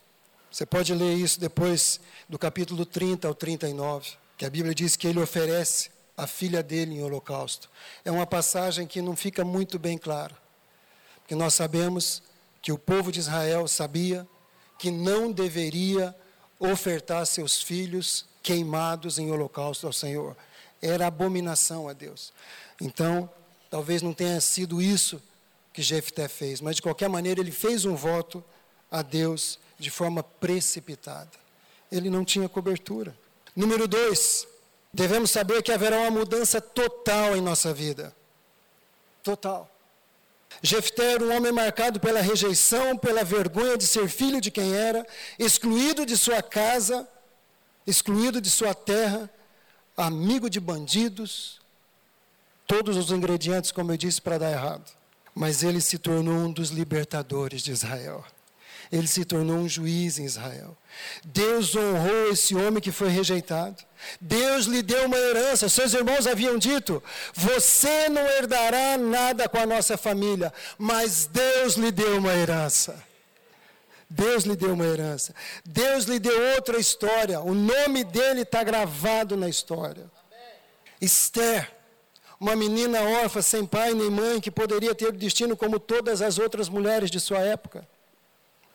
Você 0.52 0.66
pode 0.66 0.94
ler 0.94 1.16
isso 1.16 1.40
depois 1.40 2.00
do 2.28 2.38
capítulo 2.38 2.86
30 2.86 3.28
ao 3.28 3.34
39, 3.34 4.12
que 4.38 4.46
a 4.46 4.50
Bíblia 4.50 4.76
diz 4.76 4.98
que 4.98 5.08
ele 5.08 5.20
oferece 5.20 5.90
a 6.18 6.28
filha 6.28 6.62
dele 6.62 6.96
em 6.96 7.04
holocausto. 7.04 7.70
É 8.04 8.12
uma 8.12 8.28
passagem 8.28 8.86
que 8.86 9.02
não 9.02 9.16
fica 9.16 9.46
muito 9.46 9.80
bem 9.80 9.98
clara, 9.98 10.36
porque 11.22 11.36
nós 11.36 11.54
sabemos 11.54 12.22
que 12.62 12.72
o 12.72 12.78
povo 12.78 13.12
de 13.12 13.20
Israel 13.20 13.68
sabia 13.68 14.28
que 14.78 14.92
não 14.92 15.32
deveria 15.32 16.14
ofertar 16.60 17.26
seus 17.26 17.62
filhos 17.62 18.26
queimados 18.44 19.18
em 19.18 19.32
holocausto 19.32 19.88
ao 19.88 19.94
Senhor. 19.94 20.36
Era 20.82 21.08
abominação 21.08 21.88
a 21.88 21.94
Deus. 21.94 22.34
Então, 22.80 23.30
Talvez 23.72 24.02
não 24.02 24.14
tenha 24.14 24.42
sido 24.42 24.82
isso 24.82 25.22
que 25.72 25.82
Jefté 25.82 26.28
fez, 26.28 26.60
mas 26.60 26.76
de 26.76 26.82
qualquer 26.82 27.08
maneira 27.08 27.40
ele 27.40 27.54
fez 27.54 27.86
um 27.86 27.96
voto 27.96 28.44
a 28.92 29.02
Deus 29.02 29.58
de 29.80 29.90
forma 29.90 30.22
precipitada. 30.22 31.32
Ele 31.90 32.10
não 32.10 32.26
tinha 32.26 32.50
cobertura. 32.50 33.18
Número 33.56 33.88
dois, 33.88 34.46
devemos 34.94 35.32
saber 35.32 35.64
que 35.64 35.72
haverá 35.72 36.00
uma 36.00 36.12
mudança 36.12 36.60
total 36.60 37.38
em 37.38 37.40
nossa 37.40 37.74
vida. 37.74 38.14
Total. 39.24 39.72
Jefté 40.62 41.14
era 41.14 41.24
um 41.24 41.34
homem 41.34 41.54
marcado 41.54 41.98
pela 41.98 42.20
rejeição, 42.20 42.98
pela 42.98 43.24
vergonha 43.24 43.78
de 43.78 43.88
ser 43.88 44.10
filho 44.10 44.42
de 44.42 44.52
quem 44.52 44.76
era, 44.76 45.08
excluído 45.40 46.06
de 46.06 46.18
sua 46.18 46.44
casa, 46.44 47.08
excluído 47.88 48.42
de 48.42 48.50
sua 48.50 48.74
terra, 48.74 49.30
amigo 49.96 50.50
de 50.50 50.60
bandidos, 50.60 51.61
todos 52.68 52.98
os 52.98 53.12
ingredientes, 53.12 53.72
como 53.72 53.92
eu 53.92 53.98
disse, 53.98 54.22
para 54.22 54.38
dar 54.38 54.52
errado. 54.52 54.92
Mas 55.34 55.64
ele 55.64 55.82
se 55.82 55.98
tornou 55.98 56.36
um 56.36 56.52
dos 56.52 56.70
libertadores 56.70 57.62
de 57.62 57.72
Israel. 57.72 58.24
Ele 58.92 59.08
se 59.08 59.24
tornou 59.24 59.58
um 59.58 59.70
juiz 59.70 60.20
em 60.20 60.26
Israel. 60.26 60.78
Deus 61.24 61.74
honrou 61.76 62.30
esse 62.30 62.54
homem 62.54 62.82
que 62.82 62.92
foi 62.92 63.08
rejeitado. 63.08 63.78
Deus 64.20 64.66
lhe 64.66 64.82
deu 64.82 65.06
uma 65.06 65.18
herança. 65.18 65.70
Seus 65.70 65.94
irmãos 65.94 66.28
haviam 66.28 66.58
dito: 66.58 67.02
Você 67.34 68.10
não 68.10 68.26
herdará 68.28 68.98
nada 68.98 69.48
com 69.48 69.58
a 69.58 69.66
nossa 69.66 69.98
família, 69.98 70.52
mas 70.78 71.26
Deus 71.26 71.76
lhe 71.76 71.90
deu 71.90 72.18
uma 72.18 72.34
herança. 72.34 73.02
Deus 74.10 74.44
lhe 74.44 74.58
deu 74.58 74.74
uma 74.74 74.86
herança. 74.86 75.34
Deus 75.64 76.04
lhe 76.04 76.20
deu 76.20 76.38
outra 76.56 76.78
história. 76.78 77.40
O 77.40 77.54
nome 77.54 78.04
dele 78.04 78.42
está 78.42 78.62
gravado 78.62 79.38
na 79.38 79.48
história. 79.48 80.12
Esther 81.00 81.72
uma 82.42 82.56
menina 82.56 83.04
órfã, 83.04 83.40
sem 83.40 83.68
pai 83.68 83.94
nem 83.94 84.10
mãe, 84.10 84.42
que 84.42 84.50
poderia 84.50 84.96
ter 84.96 85.10
o 85.10 85.12
destino 85.12 85.56
como 85.56 85.80
todas 85.80 86.24
as 86.24 86.40
outras 86.40 86.68
mulheres 86.68 87.12
de 87.12 87.20
sua 87.20 87.38
época, 87.38 87.88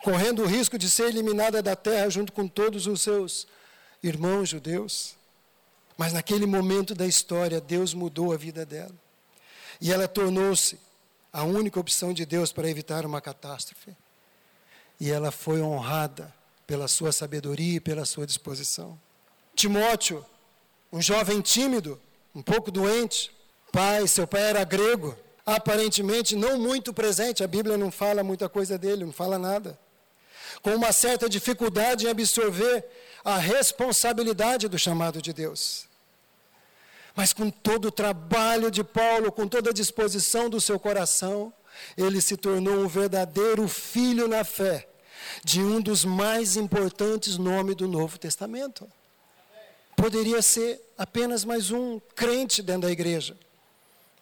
correndo 0.04 0.44
o 0.44 0.46
risco 0.46 0.78
de 0.78 0.88
ser 0.88 1.08
eliminada 1.08 1.60
da 1.60 1.74
terra 1.74 2.08
junto 2.08 2.32
com 2.32 2.46
todos 2.46 2.86
os 2.86 3.02
seus 3.02 3.44
irmãos 4.00 4.48
judeus. 4.50 5.16
Mas 5.98 6.12
naquele 6.12 6.46
momento 6.46 6.94
da 6.94 7.08
história, 7.08 7.60
Deus 7.60 7.92
mudou 7.92 8.32
a 8.32 8.36
vida 8.36 8.64
dela. 8.64 8.94
E 9.80 9.92
ela 9.92 10.06
tornou-se 10.06 10.78
a 11.32 11.42
única 11.42 11.80
opção 11.80 12.12
de 12.12 12.24
Deus 12.24 12.52
para 12.52 12.70
evitar 12.70 13.04
uma 13.04 13.20
catástrofe. 13.20 13.96
E 15.00 15.10
ela 15.10 15.32
foi 15.32 15.60
honrada 15.60 16.32
pela 16.68 16.86
sua 16.86 17.10
sabedoria 17.10 17.78
e 17.78 17.80
pela 17.80 18.04
sua 18.04 18.26
disposição. 18.26 18.96
Timóteo, 19.56 20.24
um 20.92 21.02
jovem 21.02 21.40
tímido, 21.40 22.00
um 22.32 22.42
pouco 22.42 22.70
doente, 22.70 23.34
pai, 23.76 24.08
seu 24.08 24.26
pai 24.26 24.40
era 24.40 24.64
grego, 24.64 25.14
aparentemente 25.44 26.34
não 26.34 26.58
muito 26.58 26.94
presente, 26.94 27.44
a 27.44 27.46
Bíblia 27.46 27.76
não 27.76 27.90
fala 27.90 28.24
muita 28.24 28.48
coisa 28.48 28.78
dele, 28.78 29.04
não 29.04 29.12
fala 29.12 29.38
nada. 29.38 29.78
Com 30.62 30.74
uma 30.74 30.92
certa 30.92 31.28
dificuldade 31.28 32.06
em 32.06 32.08
absorver 32.08 32.86
a 33.22 33.36
responsabilidade 33.36 34.66
do 34.66 34.78
chamado 34.78 35.20
de 35.20 35.30
Deus. 35.30 35.86
Mas 37.14 37.34
com 37.34 37.50
todo 37.50 37.88
o 37.88 37.90
trabalho 37.90 38.70
de 38.70 38.82
Paulo, 38.82 39.30
com 39.30 39.46
toda 39.46 39.68
a 39.68 39.74
disposição 39.74 40.48
do 40.48 40.58
seu 40.58 40.80
coração, 40.80 41.52
ele 41.98 42.22
se 42.22 42.34
tornou 42.34 42.78
um 42.78 42.88
verdadeiro 42.88 43.68
filho 43.68 44.26
na 44.26 44.42
fé 44.42 44.88
de 45.44 45.60
um 45.60 45.82
dos 45.82 46.02
mais 46.02 46.56
importantes 46.56 47.36
nomes 47.36 47.76
do 47.76 47.86
Novo 47.86 48.18
Testamento. 48.18 48.90
Poderia 49.94 50.40
ser 50.40 50.80
apenas 50.96 51.44
mais 51.44 51.70
um 51.70 52.00
crente 52.14 52.62
dentro 52.62 52.82
da 52.82 52.90
igreja, 52.90 53.36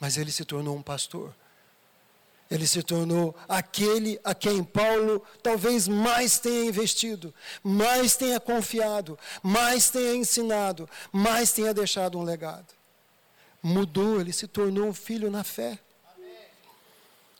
mas 0.00 0.16
ele 0.16 0.32
se 0.32 0.44
tornou 0.44 0.76
um 0.76 0.82
pastor. 0.82 1.34
Ele 2.50 2.66
se 2.66 2.82
tornou 2.82 3.34
aquele 3.48 4.20
a 4.22 4.34
quem 4.34 4.62
Paulo 4.62 5.22
talvez 5.42 5.88
mais 5.88 6.38
tenha 6.38 6.66
investido, 6.66 7.34
mais 7.62 8.16
tenha 8.16 8.38
confiado, 8.38 9.18
mais 9.42 9.88
tenha 9.88 10.14
ensinado, 10.14 10.88
mais 11.10 11.52
tenha 11.52 11.72
deixado 11.72 12.18
um 12.18 12.22
legado. 12.22 12.72
Mudou, 13.62 14.20
ele 14.20 14.32
se 14.32 14.46
tornou 14.46 14.88
um 14.88 14.94
filho 14.94 15.30
na 15.30 15.42
fé. 15.42 15.78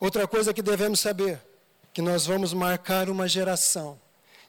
Outra 0.01 0.27
coisa 0.27 0.55
que 0.55 0.63
devemos 0.63 1.01
saber 1.01 1.41
que 1.93 2.01
nós 2.01 2.27
vamos 2.27 2.53
marcar 2.53 3.09
uma 3.11 3.29
geração 3.29 4.01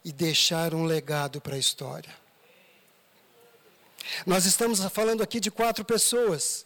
e 0.04 0.12
deixar 0.12 0.74
um 0.74 0.86
legado 0.86 1.42
para 1.42 1.56
a 1.56 1.60
história. 1.60 2.14
Nós 4.26 4.46
estamos 4.46 4.80
falando 4.86 5.22
aqui 5.22 5.40
de 5.40 5.52
quatro 5.52 5.84
pessoas 5.84 6.66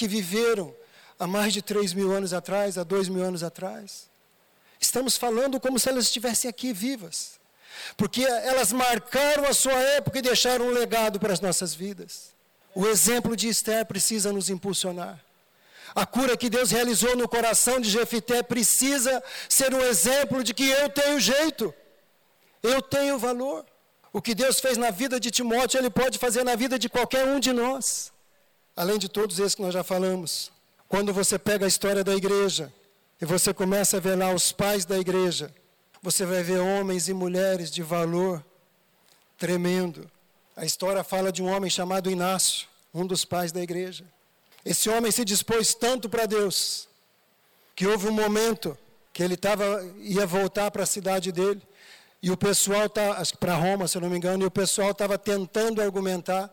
que 0.00 0.08
viveram 0.08 0.74
há 1.18 1.26
mais 1.26 1.52
de 1.52 1.60
três 1.60 1.92
mil 1.92 2.10
anos 2.10 2.32
atrás, 2.32 2.78
há 2.78 2.82
dois 2.82 3.06
mil 3.06 3.22
anos 3.22 3.42
atrás. 3.42 4.08
Estamos 4.80 5.18
falando 5.18 5.60
como 5.60 5.78
se 5.78 5.90
elas 5.90 6.04
estivessem 6.04 6.48
aqui 6.48 6.72
vivas, 6.72 7.38
porque 7.98 8.22
elas 8.24 8.72
marcaram 8.72 9.44
a 9.44 9.52
sua 9.52 9.78
época 9.98 10.18
e 10.18 10.22
deixaram 10.22 10.68
um 10.68 10.70
legado 10.70 11.20
para 11.20 11.34
as 11.34 11.40
nossas 11.40 11.74
vidas. 11.74 12.32
O 12.74 12.86
exemplo 12.86 13.36
de 13.36 13.46
Esther 13.48 13.84
precisa 13.84 14.32
nos 14.32 14.48
impulsionar. 14.48 15.22
A 15.94 16.06
cura 16.06 16.34
que 16.34 16.48
Deus 16.48 16.70
realizou 16.70 17.14
no 17.14 17.28
coração 17.28 17.78
de 17.78 17.90
Jefité 17.90 18.42
precisa 18.42 19.22
ser 19.50 19.74
um 19.74 19.82
exemplo 19.82 20.42
de 20.42 20.54
que 20.54 20.66
eu 20.66 20.88
tenho 20.88 21.20
jeito, 21.20 21.74
eu 22.62 22.80
tenho 22.80 23.18
valor. 23.18 23.66
O 24.14 24.22
que 24.22 24.34
Deus 24.34 24.60
fez 24.60 24.78
na 24.78 24.90
vida 24.90 25.20
de 25.20 25.30
Timóteo, 25.30 25.78
Ele 25.78 25.90
pode 25.90 26.18
fazer 26.18 26.42
na 26.42 26.54
vida 26.54 26.78
de 26.78 26.88
qualquer 26.88 27.26
um 27.26 27.38
de 27.38 27.52
nós, 27.52 28.09
além 28.80 28.98
de 28.98 29.10
todos 29.10 29.38
esses 29.38 29.54
que 29.54 29.60
nós 29.60 29.74
já 29.74 29.84
falamos. 29.84 30.50
Quando 30.88 31.12
você 31.12 31.38
pega 31.38 31.66
a 31.66 31.68
história 31.68 32.02
da 32.02 32.14
igreja 32.14 32.72
e 33.20 33.26
você 33.26 33.52
começa 33.52 33.98
a 33.98 34.00
ver 34.00 34.16
lá 34.16 34.32
os 34.32 34.52
pais 34.52 34.86
da 34.86 34.98
igreja, 34.98 35.54
você 36.02 36.24
vai 36.24 36.42
ver 36.42 36.60
homens 36.60 37.06
e 37.06 37.12
mulheres 37.12 37.70
de 37.70 37.82
valor 37.82 38.42
tremendo. 39.36 40.10
A 40.56 40.64
história 40.64 41.04
fala 41.04 41.30
de 41.30 41.42
um 41.42 41.54
homem 41.54 41.68
chamado 41.68 42.10
Inácio, 42.10 42.68
um 42.94 43.06
dos 43.06 43.22
pais 43.22 43.52
da 43.52 43.60
igreja. 43.60 44.02
Esse 44.64 44.88
homem 44.88 45.12
se 45.12 45.26
dispôs 45.26 45.74
tanto 45.74 46.08
para 46.08 46.24
Deus, 46.24 46.88
que 47.76 47.86
houve 47.86 48.08
um 48.08 48.12
momento 48.12 48.78
que 49.12 49.22
ele 49.22 49.36
tava, 49.36 49.84
ia 49.98 50.24
voltar 50.24 50.70
para 50.70 50.84
a 50.84 50.86
cidade 50.86 51.30
dele, 51.30 51.60
e 52.22 52.30
o 52.30 52.36
pessoal 52.36 52.88
tá 52.88 53.22
para 53.38 53.54
Roma, 53.56 53.86
se 53.86 53.98
eu 53.98 54.00
não 54.00 54.08
me 54.08 54.16
engano, 54.16 54.42
e 54.42 54.46
o 54.46 54.50
pessoal 54.50 54.92
estava 54.92 55.18
tentando 55.18 55.82
argumentar 55.82 56.50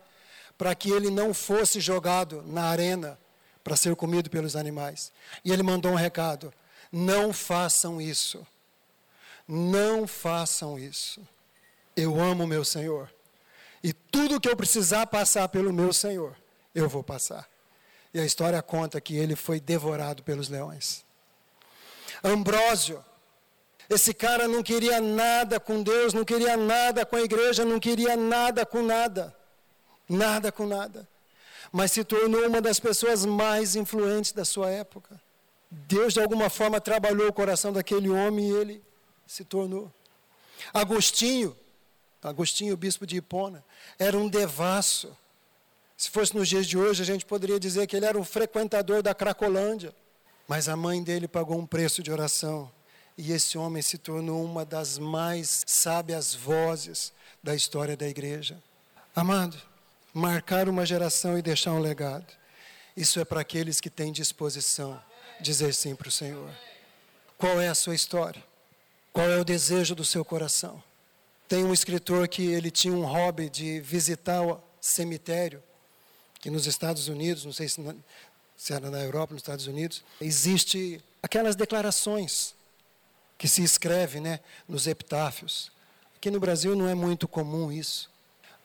para 0.58 0.74
que 0.74 0.90
ele 0.90 1.10
não 1.10 1.34
fosse 1.34 1.80
jogado 1.80 2.44
na 2.46 2.64
arena 2.64 3.20
para 3.64 3.76
ser 3.76 3.96
comido 3.96 4.30
pelos 4.30 4.56
animais. 4.56 5.12
E 5.44 5.52
ele 5.52 5.64
mandou 5.64 5.92
um 5.92 5.96
recado: 5.96 6.54
não 6.92 7.34
façam 7.34 8.02
isso. 8.02 8.46
Não 9.48 10.08
façam 10.08 10.78
isso. 10.78 11.22
Eu 11.96 12.20
amo 12.20 12.46
meu 12.46 12.66
Senhor. 12.66 13.10
E 13.84 13.94
tudo 13.94 14.42
que 14.42 14.50
eu 14.50 14.58
precisar 14.58 15.08
passar 15.08 15.48
pelo 15.50 15.72
meu 15.72 15.94
Senhor, 15.94 16.36
eu 16.74 16.90
vou 16.90 17.04
passar. 17.04 17.48
E 18.14 18.20
a 18.20 18.26
história 18.26 18.62
conta 18.62 19.00
que 19.00 19.16
ele 19.16 19.36
foi 19.36 19.60
devorado 19.60 20.24
pelos 20.24 20.50
leões. 20.50 21.06
Ambrósio, 22.24 23.04
esse 23.90 24.14
cara 24.14 24.48
não 24.48 24.64
queria 24.64 25.00
nada 25.00 25.60
com 25.60 25.84
Deus, 25.84 26.14
não 26.14 26.26
queria 26.26 26.58
nada 26.58 27.06
com 27.06 27.16
a 27.16 27.22
igreja, 27.22 27.64
não 27.64 27.80
queria 27.80 28.18
nada 28.18 28.66
com 28.66 28.82
nada. 28.82 29.37
Nada 30.08 30.52
com 30.52 30.66
nada. 30.66 31.08
Mas 31.72 31.92
se 31.92 32.04
tornou 32.04 32.48
uma 32.48 32.62
das 32.62 32.80
pessoas 32.80 33.26
mais 33.26 33.76
influentes 33.76 34.32
da 34.32 34.46
sua 34.46 34.70
época. 34.70 35.20
Deus, 35.70 36.14
de 36.14 36.22
alguma 36.22 36.50
forma, 36.50 36.80
trabalhou 36.80 37.28
o 37.28 37.34
coração 37.34 37.74
daquele 37.74 38.10
homem 38.10 38.50
e 38.50 38.54
ele 38.54 38.84
se 39.26 39.44
tornou. 39.44 39.92
Agostinho, 40.74 41.56
Agostinho, 42.24 42.76
bispo 42.78 43.06
de 43.06 43.18
Hipona, 43.18 43.64
era 44.00 44.18
um 44.18 44.30
devasso 44.30 45.16
se 45.98 46.12
fosse 46.12 46.36
nos 46.36 46.48
dias 46.48 46.68
de 46.68 46.78
hoje, 46.78 47.02
a 47.02 47.06
gente 47.06 47.26
poderia 47.26 47.60
dizer 47.60 47.88
que 47.88 47.96
ele 47.96 48.06
era 48.06 48.20
um 48.20 48.24
frequentador 48.24 49.02
da 49.02 49.16
Cracolândia. 49.16 49.94
Mas 50.48 50.70
a 50.70 50.78
mãe 50.78 51.02
dele 51.02 51.28
pagou 51.28 51.58
um 51.58 51.66
preço 51.66 52.04
de 52.04 52.12
oração. 52.12 52.72
E 53.18 53.32
esse 53.32 53.58
homem 53.58 53.82
se 53.82 53.98
tornou 53.98 54.46
uma 54.46 54.64
das 54.64 55.00
mais 55.00 55.64
sábias 55.66 56.36
vozes 56.36 57.12
da 57.42 57.56
história 57.56 57.98
da 57.98 58.08
igreja. 58.08 58.62
Amado, 59.16 59.58
marcar 60.18 60.68
uma 60.68 60.84
geração 60.84 61.38
e 61.38 61.44
deixar 61.44 61.74
um 61.74 61.80
legado. 61.80 62.26
Isso 62.96 63.20
é 63.20 63.26
para 63.26 63.42
aqueles 63.42 63.80
que 63.80 63.90
têm 63.90 64.12
disposição 64.12 65.00
dizer 65.40 65.76
sim 65.76 65.96
para 65.96 66.08
o 66.08 66.12
Senhor. 66.12 66.50
Qual 67.38 67.62
é 67.62 67.68
a 67.68 67.76
sua 67.76 67.94
história? 67.94 68.44
Qual 69.14 69.30
é 69.30 69.38
o 69.38 69.46
desejo 69.46 69.94
do 69.94 70.04
seu 70.04 70.26
coração? 70.26 70.82
Tem 71.48 71.64
um 71.64 71.72
escritor 71.72 72.28
que 72.28 72.42
ele 72.48 72.72
tinha 72.72 72.94
um 72.96 73.06
hobby 73.06 73.48
de 73.48 73.80
visitar 73.82 74.42
o 74.42 74.60
cemitério 74.82 75.62
que 76.40 76.50
nos 76.50 76.66
Estados 76.66 77.08
Unidos, 77.08 77.46
não 77.46 77.54
sei 77.54 77.70
se, 77.70 77.80
na, 77.80 77.96
se 78.58 78.74
era 78.74 78.90
na 78.90 79.00
Europa, 79.00 79.34
nos 79.34 79.44
Estados 79.44 79.68
Unidos, 79.68 80.04
existe 80.20 81.00
aquelas 81.22 81.56
declarações 81.56 82.56
que 83.38 83.48
se 83.48 83.64
escreve 83.64 84.20
né, 84.20 84.40
nos 84.68 84.88
epitáfios. 84.88 85.72
Aqui 86.16 86.32
no 86.32 86.40
Brasil 86.40 86.76
não 86.76 86.90
é 86.90 86.96
muito 86.96 87.28
comum 87.28 87.72
isso, 87.72 88.10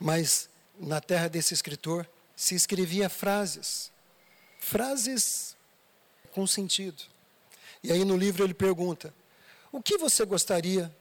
mas 0.01 0.49
na 0.79 1.01
terra 1.01 1.29
desse 1.29 1.55
escritor 1.55 2.09
se 2.35 2.55
escrevia 2.55 3.09
frases, 3.09 3.91
frases 4.59 5.57
com 6.33 6.47
sentido. 6.47 7.03
E 7.83 7.93
aí 7.93 8.05
no 8.05 8.17
livro 8.17 8.45
ele 8.45 8.55
pergunta: 8.55 9.15
o 9.71 9.83
que 9.83 9.99
você 9.99 10.25
gostaria 10.25 10.95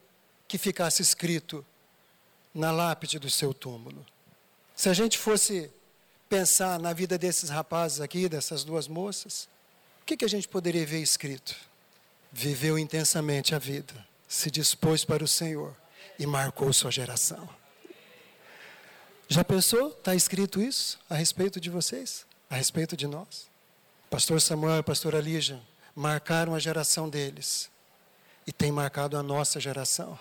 que 0.47 0.57
ficasse 0.57 1.01
escrito 1.01 1.65
na 2.53 2.71
lápide 2.71 3.19
do 3.19 3.29
seu 3.29 3.53
túmulo? 3.53 4.05
Se 4.75 4.89
a 4.89 4.93
gente 4.93 5.17
fosse 5.17 5.71
pensar 6.27 6.79
na 6.79 6.93
vida 6.93 7.17
desses 7.17 7.49
rapazes 7.49 8.01
aqui, 8.01 8.27
dessas 8.27 8.63
duas 8.63 8.87
moças, 8.87 9.49
o 10.01 10.05
que, 10.05 10.17
que 10.17 10.25
a 10.25 10.29
gente 10.29 10.47
poderia 10.47 10.85
ver 10.85 11.01
escrito? 11.01 11.55
Viveu 12.31 12.79
intensamente 12.79 13.53
a 13.53 13.59
vida, 13.59 13.93
se 14.27 14.49
dispôs 14.49 15.03
para 15.03 15.23
o 15.23 15.27
Senhor 15.27 15.75
e 16.17 16.25
marcou 16.25 16.71
sua 16.71 16.89
geração. 16.89 17.60
Já 19.27 19.43
pensou? 19.43 19.89
Está 19.89 20.13
escrito 20.13 20.61
isso 20.61 20.99
a 21.09 21.15
respeito 21.15 21.59
de 21.59 21.69
vocês? 21.69 22.25
A 22.49 22.55
respeito 22.55 22.97
de 22.97 23.07
nós? 23.07 23.49
Pastor 24.09 24.41
Samuel 24.41 24.79
e 24.79 24.83
pastora 24.83 25.21
Lígia 25.21 25.59
marcaram 25.95 26.53
a 26.53 26.59
geração 26.59 27.09
deles 27.09 27.69
e 28.45 28.51
tem 28.51 28.71
marcado 28.71 29.17
a 29.17 29.23
nossa 29.23 29.59
geração. 29.59 30.19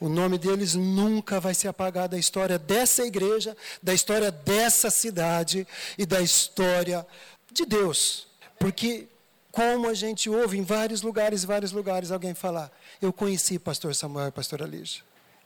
O 0.00 0.08
nome 0.08 0.38
deles 0.38 0.74
nunca 0.74 1.38
vai 1.38 1.52
se 1.52 1.68
apagar 1.68 2.08
da 2.08 2.18
história 2.18 2.58
dessa 2.58 3.04
igreja, 3.04 3.56
da 3.82 3.92
história 3.92 4.30
dessa 4.30 4.90
cidade 4.90 5.66
e 5.98 6.06
da 6.06 6.22
história 6.22 7.06
de 7.52 7.66
Deus. 7.66 8.26
Porque, 8.58 9.06
como 9.52 9.88
a 9.88 9.94
gente 9.94 10.30
ouve 10.30 10.56
em 10.56 10.64
vários 10.64 11.02
lugares, 11.02 11.44
vários 11.44 11.70
lugares, 11.70 12.10
alguém 12.10 12.32
falar: 12.32 12.72
Eu 13.00 13.12
conheci 13.12 13.58
pastor 13.58 13.94
Samuel 13.94 14.28
e 14.28 14.32
pastora 14.32 14.64
Lígia. 14.64 15.02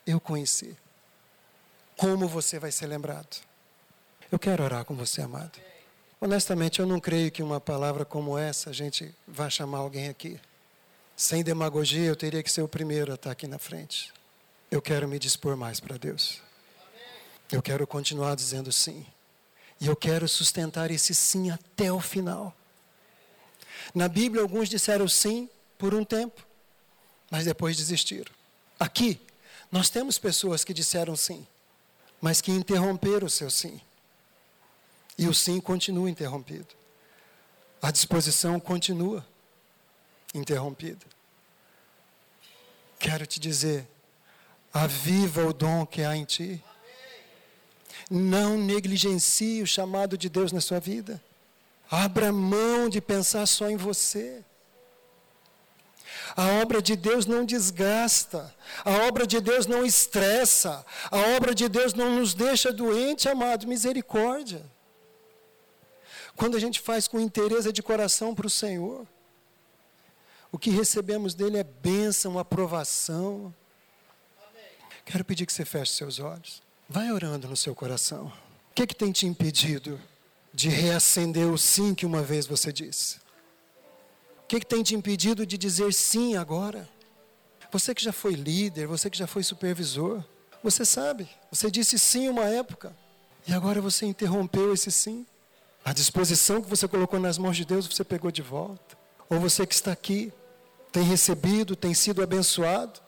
Eu 0.07 0.20
conheci. 0.20 0.76
Como 1.97 2.28
você 2.28 2.59
vai 2.59 2.72
ser 2.72 2.86
lembrado? 2.86 3.42
Eu 4.30 4.38
quero 4.38 4.64
orar 4.64 4.84
com 4.84 4.95
você, 4.95 5.22
amado. 5.22 5.59
Honestamente, 6.20 6.80
eu 6.80 6.86
não 6.86 6.99
creio 6.99 7.30
que 7.30 7.42
uma 7.42 7.61
palavra 7.61 8.05
como 8.05 8.38
essa 8.38 8.70
a 8.70 8.72
gente 8.72 9.14
vá 9.26 9.49
chamar 9.51 9.78
alguém 9.78 10.09
aqui. 10.09 10.40
Sem 11.16 11.45
demagogia, 11.45 12.07
eu 12.07 12.16
teria 12.16 12.42
que 12.42 12.51
ser 12.51 12.62
o 12.62 12.68
primeiro 12.68 13.12
a 13.12 13.14
estar 13.14 13.30
aqui 13.30 13.47
na 13.47 13.59
frente 13.59 14.12
eu 14.74 14.82
quero 14.82 15.07
me 15.07 15.20
dispor 15.20 15.57
mais 15.57 15.78
para 15.78 15.97
Deus. 15.97 16.40
Eu 17.53 17.62
quero 17.62 17.86
continuar 17.86 18.34
dizendo 18.34 18.72
sim. 18.72 19.07
E 19.80 19.86
eu 19.86 19.95
quero 19.95 20.28
sustentar 20.28 20.90
esse 20.90 21.14
sim 21.14 21.49
até 21.49 21.92
o 21.92 22.01
final. 22.01 22.53
Na 23.95 24.09
Bíblia, 24.09 24.42
alguns 24.42 24.68
disseram 24.68 25.07
sim 25.07 25.49
por 25.78 25.95
um 25.95 26.05
tempo, 26.05 26.45
mas 27.30 27.45
depois 27.45 27.76
desistiram. 27.76 28.32
Aqui, 28.78 29.20
nós 29.70 29.90
temos 29.90 30.18
pessoas 30.18 30.64
que 30.64 30.74
disseram 30.74 31.14
sim, 31.14 31.47
mas 32.25 32.41
que 32.41 32.51
interromperam 32.51 33.27
o 33.27 33.31
seu 33.31 33.51
sim. 33.51 33.79
E 35.18 35.29
o 35.29 35.35
sim 35.35 35.61
continua 35.61 36.09
interrompido. 36.09 36.68
A 37.83 37.91
disposição 37.91 38.59
continua 38.59 39.22
interrompida. 40.33 41.05
Quero 42.99 43.27
te 43.27 43.39
dizer, 43.39 43.87
aviva 44.72 45.45
o 45.45 45.53
dom 45.53 45.85
que 45.85 46.01
há 46.01 46.16
em 46.16 46.25
ti. 46.25 46.64
Não 48.11 48.57
negligencie 48.57 49.61
o 49.61 49.66
chamado 49.66 50.16
de 50.16 50.31
Deus 50.31 50.51
na 50.51 50.62
sua 50.62 50.81
vida. 50.81 51.22
Abra 51.91 52.33
mão 52.33 52.89
de 52.89 53.03
pensar 53.03 53.45
só 53.45 53.68
em 53.68 53.77
você. 53.77 54.43
A 56.37 56.61
obra 56.62 56.82
de 56.82 56.97
Deus 56.97 57.26
não 57.26 57.45
desgasta, 57.45 58.53
a 58.85 59.07
obra 59.07 59.24
de 59.26 59.41
Deus 59.41 59.66
não 59.66 59.85
estressa, 59.85 60.85
a 61.11 61.18
obra 61.37 61.55
de 61.55 61.68
Deus 61.68 61.95
não 61.95 62.16
nos 62.16 62.35
deixa 62.35 62.72
doente, 62.72 63.28
amado, 63.28 63.68
misericórdia. 63.68 64.64
Quando 66.35 66.57
a 66.57 66.61
gente 66.61 66.80
faz 66.80 67.07
com 67.07 67.20
interesse 67.20 67.72
de 67.72 67.82
coração 67.82 68.35
para 68.35 68.49
o 68.49 68.51
Senhor, 68.51 69.07
o 70.51 70.59
que 70.59 70.70
recebemos 70.70 71.35
dele 71.35 71.59
é 71.59 71.64
bênção, 71.64 72.39
aprovação. 72.39 73.55
Quero 75.05 75.24
pedir 75.24 75.47
que 75.47 75.53
você 75.53 75.64
feche 75.64 75.93
seus 75.93 76.18
olhos. 76.18 76.62
Vai 76.89 77.12
orando 77.12 77.49
no 77.49 77.57
seu 77.57 77.74
coração. 77.74 78.26
O 78.70 78.74
que, 78.74 78.87
que 78.87 78.95
tem 78.95 79.12
te 79.12 79.26
impedido 79.26 80.01
de 80.53 80.68
reacender 80.68 81.47
o 81.49 81.59
sim 81.59 81.95
que 81.95 82.07
uma 82.07 82.22
vez 82.22 82.47
você 82.47 82.72
disse? 82.72 83.24
Que, 84.55 84.61
que 84.61 84.66
tem 84.66 84.84
te 84.84 84.94
impedido 84.94 85.44
de 85.44 85.59
dizer 85.59 85.92
sim 85.92 86.36
agora? 86.36 86.88
Você 87.72 87.92
que 87.92 88.00
já 88.00 88.12
foi 88.12 88.34
líder, 88.34 88.86
você 88.86 89.11
que 89.11 89.18
já 89.18 89.26
foi 89.26 89.42
supervisor, 89.42 90.22
você 90.62 90.84
sabe, 90.84 91.28
você 91.50 91.68
disse 91.68 91.98
sim 91.98 92.28
uma 92.28 92.44
época 92.44 92.94
e 93.48 93.52
agora 93.52 93.80
você 93.80 94.07
interrompeu 94.07 94.72
esse 94.72 94.92
sim. 94.92 95.26
A 95.84 95.92
disposição 95.92 96.62
que 96.62 96.70
você 96.70 96.86
colocou 96.86 97.18
nas 97.18 97.36
mãos 97.36 97.57
de 97.57 97.64
Deus, 97.64 97.84
você 97.84 98.05
pegou 98.05 98.30
de 98.30 98.42
volta. 98.42 98.96
Ou 99.28 99.40
você 99.40 99.66
que 99.66 99.74
está 99.74 99.90
aqui, 99.90 100.32
tem 100.92 101.02
recebido, 101.02 101.74
tem 101.74 101.92
sido 101.92 102.22
abençoado. 102.22 103.00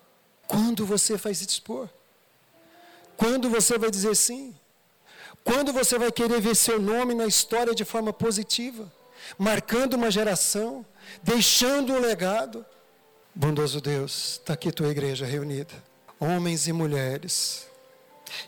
Quando 0.49 0.85
você 0.85 1.17
vai 1.17 1.33
se 1.33 1.47
dispor? 1.47 1.89
Quando 3.17 3.49
você 3.49 3.79
vai 3.79 3.93
dizer 3.93 4.17
sim? 4.17 4.53
Quando 5.45 5.73
você 5.73 5.97
vai 5.97 6.11
querer 6.11 6.41
ver 6.41 6.57
seu 6.57 6.81
nome 6.81 7.15
na 7.15 7.25
história 7.25 7.73
de 7.73 7.85
forma 7.85 8.13
positiva, 8.13 8.93
marcando 9.39 9.95
uma 9.95 10.11
geração, 10.11 10.85
deixando 11.23 11.93
um 11.93 12.01
legado? 12.01 12.65
Bondoso 13.35 13.81
Deus, 13.81 14.33
está 14.41 14.55
aqui 14.55 14.73
tua 14.73 14.89
igreja 14.89 15.27
reunida, 15.27 15.75
homens 16.19 16.67
e 16.67 16.73
mulheres, 16.73 17.67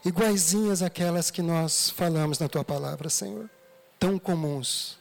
iguaizinhas 0.05 0.83
àquelas 0.83 1.31
que 1.31 1.43
nós 1.43 1.91
falamos 1.91 2.39
na 2.39 2.49
tua 2.49 2.65
palavra, 2.65 3.11
Senhor, 3.11 3.49
tão 3.99 4.19
comuns 4.19 4.99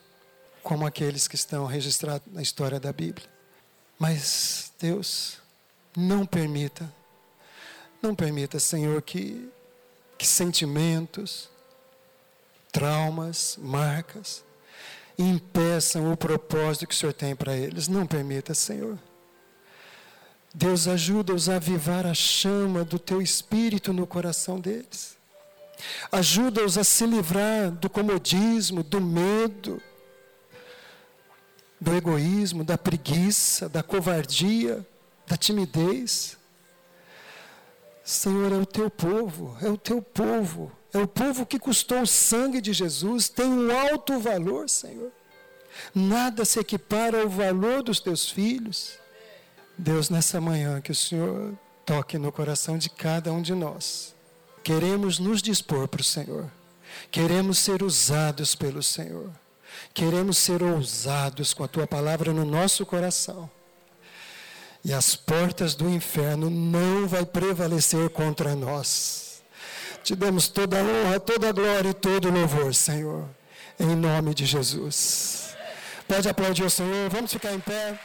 como 0.62 0.86
aqueles 0.86 1.28
que 1.28 1.36
estão 1.36 1.66
registrados 1.66 2.28
na 2.34 2.42
história 2.42 2.80
da 2.80 2.92
Bíblia. 2.92 3.28
Mas, 3.98 4.74
Deus, 4.80 5.38
não 5.96 6.26
permita, 6.26 6.92
não 8.02 8.14
permita, 8.14 8.60
Senhor, 8.60 9.02
que 9.02 9.50
que 10.18 10.26
sentimentos, 10.26 11.50
traumas, 12.72 13.58
marcas 13.62 14.44
impeçam 15.18 16.12
o 16.12 16.18
propósito 16.18 16.88
que 16.88 16.94
o 16.94 16.98
Senhor 16.98 17.14
tem 17.14 17.36
para 17.36 17.56
eles. 17.56 17.88
Não 17.88 18.06
permita, 18.06 18.54
Senhor. 18.54 18.98
Deus 20.54 20.88
ajuda-os 20.88 21.50
a 21.50 21.56
avivar 21.56 22.06
a 22.06 22.14
chama 22.14 22.84
do 22.84 22.98
teu 22.98 23.22
espírito 23.22 23.92
no 23.92 24.08
coração 24.08 24.60
deles. 24.60 25.18
Ajuda-os 26.12 26.78
a 26.78 26.84
se 26.84 27.06
livrar 27.06 27.72
do 27.72 27.90
comodismo, 27.90 28.84
do 28.84 29.00
medo, 29.00 29.82
do 31.80 31.96
egoísmo, 31.96 32.64
da 32.64 32.78
preguiça, 32.78 33.70
da 33.70 33.84
covardia, 33.84 34.86
da 35.28 35.38
timidez. 35.38 36.37
Senhor, 38.08 38.54
é 38.54 38.56
o 38.56 38.66
teu 38.66 38.90
povo, 38.90 39.58
é 39.62 39.68
o 39.68 39.78
teu 39.78 40.02
povo, 40.02 40.72
é 40.94 40.98
o 40.98 41.06
povo 41.06 41.46
que 41.46 41.60
custou 41.60 42.04
o 42.04 42.08
sangue 42.08 42.62
de 42.62 42.72
Jesus, 42.72 43.28
tem 43.28 43.48
um 43.48 43.70
alto 43.70 44.18
valor, 44.18 44.70
Senhor. 44.70 45.12
Nada 45.94 46.46
se 46.46 46.58
equipara 46.58 47.24
ao 47.24 47.28
valor 47.28 47.84
dos 47.84 48.00
teus 48.00 48.30
filhos. 48.32 48.98
Deus, 49.78 50.10
nessa 50.10 50.40
manhã, 50.40 50.80
que 50.80 50.94
o 50.94 50.96
Senhor 50.96 51.54
toque 51.86 52.18
no 52.18 52.32
coração 52.32 52.78
de 52.78 52.90
cada 52.90 53.34
um 53.34 53.42
de 53.42 53.54
nós. 53.54 54.16
Queremos 54.64 55.20
nos 55.20 55.42
dispor 55.42 55.86
para 55.90 56.00
o 56.00 56.06
Senhor, 56.06 56.50
queremos 57.12 57.58
ser 57.58 57.84
usados 57.84 58.56
pelo 58.56 58.82
Senhor, 58.82 59.30
queremos 59.94 60.38
ser 60.38 60.64
ousados 60.64 61.54
com 61.54 61.62
a 61.62 61.68
tua 61.68 61.86
palavra 61.86 62.32
no 62.32 62.46
nosso 62.46 62.86
coração 62.86 63.50
e 64.88 64.94
as 64.94 65.18
portas 65.18 65.76
do 65.76 65.90
inferno 65.90 66.50
não 66.50 67.10
vai 67.10 67.26
prevalecer 67.26 68.10
contra 68.10 68.56
nós. 68.56 69.44
Te 70.02 70.16
damos 70.16 70.48
toda 70.48 70.80
a 70.80 70.82
honra, 70.82 71.20
toda 71.20 71.50
a 71.50 71.52
glória 71.52 71.90
e 71.90 71.94
todo 71.94 72.30
o 72.30 72.32
louvor, 72.32 72.74
Senhor, 72.74 73.28
em 73.78 73.94
nome 73.94 74.34
de 74.34 74.46
Jesus. 74.46 75.58
Pode 76.08 76.30
aplaudir 76.30 76.64
o 76.64 76.70
Senhor, 76.70 77.10
vamos 77.10 77.34
ficar 77.34 77.54
em 77.54 77.60
pé. 77.60 78.00